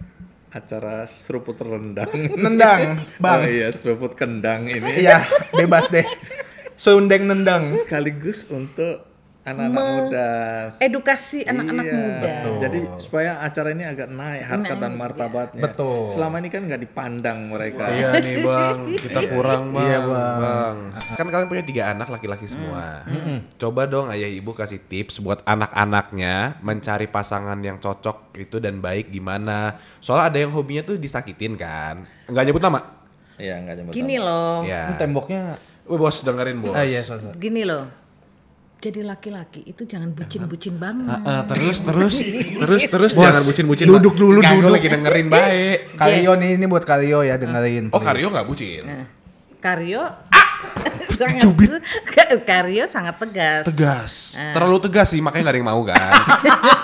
acara 0.50 1.06
seruput 1.06 1.58
rendang. 1.58 2.10
Nendang, 2.34 3.02
Bang. 3.22 3.42
Oh 3.42 3.46
iya, 3.46 3.70
seruput 3.70 4.14
kendang 4.14 4.66
ini 4.66 5.02
Iya, 5.02 5.22
bebas 5.50 5.90
deh. 5.90 6.06
Sundeng 6.74 7.26
nendang. 7.26 7.70
sekaligus 7.76 8.50
untuk 8.50 9.06
anak-anak 9.44 9.84
muda. 10.00 10.30
Edukasi 10.80 11.44
anak-anak 11.44 11.84
Iya, 11.84 11.94
muda. 11.94 12.34
Jadi 12.58 12.78
supaya 12.96 13.30
acara 13.38 13.68
ini 13.70 13.84
agak 13.84 14.08
naik 14.08 14.42
harkat 14.42 14.76
dan 14.76 14.92
martabatnya. 14.96 15.62
Betul. 15.62 16.08
Selama 16.10 16.40
ini 16.40 16.48
kan 16.48 16.64
nggak 16.64 16.80
dipandang 16.80 17.38
mereka. 17.46 17.84
Iya 17.86 18.08
nih 18.18 18.36
bang, 18.40 18.76
kita 18.98 19.20
kurang 19.36 19.62
bang. 19.70 19.84
Iya, 19.84 19.98
Bang. 20.04 20.76
Kan 21.14 21.26
kalian 21.28 21.48
punya 21.48 21.64
tiga 21.64 21.82
anak 21.92 22.08
laki-laki 22.08 22.48
semua. 22.48 23.04
Coba 23.54 23.84
dong 23.84 24.08
ayah 24.08 24.26
ibu 24.26 24.50
kasih 24.50 24.80
tips 24.80 25.20
buat 25.20 25.44
anak-anaknya 25.44 26.58
mencari 26.60 27.04
pasangan 27.06 27.60
yang 27.60 27.76
cocok 27.76 28.32
itu 28.34 28.56
dan 28.58 28.80
baik 28.80 29.12
gimana. 29.12 29.76
Soalnya 30.00 30.32
ada 30.32 30.38
yang 30.40 30.50
hobinya 30.50 30.82
tuh 30.82 30.96
disakitin 30.96 31.54
kan. 31.54 32.08
Enggak 32.26 32.48
nyebut 32.48 32.64
nama. 32.64 32.80
Iya, 33.34 33.60
nggak 33.60 33.74
nyebut 33.76 33.92
Gini 33.92 34.16
nama. 34.16 34.26
loh, 34.26 34.56
Ya. 34.62 34.94
Temboknya. 34.94 35.58
Wih 35.84 36.00
bos 36.00 36.24
dengerin 36.24 36.64
bos. 36.64 36.72
Ah 36.72 36.80
iya, 36.80 37.04
so, 37.04 37.20
so. 37.20 37.28
gini 37.36 37.60
loh. 37.60 37.84
Jadi 38.84 39.00
laki-laki 39.00 39.64
itu 39.64 39.88
jangan 39.88 40.12
bucin-bucin 40.12 40.76
banget. 40.76 41.16
Ah, 41.24 41.40
terus 41.48 41.80
terus 41.80 42.20
terus 42.60 42.82
terus 42.84 43.10
Bos, 43.16 43.24
jangan 43.24 43.40
bucin-bucin. 43.48 43.88
duduk 43.88 44.12
dulu, 44.12 44.44
Kagak 44.44 44.60
duduk. 44.60 44.76
lagi 44.76 44.88
dengerin 44.92 45.26
baik. 45.32 45.78
Karyo 46.04 46.36
nih 46.36 46.50
ini 46.60 46.64
buat 46.68 46.84
Karyo 46.84 47.24
ya 47.24 47.40
dengerin. 47.40 47.88
Oh 47.96 48.00
Karyo 48.04 48.28
nggak 48.28 48.44
bucin. 48.44 48.84
Nah, 48.84 49.08
Karyo 49.56 50.04
sangat 51.16 52.44
Karyo 52.44 52.84
sangat 52.92 53.16
tegas. 53.24 53.64
Tegas. 53.72 54.12
Terlalu 54.36 54.76
tegas 54.84 55.08
sih 55.16 55.24
makanya 55.24 55.48
nggak 55.48 55.54
ada 55.56 55.60
yang 55.64 55.70
mau 55.72 55.82
kan. 55.88 56.10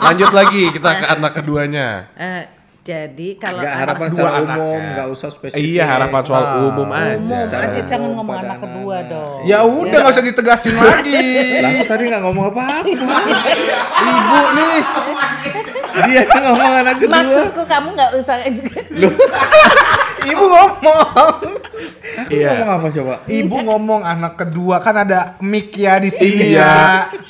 Lanjut 0.09 0.33
lagi 0.33 0.63
kita 0.73 0.91
ke 0.97 1.07
anak 1.21 1.33
keduanya. 1.37 2.09
Eh, 2.17 2.43
Jadi 2.91 3.29
kalau 3.39 3.63
Nggak 3.63 3.71
anak 3.71 3.83
harapan 3.87 4.09
dua 4.09 4.17
secara 4.19 4.39
umum, 4.43 4.81
nggak 4.91 5.09
usah 5.09 5.29
spesifik. 5.31 5.63
Iya 5.63 5.85
harapan 5.87 6.23
soal 6.27 6.43
Ah. 6.43 6.59
umum 6.61 6.89
aja. 6.91 7.39
umum 7.39 7.63
aja 7.63 7.81
jangan 7.87 8.11
ngomong 8.11 8.37
anak 8.37 8.59
kedua 8.59 8.97
anak-anak. 8.99 9.11
dong. 9.15 9.39
Ya 9.47 9.59
udah 9.63 9.99
nggak 10.01 10.11
usah 10.11 10.25
ditegasin 10.27 10.75
lagi. 10.75 11.23
Lah 11.57 11.71
aku 11.71 11.85
tadi 11.87 12.03
nggak 12.11 12.23
ngomong 12.27 12.45
apa-apa. 12.51 12.83
Ibu 14.03 14.41
nih. 14.59 14.79
Dia 16.07 16.23
yang 16.25 16.43
ngomong 16.45 16.73
anak 16.77 16.95
kedua. 16.99 17.15
Maksudku 17.15 17.63
kamu 17.65 17.89
nggak 17.95 18.11
usah 18.17 18.37
Ibu 20.23 20.45
ngomong. 20.45 21.39
Aku 22.21 22.31
Iya. 22.31 22.49
ngomong 22.53 22.71
apa 22.75 22.87
coba? 22.91 23.15
Ibu 23.25 23.57
ngomong 23.63 24.01
anak 24.03 24.33
kedua 24.37 24.77
kan 24.79 24.97
ada 24.99 25.41
mic 25.41 25.73
ya 25.73 25.97
di 25.97 26.09
sini 26.09 26.53
Iya, 26.53 26.61
ya. 26.61 26.75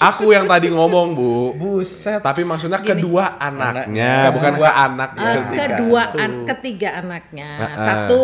aku 0.01 0.31
yang 0.31 0.45
tadi 0.45 0.67
ngomong 0.69 1.13
bu. 1.13 1.55
Buset. 1.55 2.19
Tapi 2.19 2.43
maksudnya 2.43 2.81
kedua 2.81 3.37
anaknya, 3.37 3.87
Anaknya. 3.87 4.13
bukan 4.31 4.53
ke 4.55 4.67
anak. 4.67 5.11
Eh, 5.13 5.25
Ketiga. 5.37 5.61
kedua 5.63 6.03
an 6.13 6.33
ketiga 6.45 6.89
anaknya 6.97 7.51
Ah, 7.53 7.65
ah. 7.65 7.79
satu 7.79 8.23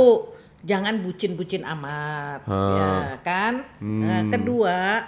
jangan 0.61 0.99
bucin-bucin 0.99 1.63
amat 1.63 2.43
ya 2.49 2.91
kan 3.21 3.55
Eh, 3.79 4.23
kedua 4.29 5.07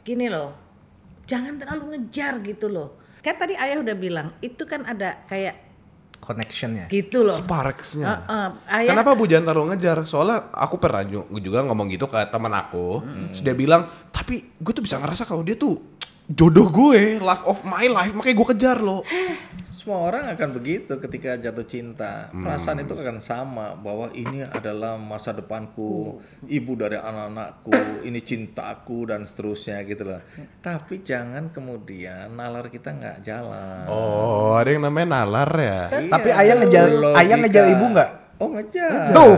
gini 0.00 0.28
loh 0.28 0.52
jangan 1.24 1.56
terlalu 1.56 1.92
ngejar 1.92 2.40
gitu 2.40 2.68
loh 2.68 2.96
kan 3.20 3.36
tadi 3.36 3.52
ayah 3.54 3.76
udah 3.78 3.92
bilang 3.92 4.32
itu 4.38 4.60
kan 4.62 4.80
ada 4.82 5.24
kayak 5.24 5.63
Connectionnya. 6.24 6.88
gitu 6.88 7.20
loh 7.20 7.32
Sparksnya. 7.32 8.24
Eh, 8.24 8.48
ayah 8.74 8.90
Kenapa 8.90 9.12
Bu 9.12 9.24
jangan 9.24 9.44
terlalu 9.46 9.66
ngejar? 9.70 10.02
Soalnya 10.02 10.50
aku 10.50 10.76
pernah 10.76 11.02
ju- 11.02 11.28
juga 11.38 11.62
ngomong 11.62 11.86
gitu 11.88 12.04
ke 12.06 12.18
teman 12.26 12.50
aku. 12.50 13.04
Terus 13.30 13.40
dia 13.40 13.52
bilang, 13.52 13.84
tapi 14.08 14.40
gue 14.50 14.72
tuh 14.72 14.80
bisa 14.80 14.96
ngerasa 14.96 15.22
kalau 15.22 15.40
dia 15.40 15.54
tuh 15.54 15.93
jodoh 16.28 16.68
gue, 16.72 17.20
love 17.20 17.44
of 17.44 17.60
my 17.68 17.84
life, 17.88 18.16
makanya 18.16 18.36
gue 18.36 18.48
kejar 18.56 18.78
loh. 18.80 19.04
Semua 19.84 20.00
orang 20.08 20.32
akan 20.32 20.56
begitu 20.56 20.96
ketika 20.96 21.36
jatuh 21.36 21.68
cinta. 21.68 22.32
Perasaan 22.32 22.80
itu 22.80 22.96
akan 22.96 23.20
sama 23.20 23.76
bahwa 23.76 24.08
ini 24.16 24.40
adalah 24.40 24.96
masa 24.96 25.36
depanku, 25.36 26.16
ibu 26.48 26.72
dari 26.72 26.96
anak-anakku, 26.96 28.00
ini 28.08 28.24
cintaku 28.24 29.12
dan 29.12 29.28
seterusnya 29.28 29.84
gitu 29.84 30.08
loh. 30.08 30.24
Tapi 30.64 31.04
jangan 31.04 31.52
kemudian 31.52 32.32
nalar 32.32 32.72
kita 32.72 32.96
nggak 32.96 33.20
jalan. 33.20 33.84
Oh, 33.92 34.56
ada 34.56 34.72
yang 34.72 34.88
namanya 34.88 35.20
nalar 35.20 35.50
ya? 35.60 35.80
Tapi 36.08 36.28
ayah 36.32 36.54
ngejar 36.64 36.84
Logika. 36.88 37.20
ayah 37.20 37.36
ngejar 37.44 37.64
ibu 37.68 37.84
nggak? 37.92 38.10
Oh 38.40 38.48
ngejar. 38.56 39.12
Tuh. 39.12 39.36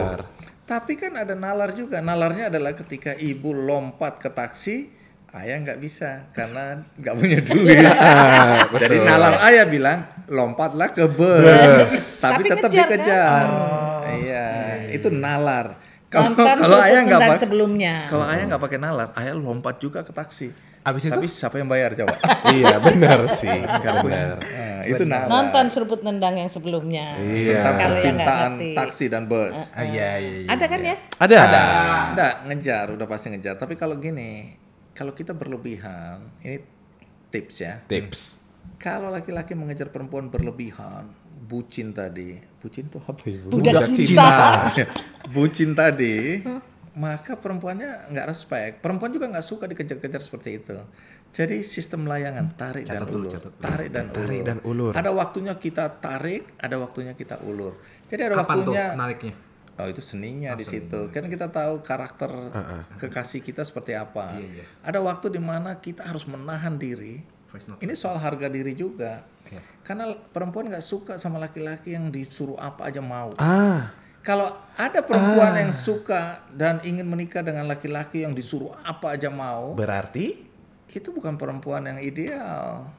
Tapi 0.62 0.92
kan 0.94 1.14
ada 1.18 1.34
nalar 1.34 1.74
juga. 1.74 1.98
Nalarnya 1.98 2.54
adalah 2.54 2.78
ketika 2.78 3.18
ibu 3.18 3.50
lompat 3.50 4.22
ke 4.22 4.30
taksi, 4.30 4.94
ayah 5.36 5.56
nggak 5.60 5.78
bisa 5.78 6.30
karena 6.32 6.80
nggak 6.96 7.14
punya 7.14 7.38
duit. 7.44 7.84
Jadi 8.82 8.96
nalar 9.04 9.34
ayah 9.44 9.64
bilang 9.68 9.98
lompatlah 10.26 10.90
ke 10.90 11.04
bus, 11.06 11.92
tapi, 12.24 12.48
Tapi 12.48 12.56
tetap 12.56 12.70
ngejar, 12.72 12.88
dikejar. 12.88 13.44
Iya, 14.16 14.46
itu 14.90 15.08
nalar. 15.12 15.76
Kalau 16.06 16.32
ayah 16.80 17.02
nggak 17.02 17.18
Nendang 17.18 17.32
pak- 17.34 17.42
sebelumnya 17.42 17.94
kalau 18.06 18.24
ayah 18.30 18.44
nggak 18.46 18.62
pakai 18.62 18.78
nalar, 18.78 19.08
ayah 19.18 19.34
lompat 19.36 19.76
juga 19.76 20.00
ke 20.00 20.14
taksi. 20.14 20.48
Abis 20.86 21.10
itu? 21.10 21.18
Tapi 21.18 21.26
siapa 21.26 21.58
yang 21.58 21.66
bayar 21.66 21.98
coba? 21.98 22.14
iya, 22.54 22.78
benar 22.78 23.26
sih. 23.26 23.50
Benar. 24.06 24.38
Nah, 24.38 24.82
itu 24.86 25.02
nalar. 25.02 25.26
nonton 25.26 25.66
seruput 25.66 26.06
nendang 26.06 26.38
yang 26.38 26.46
sebelumnya 26.46 27.18
Iya. 27.18 27.58
Tentang 27.58 27.90
percintaan 27.90 28.50
taksi 28.70 29.04
dan 29.10 29.26
bus. 29.26 29.74
Ah, 29.74 29.82
iya 29.82 30.14
iya 30.22 30.34
iya. 30.46 30.48
ada 30.48 30.64
kan 30.70 30.78
ya 30.78 30.96
Ada. 31.18 31.38
Enggak, 32.14 32.34
ngejar, 32.46 32.86
udah 32.94 33.06
pasti 33.10 33.34
ngejar. 33.34 33.58
Tapi 33.58 33.74
kalau 33.74 33.98
gini, 33.98 34.54
kalau 34.96 35.12
kita 35.12 35.36
berlebihan, 35.36 36.24
ini 36.40 36.64
tips 37.28 37.56
ya. 37.60 37.84
Tips. 37.84 38.48
Kalau 38.80 39.12
laki-laki 39.12 39.52
mengejar 39.52 39.92
perempuan 39.92 40.32
berlebihan, 40.32 41.12
bucin 41.46 41.92
tadi, 41.92 42.40
bucin 42.58 42.88
tuh 42.88 43.04
apa 43.04 43.22
ya? 43.28 43.38
Bu? 43.44 43.60
Budak 43.60 43.92
cinta. 43.92 44.72
bucin 45.36 45.70
tadi, 45.76 46.40
maka 46.96 47.36
perempuannya 47.36 48.10
nggak 48.10 48.26
respect. 48.26 48.74
Perempuan 48.80 49.12
juga 49.12 49.28
nggak 49.28 49.46
suka 49.46 49.68
dikejar-kejar 49.68 50.20
seperti 50.24 50.64
itu. 50.64 50.76
Jadi 51.30 51.60
sistem 51.60 52.08
layangan 52.08 52.48
tarik 52.56 52.88
dan 52.88 53.04
ulur, 53.04 53.36
tarik 53.60 53.92
dan 53.92 54.08
Tarik 54.08 54.40
ulur. 54.40 54.46
dan 54.48 54.58
ulur. 54.64 54.92
Ada 54.96 55.12
waktunya 55.12 55.52
kita 55.60 56.00
tarik, 56.00 56.56
ada 56.56 56.80
waktunya 56.80 57.12
kita 57.12 57.44
ulur. 57.44 57.76
Jadi 58.08 58.20
ada 58.24 58.34
Kapan 58.40 58.56
tuh 58.64 58.72
waktunya 58.72 58.86
nariknya? 58.96 59.34
Oh 59.76 59.88
itu 59.88 60.00
seninya 60.00 60.56
di 60.56 60.64
situ. 60.64 61.12
Kan 61.12 61.28
kita 61.28 61.52
tahu 61.52 61.84
karakter 61.84 62.32
kekasih 62.96 63.44
kita 63.44 63.60
seperti 63.60 63.92
apa. 63.92 64.32
Iya, 64.36 64.64
Ada 64.80 65.04
waktu 65.04 65.28
di 65.28 65.40
mana 65.40 65.76
kita 65.76 66.04
harus 66.04 66.24
menahan 66.24 66.80
diri. 66.80 67.20
Ini 67.80 67.92
soal 67.96 68.16
harga 68.20 68.48
diri 68.48 68.72
juga. 68.72 69.24
Iya. 69.48 69.60
Karena 69.84 70.12
perempuan 70.12 70.68
nggak 70.72 70.84
suka 70.84 71.14
sama 71.20 71.38
laki-laki 71.38 71.94
yang 71.94 72.08
disuruh 72.10 72.58
apa 72.58 72.88
aja 72.88 73.00
mau. 73.04 73.32
Ah, 73.38 73.92
Kalau 74.26 74.50
ada 74.74 75.06
perempuan 75.06 75.54
yang 75.54 75.70
suka 75.70 76.42
dan 76.50 76.82
ingin 76.82 77.06
menikah 77.06 77.46
dengan 77.46 77.70
laki-laki 77.70 78.26
yang 78.26 78.34
disuruh 78.34 78.74
apa 78.82 79.14
aja 79.14 79.30
mau, 79.30 79.78
berarti 79.78 80.42
itu 80.90 81.08
bukan 81.14 81.38
perempuan 81.38 81.86
yang 81.86 82.02
ideal. 82.02 82.90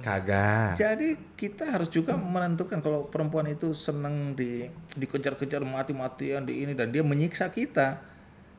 Kagak. 0.00 0.78
Jadi 0.78 1.18
kita 1.36 1.68
harus 1.68 1.90
juga 1.92 2.14
menentukan 2.16 2.80
kalau 2.80 3.10
perempuan 3.10 3.50
itu 3.50 3.74
senang 3.76 4.32
di 4.32 4.70
dikejar-kejar 4.96 5.60
mati-matian 5.66 6.46
di 6.46 6.64
ini 6.64 6.72
dan 6.72 6.94
dia 6.94 7.02
menyiksa 7.04 7.50
kita. 7.52 8.00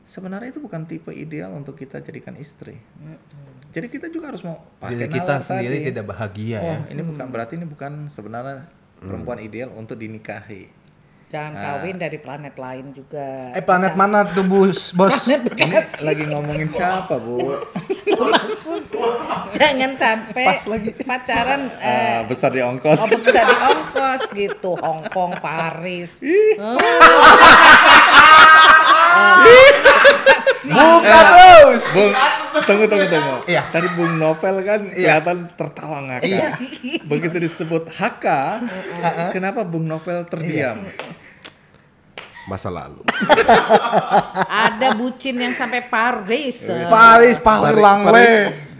Sebenarnya 0.08 0.56
itu 0.56 0.60
bukan 0.64 0.88
tipe 0.88 1.12
ideal 1.12 1.52
untuk 1.52 1.76
kita 1.76 2.00
jadikan 2.00 2.32
istri. 2.40 2.80
Jadi 3.68 3.86
kita 3.92 4.08
juga 4.08 4.32
harus 4.32 4.40
mau 4.40 4.64
pakai 4.80 5.04
kita 5.04 5.36
nalar 5.36 5.44
sendiri 5.44 5.76
tadi. 5.84 5.86
tidak 5.92 6.04
bahagia 6.08 6.56
Oh, 6.64 6.72
ya. 6.72 6.78
ini 6.88 7.02
bukan 7.04 7.26
berarti 7.28 7.60
ini 7.60 7.68
bukan 7.68 8.08
sebenarnya 8.08 8.64
perempuan 8.96 9.36
ideal 9.44 9.68
untuk 9.76 10.00
dinikahi. 10.00 10.72
Jangan 11.28 11.52
kawin 11.54 11.96
dari 12.00 12.16
planet 12.16 12.56
lain 12.56 12.96
juga 12.96 13.52
Eh 13.52 13.60
planet 13.60 13.92
mana 13.94 14.24
tuh 14.24 14.44
bos? 14.50 14.96
Bos. 14.96 15.28
Ini 15.28 15.76
lagi 16.00 16.24
ngomongin 16.24 16.68
siapa, 16.68 17.20
Bu? 17.20 17.36
jangan 19.54 19.92
sampai 19.94 20.44
pacaran 21.06 21.70
Ah, 21.78 21.84
eh, 21.84 22.18
besar 22.26 22.50
di 22.50 22.64
ongkos. 22.64 22.98
Oh 23.04 23.06
bisa 23.06 23.44
di 23.44 23.54
ongkos 23.54 24.22
gitu, 24.34 24.74
Hongkong, 24.80 25.38
Paris. 25.38 26.18
Bukan 30.68 31.24
bos. 31.32 31.84
Bung, 31.96 32.12
tunggu 32.66 32.84
tunggu 32.90 33.06
tunggu. 33.08 33.36
Iya. 33.48 33.62
Tadi 33.72 33.88
Bung 33.96 34.20
Novel 34.20 34.56
kan 34.66 34.80
kelihatan 34.84 35.38
tertawa 35.56 35.98
ngakak. 36.04 36.28
Iya. 36.28 36.48
Begitu 37.08 37.36
disebut 37.40 37.88
HK, 37.88 38.26
kenapa 39.32 39.64
Bung 39.64 39.88
Novel 39.88 40.28
terdiam? 40.28 40.84
Masa 42.48 42.72
lalu. 42.72 43.04
Ada 44.48 44.96
bucin 44.96 45.36
yang 45.36 45.52
sampai 45.52 45.84
Paris. 45.84 46.64
Paris, 46.88 47.36
Paris, 47.36 47.76
Langle. 47.76 48.24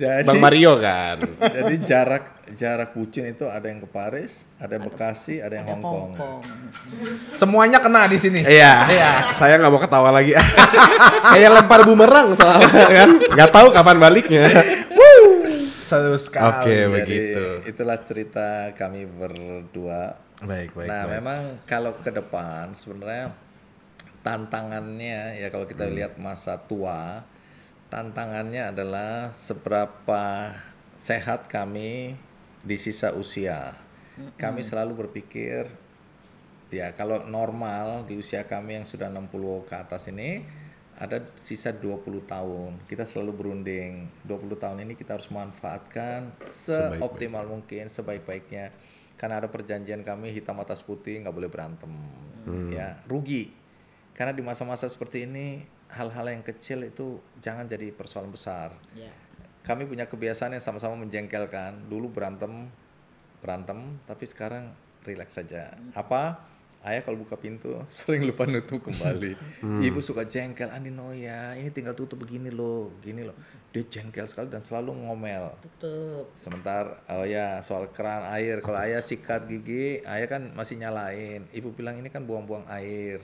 Jadi, 0.00 0.24
Bang 0.24 0.40
Mario 0.40 0.80
kan. 0.80 1.20
jadi 1.36 1.74
jarak 1.84 2.37
jarak 2.56 2.96
bucin 2.96 3.28
itu 3.28 3.44
ada 3.44 3.68
yang 3.68 3.82
ke 3.82 3.88
Paris, 3.90 4.48
ada 4.56 4.78
yang 4.78 4.88
Bekasi, 4.88 5.42
ada 5.42 5.58
yang 5.60 5.66
Hong 5.68 5.82
Kong. 5.82 6.10
Hongkong. 6.14 6.40
Semuanya 7.36 7.82
kena 7.82 8.08
di 8.08 8.16
sini. 8.16 8.40
Iya. 8.46 8.86
Saya 9.36 9.60
nggak 9.60 9.72
mau 9.72 9.82
ketawa 9.82 10.14
lagi. 10.14 10.32
Kayak 11.34 11.50
lempar 11.60 11.84
bumerang 11.84 12.32
soalnya 12.32 12.86
kan. 12.88 13.10
Nggak 13.18 13.50
tahu 13.52 13.68
kapan 13.74 13.96
baliknya. 14.00 14.46
Seru 15.88 16.20
sekali. 16.20 16.44
Oke, 16.52 16.76
Jadi, 16.76 16.92
begitu. 16.92 17.44
itulah 17.64 17.98
cerita 18.04 18.48
kami 18.76 19.08
berdua. 19.08 20.20
Baik, 20.38 20.76
baik, 20.76 20.86
nah, 20.86 21.02
baik. 21.02 21.12
memang 21.18 21.40
kalau 21.66 21.98
ke 21.98 22.14
depan 22.14 22.70
sebenarnya 22.70 23.34
tantangannya 24.22 25.40
ya 25.40 25.48
kalau 25.50 25.66
kita 25.66 25.88
lihat 25.88 26.20
masa 26.20 26.60
tua, 26.62 27.26
tantangannya 27.88 28.70
adalah 28.70 29.32
seberapa 29.34 30.54
sehat 30.94 31.48
kami 31.48 32.18
di 32.68 32.76
sisa 32.76 33.16
usia. 33.16 33.72
Kami 34.36 34.60
selalu 34.60 35.08
berpikir 35.08 35.64
ya 36.68 36.92
kalau 36.92 37.24
normal 37.24 38.04
di 38.04 38.20
usia 38.20 38.44
kami 38.44 38.76
yang 38.76 38.84
sudah 38.84 39.08
60 39.08 39.64
ke 39.64 39.72
atas 39.72 40.12
ini 40.12 40.44
ada 40.98 41.22
sisa 41.38 41.70
20 41.70 42.26
tahun. 42.26 42.82
Kita 42.84 43.06
selalu 43.08 43.32
berunding 43.32 44.10
20 44.26 44.58
tahun 44.58 44.78
ini 44.84 44.98
kita 44.98 45.16
harus 45.16 45.30
manfaatkan 45.30 46.34
seoptimal 46.42 47.46
mungkin, 47.46 47.86
sebaik-baiknya. 47.86 48.74
Karena 49.14 49.38
ada 49.38 49.48
perjanjian 49.48 50.02
kami 50.02 50.34
hitam 50.34 50.58
atas 50.58 50.82
putih 50.82 51.22
nggak 51.22 51.34
boleh 51.34 51.50
berantem. 51.50 51.90
Ya, 52.74 52.98
rugi. 53.06 53.54
Karena 54.12 54.34
di 54.34 54.42
masa-masa 54.42 54.90
seperti 54.90 55.30
ini 55.30 55.62
hal-hal 55.94 56.34
yang 56.34 56.42
kecil 56.42 56.82
itu 56.82 57.22
jangan 57.38 57.70
jadi 57.70 57.94
persoalan 57.94 58.34
besar. 58.34 58.74
Ya. 58.98 59.14
Kami 59.68 59.84
punya 59.84 60.08
kebiasaan 60.08 60.56
yang 60.56 60.64
sama-sama 60.64 60.96
menjengkelkan. 60.96 61.92
Dulu 61.92 62.08
berantem, 62.08 62.72
berantem, 63.44 64.00
tapi 64.08 64.24
sekarang 64.24 64.72
rileks 65.04 65.36
saja. 65.36 65.76
Apa? 65.92 66.48
ayah 66.86 67.02
kalau 67.02 67.18
buka 67.20 67.34
pintu 67.34 67.74
sering 67.90 68.22
lupa 68.22 68.46
nutup 68.46 68.86
kembali. 68.86 69.34
Ibu 69.82 69.98
suka 69.98 70.22
jengkel, 70.24 70.70
Andi 70.70 70.94
Noya, 70.94 71.58
ini 71.58 71.74
tinggal 71.74 71.98
tutup 71.98 72.22
begini 72.22 72.54
loh, 72.54 72.94
begini 73.02 73.26
loh. 73.26 73.34
Dia 73.74 73.84
jengkel 73.84 74.24
sekali 74.30 74.48
dan 74.48 74.62
selalu 74.62 74.94
ngomel. 75.04 75.58
Tutup. 75.60 76.30
Sebentar, 76.38 77.02
oh 77.10 77.26
ya 77.26 77.60
soal 77.60 77.90
keran 77.90 78.24
air, 78.30 78.62
kalau 78.62 78.78
ayah 78.78 79.02
sikat 79.02 79.50
gigi, 79.50 80.00
ayah 80.06 80.28
kan 80.30 80.54
masih 80.54 80.78
nyalain. 80.78 81.44
Ibu 81.50 81.74
bilang 81.74 81.98
ini 81.98 82.08
kan 82.08 82.24
buang-buang 82.24 82.64
air, 82.70 83.20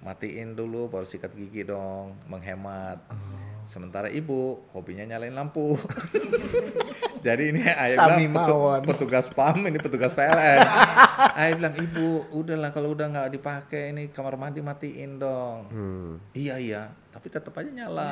matiin 0.00 0.54
dulu 0.54 0.88
baru 0.88 1.06
sikat 1.06 1.34
gigi 1.34 1.66
dong, 1.66 2.16
menghemat. 2.30 3.02
Sementara 3.64 4.10
ibu 4.10 4.58
hobinya 4.72 5.06
nyalain 5.06 5.34
lampu. 5.34 5.78
Jadi 7.22 7.54
ini 7.54 7.62
ayah 7.86 7.96
Sami 7.96 8.26
bilang 8.26 8.34
petu- 8.34 8.58
mawon. 8.58 8.80
petugas 8.82 9.26
PAM, 9.30 9.56
ini 9.62 9.78
petugas 9.78 10.10
PLN. 10.10 10.58
ayah 11.40 11.54
bilang 11.54 11.74
ibu, 11.78 12.26
udahlah 12.34 12.74
kalau 12.74 12.98
udah 12.98 13.06
nggak 13.08 13.28
dipakai 13.38 13.94
ini 13.94 14.10
kamar 14.10 14.34
mandi 14.34 14.58
matiin 14.58 15.22
dong. 15.22 15.70
Iya 16.34 16.58
iya, 16.58 16.82
tapi 17.14 17.30
tetap 17.30 17.54
aja 17.54 17.70
nyala. 17.70 18.10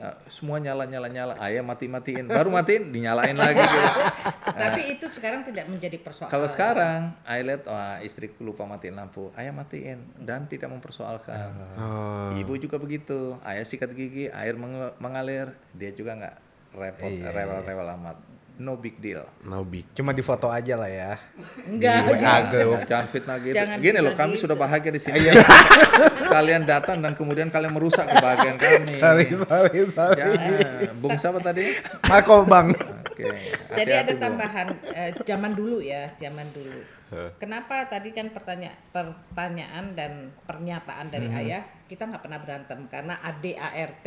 Nah, 0.00 0.16
semua 0.32 0.56
nyala 0.56 0.88
nyala 0.88 1.08
nyala. 1.12 1.34
Ayah 1.36 1.60
mati 1.60 1.84
matiin, 1.84 2.32
baru 2.32 2.48
matiin 2.48 2.88
dinyalain 2.88 3.36
lagi. 3.36 3.60
gitu. 3.60 3.78
Tapi 4.60 4.80
itu 4.98 5.06
sekarang 5.12 5.40
tidak 5.46 5.66
menjadi 5.68 5.96
persoalan. 6.00 6.32
Kalau 6.32 6.48
sekarang, 6.48 7.16
ayah 7.24 7.44
lihat, 7.44 7.62
wah 7.68 7.96
istriku 8.00 8.42
lupa 8.42 8.64
matiin 8.66 8.96
lampu, 8.96 9.28
ayah 9.36 9.52
matiin 9.52 10.00
dan 10.20 10.48
tidak 10.48 10.68
mempersoalkan. 10.72 11.52
Oh. 11.76 12.32
Ibu 12.34 12.56
juga 12.56 12.76
begitu, 12.80 13.36
ayah 13.44 13.64
sikat 13.64 13.92
gigi, 13.92 14.32
air 14.32 14.56
mengalir, 14.98 15.54
dia 15.76 15.92
juga 15.92 16.16
nggak 16.16 16.49
repot, 16.74 17.10
rewel-rewel 17.10 17.88
amat. 17.98 18.16
No 18.60 18.76
big 18.76 19.00
deal. 19.00 19.24
No 19.40 19.64
big. 19.64 19.88
Cuma 19.96 20.12
di 20.12 20.20
foto 20.20 20.52
aja 20.52 20.76
lah 20.76 20.92
ya. 20.92 21.16
Enggak. 21.64 22.12
Jangan, 22.20 22.84
jangan 22.84 23.06
fitnah 23.08 23.36
gitu. 23.40 23.56
Jangan 23.56 23.76
Gini 23.80 23.98
loh, 24.04 24.12
kami 24.12 24.36
gitu. 24.36 24.44
sudah 24.44 24.56
bahagia 24.60 24.92
di 24.92 25.00
sini. 25.00 25.32
kalian 26.36 26.68
datang 26.68 27.00
dan 27.00 27.16
kemudian 27.16 27.48
kalian 27.48 27.72
merusak 27.72 28.04
kebahagiaan 28.04 28.60
kami. 28.60 28.92
Sorry, 29.00 29.32
sorry, 29.32 29.80
sorry. 29.88 30.20
Jangan. 30.20 30.92
Bung 31.00 31.16
siapa 31.16 31.40
tadi? 31.40 31.72
Marco 32.04 32.44
Bang. 32.44 32.76
Oke. 32.76 33.32
Jadi 33.80 33.92
ada 33.96 34.12
tambahan 34.20 34.68
eh, 34.92 35.10
zaman 35.24 35.56
dulu 35.56 35.80
ya, 35.80 36.12
zaman 36.20 36.44
dulu. 36.52 37.00
Kenapa 37.42 37.90
tadi 37.90 38.14
kan 38.14 38.30
pertanya 38.30 38.70
pertanyaan 38.94 39.98
dan 39.98 40.30
pernyataan 40.46 41.10
dari 41.10 41.26
ayah 41.32 41.66
kita 41.90 42.06
nggak 42.06 42.22
pernah 42.22 42.38
berantem 42.38 42.86
karena 42.86 43.18
ADART 43.18 44.06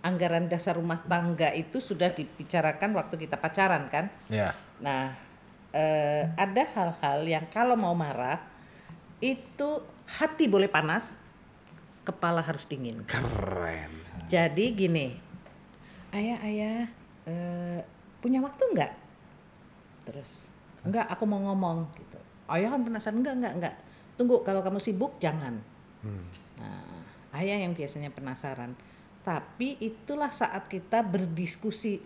anggaran 0.00 0.48
dasar 0.48 0.80
rumah 0.80 1.00
tangga 1.04 1.52
itu 1.52 1.78
sudah 1.80 2.12
dibicarakan 2.12 2.96
waktu 2.96 3.14
kita 3.20 3.36
pacaran 3.36 3.88
kan. 3.92 4.08
Ya. 4.32 4.56
Nah 4.80 5.12
eh, 5.76 6.24
ada 6.34 6.62
hal-hal 6.76 7.18
yang 7.28 7.46
kalau 7.52 7.76
mau 7.76 7.92
marah 7.92 8.40
itu 9.20 9.84
hati 10.08 10.48
boleh 10.48 10.66
panas, 10.66 11.20
kepala 12.02 12.40
harus 12.40 12.64
dingin. 12.64 13.04
Keren. 13.04 13.92
Jadi 14.26 14.64
gini, 14.72 15.12
ayah 16.16 16.38
ayah 16.48 16.78
eh, 17.28 17.80
punya 18.24 18.40
waktu 18.40 18.62
nggak? 18.72 18.92
Terus 20.08 20.48
enggak 20.80 21.06
aku 21.12 21.28
mau 21.28 21.40
ngomong 21.52 21.92
gitu. 22.00 22.18
Ayah 22.48 22.72
kan 22.72 22.82
penasaran 22.82 23.20
enggak 23.20 23.34
enggak 23.36 23.54
enggak. 23.60 23.74
Tunggu 24.16 24.40
kalau 24.42 24.64
kamu 24.64 24.80
sibuk 24.80 25.20
jangan. 25.20 25.60
Nah, 26.60 27.04
ayah 27.36 27.60
yang 27.60 27.76
biasanya 27.76 28.08
penasaran. 28.12 28.72
Tapi 29.20 29.76
itulah 29.80 30.32
saat 30.32 30.66
kita 30.66 31.04
berdiskusi 31.04 32.00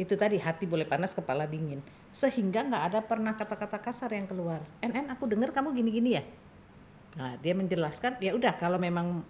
itu 0.00 0.14
tadi 0.16 0.40
hati 0.40 0.64
boleh 0.64 0.88
panas 0.88 1.12
kepala 1.12 1.44
dingin 1.44 1.84
sehingga 2.10 2.66
nggak 2.66 2.84
ada 2.90 3.00
pernah 3.04 3.36
kata-kata 3.36 3.78
kasar 3.78 4.10
yang 4.16 4.26
keluar. 4.26 4.62
NN 4.82 5.12
aku 5.14 5.30
dengar 5.30 5.54
kamu 5.54 5.76
gini-gini 5.76 6.18
ya. 6.18 6.24
Nah, 7.18 7.34
dia 7.38 7.54
menjelaskan 7.54 8.18
ya 8.22 8.34
udah 8.34 8.54
kalau 8.58 8.78
memang 8.78 9.22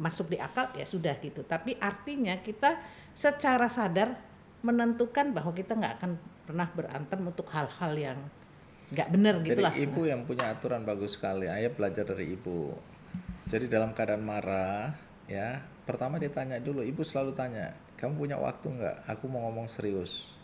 masuk 0.00 0.32
di 0.32 0.38
akal 0.40 0.72
ya 0.76 0.84
sudah 0.84 1.16
gitu. 1.20 1.44
Tapi 1.44 1.76
artinya 1.80 2.36
kita 2.40 2.80
secara 3.12 3.68
sadar 3.68 4.16
menentukan 4.60 5.32
bahwa 5.32 5.52
kita 5.54 5.76
nggak 5.76 5.94
akan 6.02 6.10
pernah 6.48 6.68
berantem 6.72 7.20
untuk 7.22 7.46
hal-hal 7.52 7.92
yang 7.94 8.18
nggak 8.88 9.08
benar 9.12 9.34
Jadi 9.44 9.48
gitulah. 9.52 9.72
ibu 9.76 10.00
yang 10.08 10.24
punya 10.24 10.48
aturan 10.52 10.82
bagus 10.84 11.16
sekali. 11.16 11.48
Ayah 11.48 11.72
belajar 11.72 12.04
dari 12.08 12.32
ibu. 12.32 12.72
Jadi 13.48 13.68
dalam 13.68 13.96
keadaan 13.96 14.24
marah, 14.24 14.92
ya 15.24 15.64
pertama 15.88 16.20
dia 16.20 16.28
tanya 16.28 16.60
dulu. 16.60 16.84
Ibu 16.84 17.00
selalu 17.00 17.32
tanya, 17.32 17.72
kamu 17.96 18.20
punya 18.20 18.36
waktu 18.36 18.68
nggak? 18.68 19.08
Aku 19.16 19.24
mau 19.32 19.48
ngomong 19.48 19.64
serius. 19.72 20.36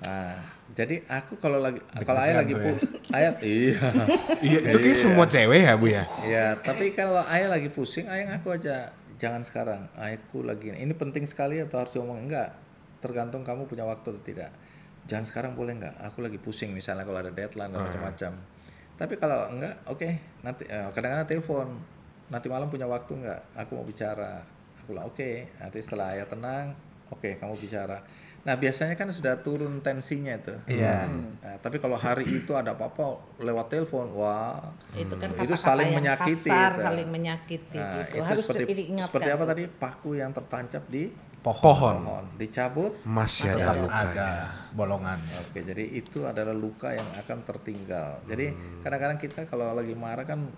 Nah, 0.00 0.36
jadi 0.72 1.04
aku 1.04 1.36
kalau 1.36 1.60
lagi 1.60 1.80
kalau 2.08 2.20
ayah 2.24 2.40
lagi 2.40 2.56
pu, 2.56 2.72
ayah 3.12 3.36
iya, 3.44 3.76
Iya, 4.48 4.58
itu 4.72 4.78
kayak 4.80 4.96
semua 4.96 5.28
cewek 5.28 5.60
ya, 5.60 5.72
Bu 5.76 5.92
ya? 5.92 6.04
ya. 6.24 6.46
Tapi 6.56 6.96
kalau 6.96 7.20
ayah 7.28 7.52
lagi 7.52 7.68
pusing, 7.68 8.08
ayah 8.08 8.36
ngaku 8.36 8.48
aja. 8.56 8.92
Jangan 9.20 9.44
sekarang. 9.44 9.84
Ayahku 10.00 10.40
lagi 10.40 10.72
ini 10.72 10.96
penting 10.96 11.28
sekali 11.28 11.60
atau 11.60 11.84
harus 11.84 11.92
diomong 11.92 12.24
enggak? 12.24 12.56
Tergantung 13.04 13.44
kamu 13.44 13.68
punya 13.68 13.84
waktu 13.84 14.16
atau 14.16 14.24
tidak. 14.24 14.48
Jangan 15.04 15.28
sekarang 15.28 15.52
boleh 15.52 15.76
nggak? 15.76 15.94
Aku 16.08 16.24
lagi 16.24 16.40
pusing 16.40 16.72
misalnya 16.72 17.04
kalau 17.04 17.20
ada 17.20 17.28
deadline 17.28 17.68
dan 17.68 17.84
macam-macam. 17.84 18.32
Tapi 18.96 19.14
kalau 19.20 19.52
enggak, 19.52 19.76
oke. 19.84 20.08
Nanti 20.40 20.64
eh, 20.64 20.88
kadang-kadang 20.96 21.28
telepon. 21.28 21.68
Nanti 22.30 22.46
malam 22.46 22.70
punya 22.70 22.86
waktu 22.86 23.12
nggak? 23.12 23.40
Aku 23.58 23.76
mau 23.76 23.84
bicara. 23.84 24.40
Aku 24.80 24.94
bilang 24.94 25.06
oke. 25.06 25.30
Nanti 25.58 25.78
setelah 25.82 26.14
ayah 26.14 26.26
tenang, 26.26 26.72
oke 27.10 27.36
kamu 27.36 27.54
bicara. 27.58 27.98
Nah 28.40 28.56
biasanya 28.56 28.96
kan 28.96 29.12
sudah 29.12 29.36
turun 29.44 29.84
tensinya 29.84 30.32
itu. 30.32 30.56
Iya. 30.80 31.04
Nah, 31.44 31.56
tapi 31.60 31.76
kalau 31.76 32.00
hari 32.00 32.24
itu 32.24 32.56
ada 32.56 32.72
apa-apa 32.72 33.20
lewat 33.36 33.68
telepon, 33.68 34.16
wah 34.16 34.56
itu 34.96 35.12
kan 35.12 35.28
itu 35.28 35.44
kata-kata 35.44 35.60
saling 35.60 35.88
yang 35.92 35.98
menyakiti 36.00 36.48
kasar, 36.48 36.72
itu. 36.72 36.80
saling 36.88 37.08
menyakiti 37.12 37.76
Nah, 37.76 37.92
gitu. 38.00 38.16
itu 38.16 38.24
Harus 38.24 38.44
seperti, 38.48 38.72
diingatkan. 38.72 39.08
seperti 39.12 39.28
apa 39.28 39.44
tadi 39.44 39.62
paku 39.68 40.10
yang 40.16 40.30
tertancap 40.32 40.84
di 40.88 41.04
Pohon. 41.40 42.04
pohon, 42.04 42.24
dicabut. 42.36 42.92
Masih 43.00 43.48
ada 43.48 43.72
lukanya. 43.72 44.12
Ada 44.12 44.28
bolongan. 44.76 45.18
Oke, 45.40 45.64
jadi 45.64 45.84
itu 45.88 46.28
adalah 46.28 46.52
luka 46.52 46.92
yang 46.92 47.08
akan 47.16 47.38
tertinggal. 47.48 48.20
Jadi 48.28 48.52
kadang-kadang 48.84 49.16
kita 49.16 49.40
kalau 49.48 49.72
lagi 49.72 49.96
marah 49.96 50.28
kan 50.28 50.48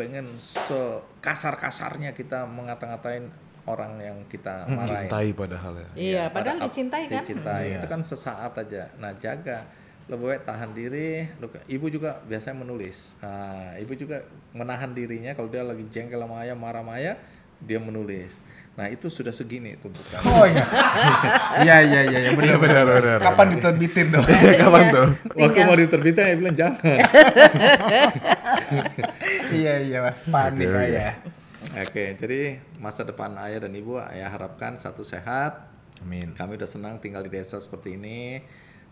pengen 0.00 0.26
sekasar-kasarnya 0.40 2.16
kita 2.16 2.48
mengata-ngatain 2.48 3.28
orang 3.68 4.00
yang 4.00 4.16
kita 4.26 4.64
marahin. 4.66 5.06
Cintai 5.06 5.28
padahal 5.36 5.72
ya. 5.76 5.88
Iya, 5.92 6.22
padahal 6.32 6.56
pada- 6.58 6.66
dicintai 6.66 7.04
kan. 7.06 7.20
Dicintai. 7.20 7.66
Itu 7.76 7.86
kan 7.86 8.00
sesaat 8.00 8.52
aja. 8.56 8.88
Nah, 8.96 9.12
jaga. 9.14 9.68
Lebih 10.08 10.26
baik 10.26 10.42
tahan 10.42 10.72
diri. 10.72 11.22
Luka- 11.38 11.62
Ibu 11.68 11.86
juga 11.86 12.18
biasanya 12.24 12.64
menulis. 12.64 13.14
Nah, 13.20 13.76
ibu 13.78 13.92
juga 13.94 14.24
menahan 14.50 14.90
dirinya 14.90 15.36
kalau 15.36 15.46
dia 15.46 15.62
lagi 15.62 15.86
jengkel 15.86 16.18
sama 16.18 16.42
ayah, 16.42 16.56
marah 16.56 16.82
sama 16.82 16.98
ayah, 16.98 17.14
dia 17.62 17.78
menulis. 17.78 18.40
Nah, 18.80 18.88
itu 18.88 19.12
sudah 19.12 19.28
segini 19.28 19.76
tumpukan. 19.76 20.24
Oh 20.24 20.48
iya. 20.48 20.64
Iya 21.60 21.76
iya 21.84 22.00
iya 22.08 22.18
iya, 22.24 22.32
benar 22.32 22.56
benar 22.56 22.84
benar. 22.88 23.18
Kapan 23.20 23.46
diterbitin 23.52 24.08
dong? 24.16 24.24
Kapan 24.56 24.82
tuh? 24.88 25.08
Waktu 25.36 25.58
mau 25.68 25.76
diterbitkan 25.76 26.24
saya 26.24 26.36
bilang 26.40 26.56
jangan. 26.56 26.80
iya 29.60 29.84
iya 29.84 30.16
panik 30.32 30.72
ya. 30.72 31.12
Oke, 31.76 32.16
jadi 32.16 32.56
masa 32.80 33.04
depan 33.04 33.36
ayah 33.44 33.68
dan 33.68 33.76
ibu 33.76 34.00
ayah 34.00 34.32
harapkan 34.32 34.80
satu 34.80 35.04
sehat. 35.04 35.60
Amin. 36.00 36.32
Kami 36.32 36.56
udah 36.56 36.64
senang 36.64 36.96
tinggal 37.04 37.20
di 37.20 37.28
desa 37.36 37.60
seperti 37.60 38.00
ini. 38.00 38.40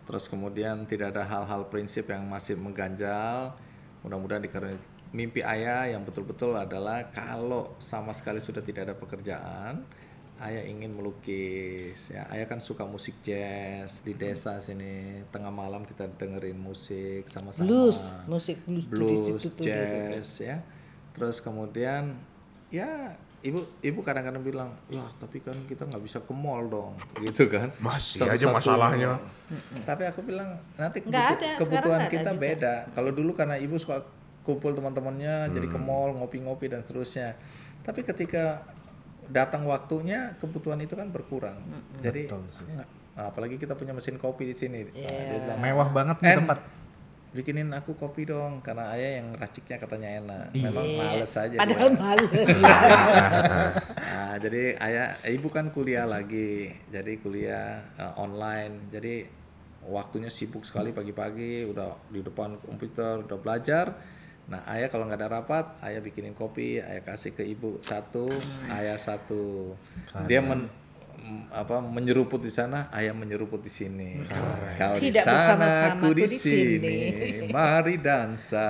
Terus 0.04 0.28
kemudian 0.28 0.84
tidak 0.84 1.16
ada 1.16 1.24
hal-hal 1.24 1.64
prinsip 1.72 2.12
yang 2.12 2.28
masih 2.28 2.60
mengganjal. 2.60 3.56
Mudah-mudahan 4.04 4.44
dikaruniai 4.44 4.76
mimpi 5.10 5.40
ayah 5.40 5.88
yang 5.88 6.02
betul-betul 6.02 6.52
adalah 6.52 7.08
kalau 7.08 7.72
sama 7.78 8.12
sekali 8.12 8.38
sudah 8.38 8.60
tidak 8.60 8.88
ada 8.88 8.94
pekerjaan, 8.94 9.80
ayah 10.38 10.62
ingin 10.62 10.92
melukis. 10.92 12.12
Ya, 12.12 12.28
ayah 12.28 12.44
kan 12.44 12.60
suka 12.60 12.84
musik 12.84 13.16
jazz 13.20 14.00
di 14.00 14.12
desa 14.12 14.58
sini. 14.58 15.24
Tengah 15.28 15.48
malam 15.48 15.82
kita 15.82 16.06
dengerin 16.10 16.56
musik 16.56 17.24
sama-sama 17.26 17.64
Blues, 17.64 17.98
musik 18.26 18.56
blues, 18.62 18.84
blues, 18.84 19.40
situ 19.40 19.64
jazz 19.64 20.28
ya. 20.38 20.60
Terus 21.10 21.40
kemudian 21.40 22.14
ya 22.68 23.16
ibu 23.38 23.64
ibu 23.80 24.00
kadang-kadang 24.02 24.42
bilang, 24.42 24.70
ya 24.86 25.02
tapi 25.16 25.38
kan 25.38 25.56
kita 25.64 25.86
nggak 25.86 26.02
bisa 26.02 26.18
ke 26.20 26.30
mall 26.30 26.68
dong, 26.68 26.94
gitu 27.24 27.48
kan? 27.48 27.72
Masih 27.78 28.22
aja 28.22 28.34
Satu-satu. 28.36 28.54
masalahnya. 28.54 29.16
Tapi 29.82 30.02
aku 30.04 30.20
bilang 30.20 30.52
nanti 30.76 31.00
kebutu- 31.00 31.16
ada, 31.16 31.50
kebutuhan 31.56 32.00
ada 32.04 32.12
kita 32.12 32.30
juga. 32.34 32.42
beda. 32.44 32.74
Kalau 32.92 33.10
dulu 33.10 33.32
karena 33.32 33.56
ibu 33.56 33.74
suka 33.74 34.04
kumpul 34.48 34.72
teman-temannya, 34.72 35.52
jadi 35.52 35.66
Hmm. 35.68 35.74
ke 35.74 35.78
mall 35.78 36.16
ngopi-ngopi 36.16 36.66
dan 36.66 36.80
seterusnya. 36.80 37.36
Tapi 37.84 38.00
ketika 38.02 38.64
datang 39.28 39.62
waktunya 39.62 40.32
kebutuhan 40.34 40.80
itu 40.80 40.96
kan 40.96 41.12
berkurang. 41.12 41.60
Jadi 42.00 42.26
nggak- 42.26 42.96
apalagi 43.14 43.60
kita 43.60 43.74
punya 43.74 43.92
mesin 43.92 44.16
kopi 44.16 44.46
di 44.46 44.56
sini. 44.56 44.86
Nah, 44.86 44.96
Iya. 44.96 45.08
dia 45.28 45.38
bilang, 45.42 45.58
Mewah 45.58 45.88
banget 45.90 46.16
nih 46.18 46.38
tempat. 46.38 46.60
bikinin 47.28 47.68
aku 47.70 47.92
kopi 47.92 48.24
dong 48.24 48.64
karena 48.64 48.88
ayah 48.88 49.20
yang 49.20 49.36
raciknya 49.36 49.76
katanya 49.76 50.08
enak 50.16 50.44
Iya. 50.48 50.72
memang 50.72 50.86
males 50.96 51.28
aja 51.30 51.44
dia. 51.46 51.60
Padahal 51.60 51.90
malu. 51.94 52.24
nah 54.08 54.34
jadi 54.38 54.62
ayah 54.78 55.06
ibu 55.28 55.48
kan 55.48 55.68
kuliah 55.68 56.04
lagi 56.04 56.72
jadi 56.88 57.12
kuliah 57.18 57.84
eh, 57.94 58.12
online 58.16 58.88
jadi 58.88 59.28
waktunya 59.84 60.28
sibuk 60.28 60.64
sekali 60.64 60.90
pagi-pagi 60.90 61.64
udah 61.64 62.08
di 62.08 62.20
depan 62.20 62.56
komputer 62.58 63.20
udah 63.22 63.38
belajar 63.38 63.86
Nah, 64.48 64.64
ayah 64.72 64.88
kalau 64.88 65.04
nggak 65.04 65.20
ada 65.20 65.28
rapat, 65.28 65.76
ayah 65.84 66.00
bikinin 66.00 66.32
kopi, 66.32 66.80
ayah 66.80 67.04
kasih 67.04 67.36
ke 67.36 67.44
ibu 67.44 67.76
satu, 67.84 68.32
ayah 68.72 68.96
satu. 68.96 69.76
Dia 70.24 70.40
men, 70.40 70.72
m- 71.20 71.44
apa 71.52 71.84
menyeruput 71.84 72.40
di 72.40 72.48
sana, 72.48 72.88
ayah 72.96 73.12
menyeruput 73.12 73.60
di 73.60 73.68
sini. 73.68 74.24
Kau 74.80 74.96
di 74.96 75.12
sana, 75.12 75.92
aku 75.92 76.16
di 76.16 76.24
aku 76.24 76.32
di 76.32 76.38
sini. 76.40 76.96
sini. 77.44 77.52
Mari 77.52 78.00
dansa 78.00 78.68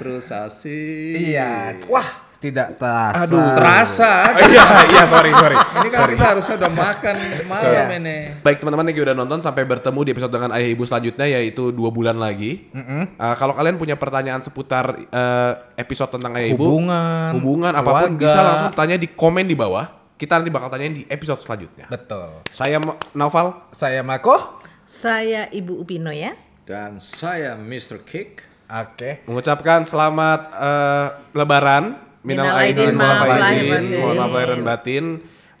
terus 0.00 0.32
asik. 0.32 1.12
Iya. 1.12 1.76
Wah, 1.92 2.08
tidak 2.42 2.74
terasa. 2.74 3.22
Aduh. 3.22 3.38
Terasa. 3.54 4.12
iya, 4.50 4.66
iya, 4.90 5.02
sorry, 5.06 5.30
sorry. 5.30 5.54
Ini 5.54 5.88
kan 5.94 6.00
kita 6.10 6.26
harusnya 6.34 6.54
udah 6.58 6.72
makan 6.74 7.14
malam 7.46 7.86
ini. 8.02 8.16
Baik 8.42 8.58
teman-teman 8.58 8.90
yang 8.90 9.06
udah 9.06 9.14
nonton 9.14 9.38
sampai 9.38 9.62
bertemu 9.62 10.00
di 10.02 10.10
episode 10.10 10.32
dengan 10.34 10.50
ayah 10.58 10.68
ibu 10.74 10.82
selanjutnya 10.82 11.26
yaitu 11.30 11.70
dua 11.70 11.94
bulan 11.94 12.18
lagi. 12.18 12.66
Uh, 12.74 13.06
kalau 13.38 13.54
kalian 13.54 13.78
punya 13.78 13.94
pertanyaan 13.94 14.42
seputar 14.42 14.98
uh, 15.14 15.52
episode 15.78 16.18
tentang 16.18 16.34
ayah 16.34 16.50
ibu, 16.50 16.66
Hubungan, 16.66 17.30
hubungan 17.38 17.72
apa 17.78 17.86
pun 17.86 18.18
keluarga. 18.18 18.26
bisa 18.26 18.40
langsung 18.42 18.70
tanya 18.74 18.96
di 18.98 19.06
komen 19.06 19.46
di 19.46 19.54
bawah. 19.54 19.86
Kita 20.18 20.38
nanti 20.38 20.50
bakal 20.50 20.70
tanyain 20.70 20.94
di 20.98 21.02
episode 21.06 21.38
selanjutnya. 21.42 21.86
Betul. 21.86 22.42
Saya 22.50 22.82
Naufal. 23.14 23.70
Saya 23.70 24.02
Mako. 24.02 24.58
Saya 24.82 25.46
Ibu 25.46 25.78
Upino 25.82 26.10
ya. 26.10 26.34
Dan 26.66 26.98
saya 26.98 27.54
Mr. 27.54 28.02
Kick. 28.02 28.50
Oke. 28.72 29.20
mengucapkan 29.28 29.84
selamat 29.84 30.40
uh, 30.56 31.06
Lebaran. 31.36 32.11
Minal 32.22 32.54
aidin. 32.58 32.94
Mohon 32.94 34.16
maaf 34.18 34.30
lahir 34.34 34.48
dan 34.54 34.62
batin. 34.62 35.04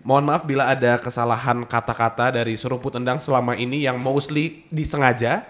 Mohon 0.02 0.24
maaf 0.26 0.42
bila 0.42 0.66
ada 0.66 0.98
kesalahan 0.98 1.62
kata-kata 1.62 2.34
dari 2.34 2.58
seruput 2.58 2.90
endang 2.98 3.22
selama 3.22 3.54
ini 3.54 3.86
yang 3.86 4.02
mostly 4.02 4.66
disengaja. 4.70 5.46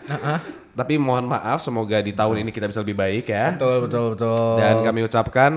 Tapi 0.72 0.96
mohon 0.96 1.28
maaf, 1.28 1.60
semoga 1.60 2.00
di 2.00 2.16
tahun 2.16 2.44
ini 2.44 2.50
kita 2.52 2.68
bisa 2.68 2.80
lebih 2.80 2.96
baik 2.96 3.28
ya. 3.28 3.56
Betul, 3.56 3.88
betul, 3.88 4.04
betul. 4.16 4.56
Dan 4.56 4.74
kami 4.84 5.00
ucapkan 5.04 5.52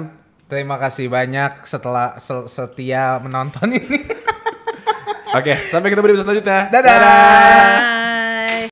Terima 0.45 0.77
kasih 0.77 1.09
banyak 1.09 1.65
setelah 1.65 2.21
setia 2.45 3.17
menonton 3.17 3.65
ini. 3.65 3.97
Oke, 5.37 5.57
sampai 5.57 5.89
ketemu 5.89 6.05
di 6.05 6.11
episode 6.13 6.27
selanjutnya. 6.29 6.59
Dadah. 6.69 8.04